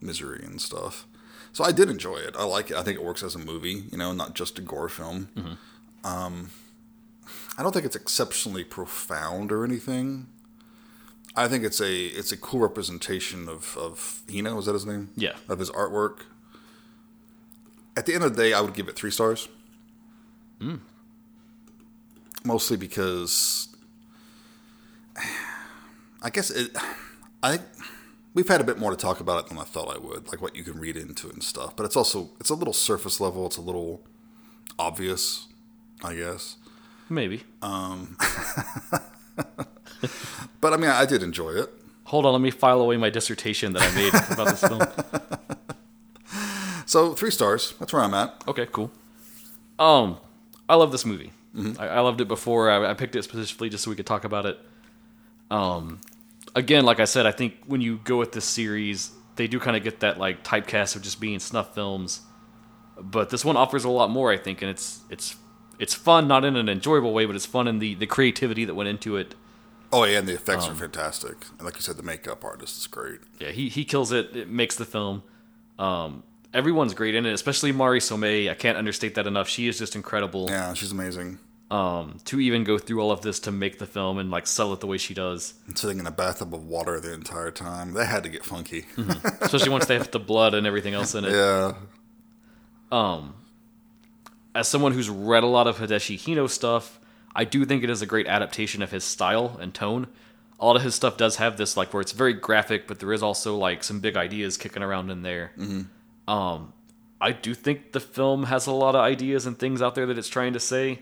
misery 0.00 0.42
and 0.44 0.60
stuff. 0.60 1.06
So 1.52 1.62
I 1.64 1.70
did 1.70 1.88
enjoy 1.88 2.16
it. 2.16 2.34
I 2.36 2.44
like 2.44 2.70
it. 2.72 2.76
I 2.76 2.82
think 2.82 2.98
it 2.98 3.04
works 3.04 3.22
as 3.22 3.34
a 3.36 3.38
movie, 3.38 3.84
you 3.92 3.96
know, 3.98 4.12
not 4.12 4.34
just 4.34 4.58
a 4.58 4.62
gore 4.62 4.88
film. 4.88 5.28
Um, 6.02 6.50
I 7.56 7.62
don't 7.62 7.72
think 7.72 7.86
it's 7.86 7.94
exceptionally 7.94 8.64
profound 8.64 9.52
or 9.52 9.64
anything. 9.64 10.26
I 11.36 11.46
think 11.48 11.62
it's 11.64 11.80
a 11.80 12.06
it's 12.06 12.32
a 12.32 12.36
cool 12.36 12.60
representation 12.60 13.48
of 13.48 13.76
of 13.78 14.22
Hino. 14.28 14.58
Is 14.58 14.66
that 14.66 14.72
his 14.72 14.84
name? 14.86 15.10
Yeah. 15.16 15.34
Of 15.48 15.58
his 15.60 15.70
artwork. 15.70 16.22
At 17.96 18.06
the 18.06 18.14
end 18.14 18.24
of 18.24 18.34
the 18.34 18.42
day, 18.42 18.52
I 18.52 18.60
would 18.60 18.74
give 18.74 18.88
it 18.88 18.96
three 18.96 19.10
stars. 19.12 19.48
Mostly 22.44 22.76
because 22.76 23.68
I 26.22 26.30
guess 26.30 26.50
it. 26.50 26.76
I 27.42 27.60
we've 28.34 28.48
had 28.48 28.60
a 28.60 28.64
bit 28.64 28.78
more 28.78 28.90
to 28.90 28.96
talk 28.96 29.20
about 29.20 29.44
it 29.44 29.48
than 29.48 29.58
I 29.58 29.64
thought 29.64 29.94
I 29.94 29.98
would, 29.98 30.28
like 30.28 30.42
what 30.42 30.56
you 30.56 30.64
can 30.64 30.78
read 30.78 30.96
into 30.96 31.28
it 31.28 31.34
and 31.34 31.42
stuff. 31.42 31.74
But 31.76 31.84
it's 31.84 31.96
also 31.96 32.30
it's 32.40 32.50
a 32.50 32.54
little 32.54 32.74
surface 32.74 33.20
level. 33.20 33.46
It's 33.46 33.56
a 33.56 33.62
little 33.62 34.02
obvious, 34.78 35.46
I 36.02 36.14
guess. 36.14 36.56
Maybe. 37.08 37.44
But 37.60 38.08
But 40.60 40.72
I 40.72 40.76
mean, 40.76 40.90
I 40.90 41.06
did 41.06 41.22
enjoy 41.22 41.50
it. 41.50 41.70
Hold 42.04 42.26
on, 42.26 42.32
let 42.32 42.40
me 42.42 42.50
file 42.50 42.80
away 42.80 42.96
my 42.96 43.10
dissertation 43.10 43.72
that 43.72 43.82
I 43.82 43.94
made 43.94 44.14
about 44.30 44.48
this 44.48 44.60
film. 44.60 44.82
So 46.86 47.14
three 47.14 47.30
stars. 47.30 47.74
That's 47.78 47.92
where 47.92 48.02
I'm 48.02 48.14
at. 48.14 48.42
Okay, 48.46 48.66
cool. 48.70 48.90
Um, 49.78 50.18
I 50.68 50.74
love 50.76 50.92
this 50.92 51.04
movie. 51.04 51.32
I, 51.78 51.86
I 51.86 52.00
loved 52.00 52.20
it 52.20 52.28
before. 52.28 52.70
I, 52.70 52.90
I 52.90 52.94
picked 52.94 53.14
it 53.14 53.22
specifically 53.22 53.68
just 53.68 53.84
so 53.84 53.90
we 53.90 53.96
could 53.96 54.06
talk 54.06 54.24
about 54.24 54.44
it. 54.46 54.58
Um, 55.50 56.00
again, 56.54 56.84
like 56.84 57.00
I 57.00 57.04
said, 57.04 57.26
I 57.26 57.32
think 57.32 57.54
when 57.66 57.80
you 57.80 58.00
go 58.02 58.16
with 58.16 58.32
this 58.32 58.44
series, 58.44 59.12
they 59.36 59.46
do 59.46 59.60
kind 59.60 59.76
of 59.76 59.84
get 59.84 60.00
that 60.00 60.18
like 60.18 60.42
typecast 60.42 60.96
of 60.96 61.02
just 61.02 61.20
being 61.20 61.38
snuff 61.38 61.74
films. 61.74 62.22
But 63.00 63.30
this 63.30 63.44
one 63.44 63.56
offers 63.56 63.84
a 63.84 63.90
lot 63.90 64.10
more, 64.10 64.32
I 64.32 64.36
think, 64.36 64.62
and 64.62 64.70
it's 64.70 65.00
it's 65.10 65.36
it's 65.78 65.94
fun, 65.94 66.28
not 66.28 66.44
in 66.44 66.56
an 66.56 66.68
enjoyable 66.68 67.12
way, 67.12 67.26
but 67.26 67.34
it's 67.36 67.46
fun 67.46 67.68
in 67.68 67.78
the 67.78 67.94
the 67.94 68.06
creativity 68.06 68.64
that 68.64 68.74
went 68.74 68.88
into 68.88 69.16
it. 69.16 69.34
Oh 69.92 70.04
yeah, 70.04 70.18
and 70.18 70.28
the 70.28 70.34
effects 70.34 70.66
Um, 70.66 70.72
are 70.72 70.76
fantastic. 70.76 71.36
And 71.58 71.62
like 71.62 71.76
you 71.76 71.82
said, 71.82 71.96
the 71.96 72.02
makeup 72.02 72.44
artist 72.44 72.78
is 72.78 72.86
great. 72.86 73.20
Yeah, 73.38 73.50
he 73.50 73.68
he 73.68 73.84
kills 73.84 74.10
it. 74.12 74.34
It 74.34 74.48
makes 74.48 74.76
the 74.76 74.84
film. 74.84 75.22
Um, 75.78 76.22
everyone's 76.54 76.94
great 76.94 77.14
in 77.14 77.26
it, 77.26 77.32
especially 77.32 77.72
Mari 77.72 78.00
Somei. 78.00 78.50
I 78.50 78.54
can't 78.54 78.78
understate 78.78 79.14
that 79.16 79.26
enough. 79.26 79.48
She 79.48 79.68
is 79.68 79.78
just 79.78 79.94
incredible. 79.96 80.46
Yeah, 80.48 80.72
she's 80.74 80.92
amazing. 80.92 81.38
um, 81.70 82.18
to 82.26 82.40
even 82.40 82.62
go 82.64 82.78
through 82.78 83.00
all 83.00 83.10
of 83.10 83.20
this 83.22 83.40
to 83.40 83.50
make 83.52 83.78
the 83.78 83.86
film 83.86 84.18
and 84.18 84.30
like 84.30 84.46
sell 84.46 84.72
it 84.72 84.80
the 84.80 84.86
way 84.86 84.96
she 84.98 85.12
does. 85.14 85.54
And 85.66 85.76
sitting 85.76 85.98
in 85.98 86.06
a 86.06 86.10
bathtub 86.12 86.54
of 86.54 86.64
water 86.64 87.00
the 87.00 87.12
entire 87.12 87.50
time. 87.50 87.92
That 87.94 88.06
had 88.06 88.22
to 88.22 88.28
get 88.28 88.44
funky. 88.44 88.82
Mm-hmm. 88.96 89.44
Especially 89.44 89.70
once 89.70 89.86
they 89.86 89.96
have 89.98 90.10
the 90.10 90.18
blood 90.20 90.54
and 90.54 90.66
everything 90.66 90.94
else 90.94 91.14
in 91.14 91.24
it. 91.24 91.32
yeah. 91.32 91.74
Um 92.92 93.34
As 94.54 94.68
someone 94.68 94.92
who's 94.92 95.10
read 95.10 95.42
a 95.42 95.46
lot 95.48 95.66
of 95.66 95.78
Hideshi 95.78 96.16
Hino 96.16 96.48
stuff, 96.48 97.00
I 97.34 97.44
do 97.44 97.64
think 97.64 97.82
it 97.82 97.90
is 97.90 98.02
a 98.02 98.06
great 98.06 98.28
adaptation 98.28 98.82
of 98.82 98.90
his 98.92 99.02
style 99.02 99.56
and 99.60 99.74
tone. 99.74 100.06
A 100.60 100.66
lot 100.66 100.76
of 100.76 100.82
his 100.82 100.94
stuff 100.94 101.16
does 101.16 101.36
have 101.36 101.56
this 101.56 101.76
like 101.76 101.92
where 101.92 102.00
it's 102.00 102.12
very 102.12 102.32
graphic, 102.34 102.86
but 102.86 103.00
there 103.00 103.12
is 103.12 103.22
also 103.22 103.56
like 103.56 103.82
some 103.82 103.98
big 104.00 104.16
ideas 104.16 104.56
kicking 104.56 104.82
around 104.84 105.10
in 105.10 105.22
there. 105.22 105.50
Um, 106.26 106.72
I 107.20 107.32
do 107.32 107.54
think 107.54 107.92
the 107.92 108.00
film 108.00 108.44
has 108.44 108.66
a 108.66 108.72
lot 108.72 108.94
of 108.94 109.00
ideas 109.00 109.46
and 109.46 109.58
things 109.58 109.80
out 109.80 109.94
there 109.94 110.06
that 110.06 110.18
it's 110.18 110.28
trying 110.28 110.52
to 110.54 110.60
say. 110.60 111.00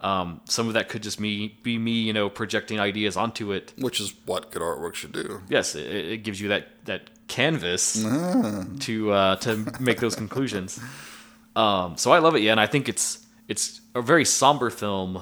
Um, 0.00 0.40
some 0.44 0.68
of 0.68 0.74
that 0.74 0.88
could 0.88 1.02
just 1.02 1.18
me 1.18 1.58
be 1.62 1.76
me, 1.76 2.02
you 2.02 2.12
know, 2.12 2.30
projecting 2.30 2.78
ideas 2.78 3.16
onto 3.16 3.52
it. 3.52 3.74
Which 3.78 4.00
is 4.00 4.14
what 4.26 4.50
good 4.52 4.62
artwork 4.62 4.94
should 4.94 5.12
do. 5.12 5.42
yes, 5.48 5.74
it, 5.74 5.86
it 5.86 6.16
gives 6.18 6.40
you 6.40 6.48
that 6.48 6.68
that 6.84 7.10
canvas 7.26 7.94
to 8.80 9.12
uh, 9.12 9.36
to 9.36 9.72
make 9.80 10.00
those 10.00 10.14
conclusions. 10.14 10.80
Um, 11.56 11.96
so 11.96 12.12
I 12.12 12.20
love 12.20 12.36
it, 12.36 12.42
yeah, 12.42 12.52
and 12.52 12.60
I 12.60 12.66
think 12.66 12.88
it's 12.88 13.26
it's 13.48 13.80
a 13.94 14.00
very 14.00 14.24
somber 14.24 14.70
film, 14.70 15.20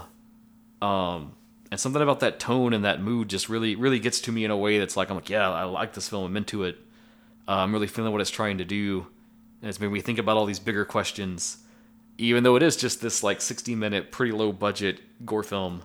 um, 0.83 1.33
and 1.71 1.81
something 1.81 2.03
about 2.03 2.21
that 2.21 2.39
tone 2.39 2.75
and 2.75 2.85
that 2.85 3.01
mood 3.01 3.29
just 3.29 3.49
really 3.49 3.77
really 3.77 3.99
gets 3.99 4.21
to 4.23 4.33
me 4.33 4.45
in 4.45 4.51
a 4.51 4.57
way 4.57 4.79
that's 4.79 4.97
like 4.97 5.09
I'm 5.09 5.17
like, 5.17 5.31
yeah, 5.31 5.51
I 5.51 5.65
like 5.65 5.95
this 5.95 6.09
film, 6.09 6.25
I'm 6.27 6.37
into 6.37 6.65
it. 6.65 6.77
Uh, 7.49 7.53
I'm 7.53 7.73
really 7.73 7.87
feeling 7.87 8.13
what 8.13 8.21
it's 8.21 8.31
trying 8.31 8.59
to 8.59 8.65
do, 8.65 9.07
it's 9.63 9.81
made 9.81 9.91
me 9.91 10.01
think 10.01 10.19
about 10.19 10.37
all 10.37 10.47
these 10.47 10.59
bigger 10.61 10.85
questions. 10.85 11.59
Even 12.19 12.45
though 12.45 12.57
it 12.57 12.63
is 12.63 12.77
just 12.77 13.01
this 13.03 13.23
like 13.23 13.41
60 13.41 13.75
minute, 13.75 14.11
pretty 14.11 14.33
low 14.33 14.53
budget 14.53 15.01
gore 15.25 15.43
film 15.43 15.83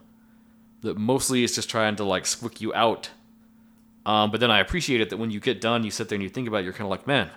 that 0.82 0.98
mostly 0.98 1.44
is 1.44 1.54
just 1.56 1.70
trying 1.70 1.96
to 1.98 2.04
like 2.04 2.24
squick 2.24 2.60
you 2.62 2.74
out 2.74 3.10
um, 4.04 4.32
but 4.32 4.40
then 4.40 4.50
I 4.50 4.60
appreciate 4.60 5.00
it 5.00 5.12
that 5.12 5.18
when 5.18 5.30
you 5.30 5.40
get 5.40 5.62
done, 5.62 5.84
you 5.84 5.92
sit 5.92 6.10
there 6.10 6.16
and 6.16 6.24
you 6.24 6.30
think 6.30 6.48
about 6.48 6.62
it, 6.62 6.64
you're 6.64 6.74
kind 6.74 6.86
of 6.86 6.90
like, 6.90 7.06
man, 7.06 7.30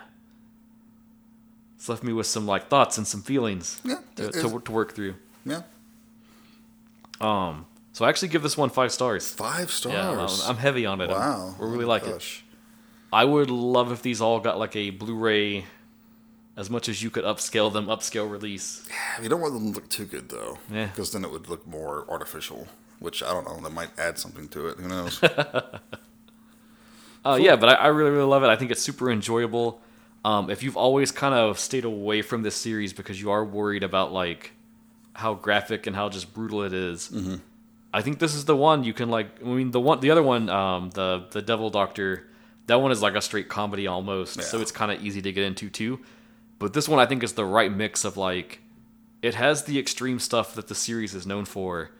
it's 1.75 1.87
left 1.87 2.03
me 2.03 2.11
with 2.11 2.25
some 2.25 2.47
like 2.47 2.69
thoughts 2.69 2.97
and 2.97 3.05
some 3.05 3.21
feelings 3.21 3.79
Yeah, 3.83 3.99
to, 4.15 4.25
it 4.29 4.33
to, 4.33 4.59
to 4.59 4.71
work 4.71 4.93
through. 4.95 5.13
Yeah. 5.45 5.61
Um, 7.21 7.65
so 7.93 8.03
I 8.05 8.09
actually 8.09 8.29
give 8.29 8.41
this 8.43 8.57
one 8.57 8.69
five 8.69 8.91
stars. 8.91 9.31
Five 9.31 9.69
stars. 9.71 9.93
Yeah, 9.95 10.45
I'm, 10.45 10.55
I'm 10.55 10.57
heavy 10.57 10.85
on 10.85 11.01
it. 11.01 11.09
Wow. 11.09 11.55
I 11.59 11.63
really 11.63 11.85
Oh, 11.85 11.87
like 11.87 12.03
it. 12.03 12.11
gosh. 12.13 12.43
I 13.13 13.23
would 13.25 13.49
love 13.51 13.91
if 13.91 14.01
these 14.01 14.19
all 14.19 14.39
got 14.39 14.57
like 14.59 14.75
a 14.75 14.89
Blu-ray, 14.89 15.65
as 16.57 16.69
much 16.69 16.87
as 16.89 17.03
you 17.03 17.09
could 17.09 17.23
upscale 17.23 17.71
them, 17.71 17.87
upscale 17.87 18.29
release. 18.29 18.87
You 19.21 19.29
don't 19.29 19.41
want 19.41 19.53
them 19.53 19.71
to 19.71 19.75
look 19.75 19.89
too 19.89 20.05
good 20.05 20.29
though. 20.29 20.57
Yeah. 20.71 20.85
Because 20.87 21.11
then 21.11 21.23
it 21.23 21.31
would 21.31 21.49
look 21.49 21.65
more 21.67 22.05
artificial. 22.09 22.67
Which 22.99 23.21
I 23.21 23.31
don't 23.33 23.45
know. 23.45 23.59
That 23.59 23.73
might 23.73 23.89
add 23.99 24.17
something 24.17 24.47
to 24.49 24.67
it. 24.67 24.77
Who 24.77 24.87
knows? 24.87 25.21
Uh, 27.25 27.37
yeah, 27.41 27.55
but 27.55 27.69
I, 27.69 27.73
I 27.73 27.87
really, 27.87 28.11
really 28.11 28.27
love 28.27 28.43
it. 28.43 28.47
I 28.49 28.55
think 28.55 28.69
it's 28.69 28.83
super 28.83 29.09
enjoyable. 29.09 29.81
Um, 30.23 30.51
if 30.51 30.61
you've 30.61 30.77
always 30.77 31.11
kind 31.11 31.33
of 31.33 31.57
stayed 31.57 31.83
away 31.83 32.21
from 32.21 32.43
this 32.43 32.55
series 32.55 32.93
because 32.93 33.19
you 33.19 33.31
are 33.31 33.43
worried 33.43 33.83
about 33.83 34.13
like 34.13 34.51
how 35.13 35.33
graphic 35.33 35.87
and 35.87 35.95
how 35.95 36.09
just 36.09 36.35
brutal 36.35 36.61
it 36.61 36.71
is, 36.71 37.11
I 37.91 38.01
think 38.03 38.19
this 38.19 38.35
is 38.35 38.45
the 38.45 38.55
one 38.55 38.83
you 38.83 38.93
can 38.93 39.09
like. 39.09 39.41
I 39.41 39.45
mean, 39.45 39.71
the 39.71 39.79
one, 39.79 40.01
the 40.01 40.11
other 40.11 40.21
one, 40.21 40.49
um, 40.49 40.91
the 40.91 41.25
the 41.31 41.41
Devil 41.41 41.71
Doctor, 41.71 42.27
that 42.67 42.75
one 42.79 42.91
is 42.91 43.01
like 43.01 43.15
a 43.15 43.21
straight 43.21 43.49
comedy 43.49 43.87
almost, 43.87 44.43
so 44.43 44.61
it's 44.61 44.71
kind 44.71 44.91
of 44.91 45.03
easy 45.03 45.21
to 45.23 45.31
get 45.31 45.45
into 45.45 45.69
too. 45.71 45.99
But 46.59 46.73
this 46.73 46.87
one, 46.87 46.99
I 46.99 47.05
think, 47.05 47.23
is 47.23 47.33
the 47.33 47.45
right 47.45 47.71
mix 47.71 48.05
of 48.05 48.17
like, 48.17 48.61
it 49.21 49.35
has 49.35 49.63
the 49.63 49.79
extreme 49.79 50.19
stuff 50.19 50.55
that 50.55 50.67
the 50.67 50.75
series 50.75 51.13
is 51.13 51.25
known 51.25 51.45
for, 51.45 51.91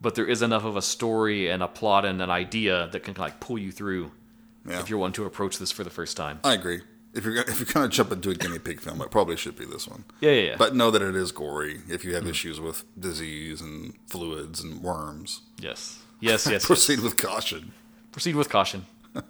but 0.00 0.14
there 0.14 0.26
is 0.26 0.42
enough 0.42 0.64
of 0.64 0.76
a 0.76 0.82
story 0.82 1.48
and 1.48 1.62
a 1.62 1.68
plot 1.68 2.04
and 2.04 2.20
an 2.20 2.30
idea 2.30 2.88
that 2.92 3.04
can 3.04 3.14
like 3.14 3.40
pull 3.40 3.58
you 3.58 3.70
through 3.70 4.10
Yeah. 4.66 4.80
if 4.80 4.90
you're 4.90 4.98
one 4.98 5.12
to 5.12 5.24
approach 5.24 5.58
this 5.58 5.70
for 5.70 5.84
the 5.84 5.90
first 5.90 6.16
time. 6.16 6.40
I 6.42 6.54
agree. 6.54 6.82
If 7.14 7.24
you're 7.24 7.36
if 7.36 7.58
you're 7.58 7.66
gonna 7.66 7.88
jump 7.88 8.10
into 8.10 8.30
a 8.30 8.34
guinea 8.34 8.58
pig 8.58 8.80
film, 8.80 9.02
it 9.02 9.10
probably 9.10 9.36
should 9.36 9.56
be 9.56 9.66
this 9.66 9.86
one. 9.86 10.04
Yeah, 10.20 10.30
yeah, 10.30 10.42
yeah. 10.50 10.56
But 10.56 10.74
know 10.74 10.90
that 10.90 11.02
it 11.02 11.14
is 11.14 11.30
gory. 11.30 11.82
If 11.88 12.04
you 12.04 12.14
have 12.14 12.24
mm. 12.24 12.30
issues 12.30 12.58
with 12.58 12.84
disease 12.98 13.60
and 13.60 13.92
fluids 14.06 14.62
and 14.62 14.82
worms, 14.82 15.42
yes, 15.60 15.98
yes, 16.20 16.46
yes. 16.46 16.52
yes. 16.52 16.66
proceed 16.66 17.00
with 17.00 17.18
caution. 17.18 17.72
Proceed 18.12 18.34
with 18.34 18.48
caution. 18.48 18.86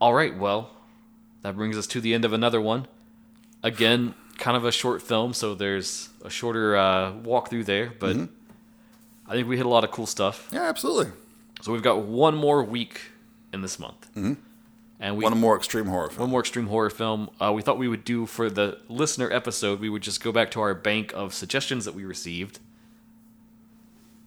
All 0.00 0.12
right, 0.12 0.36
well, 0.36 0.75
that 1.46 1.54
brings 1.54 1.78
us 1.78 1.86
to 1.86 2.00
the 2.00 2.12
end 2.12 2.24
of 2.24 2.32
another 2.32 2.60
one. 2.60 2.88
Again, 3.62 4.14
kind 4.36 4.56
of 4.56 4.64
a 4.64 4.72
short 4.72 5.00
film, 5.00 5.32
so 5.32 5.54
there's 5.54 6.08
a 6.24 6.28
shorter 6.28 6.76
uh, 6.76 7.12
walkthrough 7.12 7.64
there, 7.64 7.92
but 8.00 8.16
I 9.28 9.32
think 9.32 9.46
we 9.46 9.56
hit 9.56 9.64
a 9.64 9.68
lot 9.68 9.84
of 9.84 9.92
cool 9.92 10.06
stuff. 10.06 10.48
Yeah, 10.50 10.62
absolutely. 10.62 11.12
So 11.62 11.70
we've 11.70 11.84
got 11.84 12.02
one 12.02 12.34
more 12.34 12.64
week 12.64 13.00
in 13.52 13.62
this 13.62 13.78
month, 13.78 14.08
mm-hmm. 14.16 14.32
and 14.98 15.16
we 15.16 15.22
One 15.22 15.38
more 15.38 15.56
extreme 15.56 15.86
horror 15.86 16.08
film. 16.08 16.22
one 16.22 16.30
more 16.30 16.40
extreme 16.40 16.66
horror 16.66 16.90
film. 16.90 17.30
Uh, 17.40 17.52
we 17.54 17.62
thought 17.62 17.78
we 17.78 17.86
would 17.86 18.04
do 18.04 18.26
for 18.26 18.50
the 18.50 18.80
listener 18.88 19.30
episode, 19.30 19.78
we 19.78 19.88
would 19.88 20.02
just 20.02 20.20
go 20.20 20.32
back 20.32 20.50
to 20.50 20.60
our 20.60 20.74
bank 20.74 21.12
of 21.14 21.32
suggestions 21.32 21.84
that 21.84 21.94
we 21.94 22.04
received. 22.04 22.58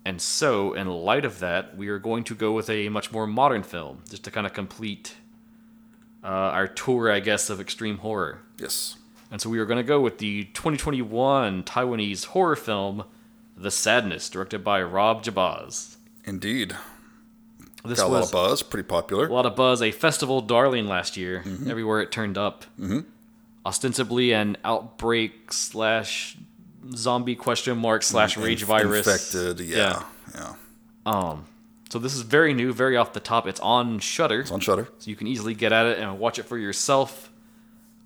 And 0.06 0.22
so, 0.22 0.72
in 0.72 0.88
light 0.88 1.26
of 1.26 1.40
that, 1.40 1.76
we 1.76 1.90
are 1.90 2.00
going 2.00 2.24
to 2.24 2.34
go 2.34 2.54
with 2.54 2.70
a 2.70 2.88
much 2.88 3.12
more 3.12 3.28
modern 3.28 3.64
film, 3.64 4.04
just 4.10 4.24
to 4.24 4.32
kind 4.32 4.48
of 4.48 4.54
complete 4.54 5.16
uh, 6.24 6.28
our 6.28 6.68
tour, 6.68 7.12
I 7.12 7.20
guess, 7.20 7.50
of 7.50 7.60
extreme 7.62 8.00
horror. 8.00 8.40
Yes. 8.58 8.96
And 9.32 9.40
so 9.40 9.50
we 9.50 9.60
are 9.60 9.66
going 9.66 9.78
to 9.78 9.84
go 9.84 10.00
with 10.02 10.18
the 10.18 10.46
2021 10.46 11.64
Taiwanese 11.64 12.26
horror 12.26 12.56
film, 12.56 13.04
The 13.56 13.70
Sadness, 13.72 14.30
directed 14.30 14.64
by 14.64 14.82
Rob 14.82 15.24
Jabbaz. 15.24 15.98
Indeed. 16.26 16.76
This 17.86 18.00
Got 18.00 18.08
a 18.08 18.12
lot 18.12 18.24
of 18.26 18.32
buzz. 18.32 18.62
Pretty 18.64 18.88
popular. 18.88 19.28
a 19.28 19.34
lot 19.34 19.46
of 19.46 19.56
buzz. 19.56 19.82
A 19.82 19.92
festival 19.92 20.42
darling 20.42 20.88
last 20.88 21.16
year, 21.16 21.44
everywhere 21.68 22.02
it 22.02 22.12
turned 22.12 22.38
up. 22.38 22.66
Mm-hmm. 22.80 23.00
Ostensibly 23.66 24.34
an 24.34 24.58
outbreak 24.66 25.54
slash 25.54 26.38
zombie 26.96 27.36
question 27.36 27.78
mark 27.78 28.04
slash 28.04 28.36
rage 28.36 28.62
Inf- 28.62 28.68
virus. 28.68 29.08
Infected. 29.08 29.66
Yeah. 29.66 30.04
Yeah. 30.36 30.54
Um. 31.06 31.46
So 31.90 31.98
this 32.00 32.14
is 32.14 32.22
very 32.22 32.54
new, 32.54 32.72
very 32.72 32.96
off 32.98 33.14
the 33.14 33.20
top. 33.20 33.48
It's 33.48 33.60
on 33.62 34.00
Shudder, 34.00 34.42
It's 34.42 34.52
on 34.52 34.60
Shudder. 34.60 34.88
so 35.00 35.10
you 35.10 35.16
can 35.16 35.26
easily 35.28 35.54
get 35.56 35.72
at 35.74 35.86
it 35.88 35.98
and 36.00 36.20
watch 36.20 36.38
it 36.40 36.44
for 36.44 36.58
yourself. 36.58 37.32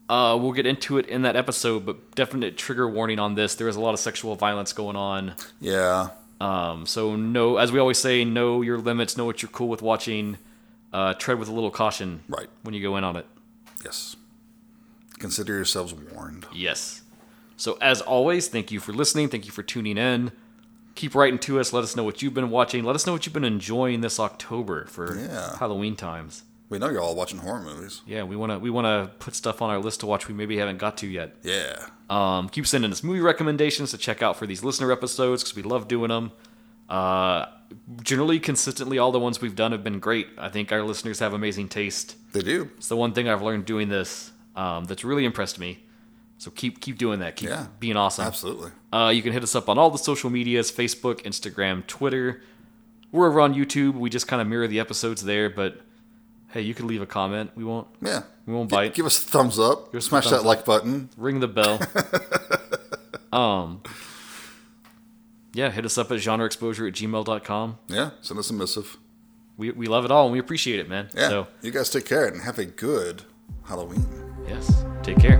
Uh, 0.09 0.37
we'll 0.39 0.51
get 0.53 0.65
into 0.65 0.97
it 0.97 1.05
in 1.07 1.21
that 1.23 1.35
episode, 1.35 1.85
but 1.85 2.13
definite 2.15 2.57
trigger 2.57 2.87
warning 2.89 3.19
on 3.19 3.35
this. 3.35 3.55
There 3.55 3.67
is 3.67 3.75
a 3.75 3.81
lot 3.81 3.93
of 3.93 3.99
sexual 3.99 4.35
violence 4.35 4.71
going 4.73 4.95
on. 4.95 5.33
Yeah. 5.59 6.09
Um, 6.39 6.85
so 6.85 7.15
know, 7.15 7.57
as 7.57 7.71
we 7.71 7.79
always 7.79 7.97
say, 7.97 8.23
know 8.25 8.61
your 8.61 8.77
limits, 8.77 9.17
know 9.17 9.25
what 9.25 9.41
you're 9.41 9.49
cool 9.51 9.69
with 9.69 9.81
watching. 9.81 10.37
Uh, 10.91 11.13
tread 11.15 11.39
with 11.39 11.47
a 11.49 11.51
little 11.51 11.71
caution 11.71 12.21
Right. 12.29 12.47
when 12.61 12.73
you 12.75 12.81
go 12.81 12.97
in 12.97 13.03
on 13.03 13.15
it. 13.15 13.25
Yes. 13.83 14.15
Consider 15.19 15.53
yourselves 15.55 15.93
warned. 15.93 16.45
Yes. 16.53 17.01
So 17.57 17.77
as 17.81 17.99
always, 18.01 18.47
thank 18.47 18.71
you 18.71 18.79
for 18.79 18.93
listening. 18.93 19.29
Thank 19.29 19.45
you 19.45 19.51
for 19.51 19.63
tuning 19.63 19.97
in. 19.97 20.31
Keep 20.95 21.15
writing 21.15 21.39
to 21.39 21.59
us. 21.59 21.73
Let 21.73 21.83
us 21.83 21.95
know 21.95 22.03
what 22.03 22.21
you've 22.21 22.33
been 22.33 22.49
watching. 22.49 22.83
Let 22.83 22.95
us 22.95 23.05
know 23.07 23.13
what 23.13 23.25
you've 23.25 23.33
been 23.33 23.43
enjoying 23.43 24.01
this 24.01 24.19
October 24.19 24.85
for 24.85 25.17
Yeah. 25.19 25.57
Halloween 25.57 25.95
times. 25.95 26.43
We 26.69 26.79
know 26.79 26.89
you're 26.89 27.01
all 27.01 27.15
watching 27.15 27.39
horror 27.39 27.61
movies. 27.61 28.01
Yeah, 28.07 28.23
we 28.23 28.35
wanna 28.35 28.57
we 28.57 28.69
wanna 28.69 29.11
put 29.19 29.35
stuff 29.35 29.61
on 29.61 29.69
our 29.69 29.79
list 29.79 29.99
to 29.99 30.05
watch 30.07 30.27
we 30.27 30.33
maybe 30.33 30.57
haven't 30.57 30.77
got 30.77 30.97
to 30.97 31.07
yet. 31.07 31.35
Yeah. 31.43 31.87
Um, 32.09 32.49
keep 32.49 32.65
sending 32.67 32.91
us 32.91 33.03
movie 33.03 33.19
recommendations 33.19 33.91
to 33.91 33.97
check 33.97 34.21
out 34.21 34.37
for 34.37 34.45
these 34.47 34.63
listener 34.63 34.91
episodes 34.91 35.43
because 35.43 35.55
we 35.55 35.61
love 35.63 35.87
doing 35.87 36.09
them. 36.09 36.31
Uh, 36.89 37.45
generally, 38.01 38.39
consistently, 38.39 38.97
all 38.97 39.11
the 39.11 39.19
ones 39.19 39.41
we've 39.41 39.55
done 39.55 39.71
have 39.71 39.83
been 39.83 39.99
great. 39.99 40.27
I 40.37 40.49
think 40.49 40.71
our 40.71 40.83
listeners 40.83 41.19
have 41.19 41.33
amazing 41.33 41.69
taste. 41.69 42.15
They 42.33 42.41
do. 42.41 42.69
It's 42.77 42.87
the 42.87 42.97
one 42.97 43.13
thing 43.13 43.27
I've 43.29 43.41
learned 43.41 43.65
doing 43.65 43.89
this 43.89 44.31
um, 44.55 44.85
that's 44.85 45.03
really 45.03 45.25
impressed 45.25 45.59
me. 45.59 45.83
So 46.37 46.51
keep 46.51 46.81
keep 46.81 46.97
doing 46.97 47.19
that. 47.19 47.35
Keep 47.35 47.49
Yeah. 47.49 47.67
being 47.79 47.95
awesome. 47.97 48.25
Absolutely. 48.25 48.71
Uh, 48.91 49.11
you 49.13 49.21
can 49.21 49.31
hit 49.33 49.43
us 49.43 49.55
up 49.55 49.69
on 49.69 49.77
all 49.77 49.89
the 49.89 49.97
social 49.97 50.29
medias: 50.29 50.71
Facebook, 50.71 51.21
Instagram, 51.23 51.85
Twitter. 51.87 52.41
We're 53.11 53.27
over 53.27 53.39
on 53.41 53.53
YouTube. 53.53 53.93
We 53.93 54.09
just 54.09 54.27
kind 54.27 54.41
of 54.41 54.47
mirror 54.47 54.67
the 54.67 54.79
episodes 54.79 55.23
there, 55.23 55.49
but 55.49 55.79
hey, 56.49 56.61
you 56.61 56.73
can 56.73 56.87
leave 56.87 57.01
a 57.01 57.05
comment. 57.05 57.51
We 57.55 57.63
won't 57.63 57.87
Yeah. 58.01 58.23
we 58.45 58.53
won't 58.53 58.69
bite. 58.69 58.93
Give 58.93 59.05
us 59.05 59.17
a 59.23 59.27
thumbs 59.29 59.57
up. 59.59 59.93
us 59.95 60.05
Smash 60.05 60.25
thumbs 60.25 60.41
that 60.41 60.47
like 60.47 60.65
button. 60.65 61.09
ring 61.17 61.39
the 61.39 61.47
bell. 61.47 61.79
um, 63.31 63.81
yeah, 65.53 65.69
hit 65.69 65.85
us 65.85 65.97
up 65.97 66.11
at 66.11 66.17
genreexposure 66.17 66.87
at 66.87 66.93
gmail.com. 66.95 67.77
Yeah. 67.87 68.09
Send 68.21 68.39
us 68.39 68.49
a 68.49 68.53
missive. 68.53 68.97
We, 69.55 69.69
we 69.71 69.85
love 69.85 70.03
it 70.05 70.11
all 70.11 70.25
and 70.25 70.33
we 70.33 70.39
appreciate 70.39 70.79
it, 70.79 70.89
man. 70.89 71.09
Yeah. 71.15 71.29
So, 71.29 71.47
You 71.61 71.69
guys 71.71 71.89
take 71.91 72.05
care 72.05 72.25
and 72.25 72.41
have 72.41 72.57
a 72.57 72.65
good 72.65 73.21
Halloween. 73.65 74.05
yes, 74.47 74.83
take 75.03 75.19
care. 75.19 75.39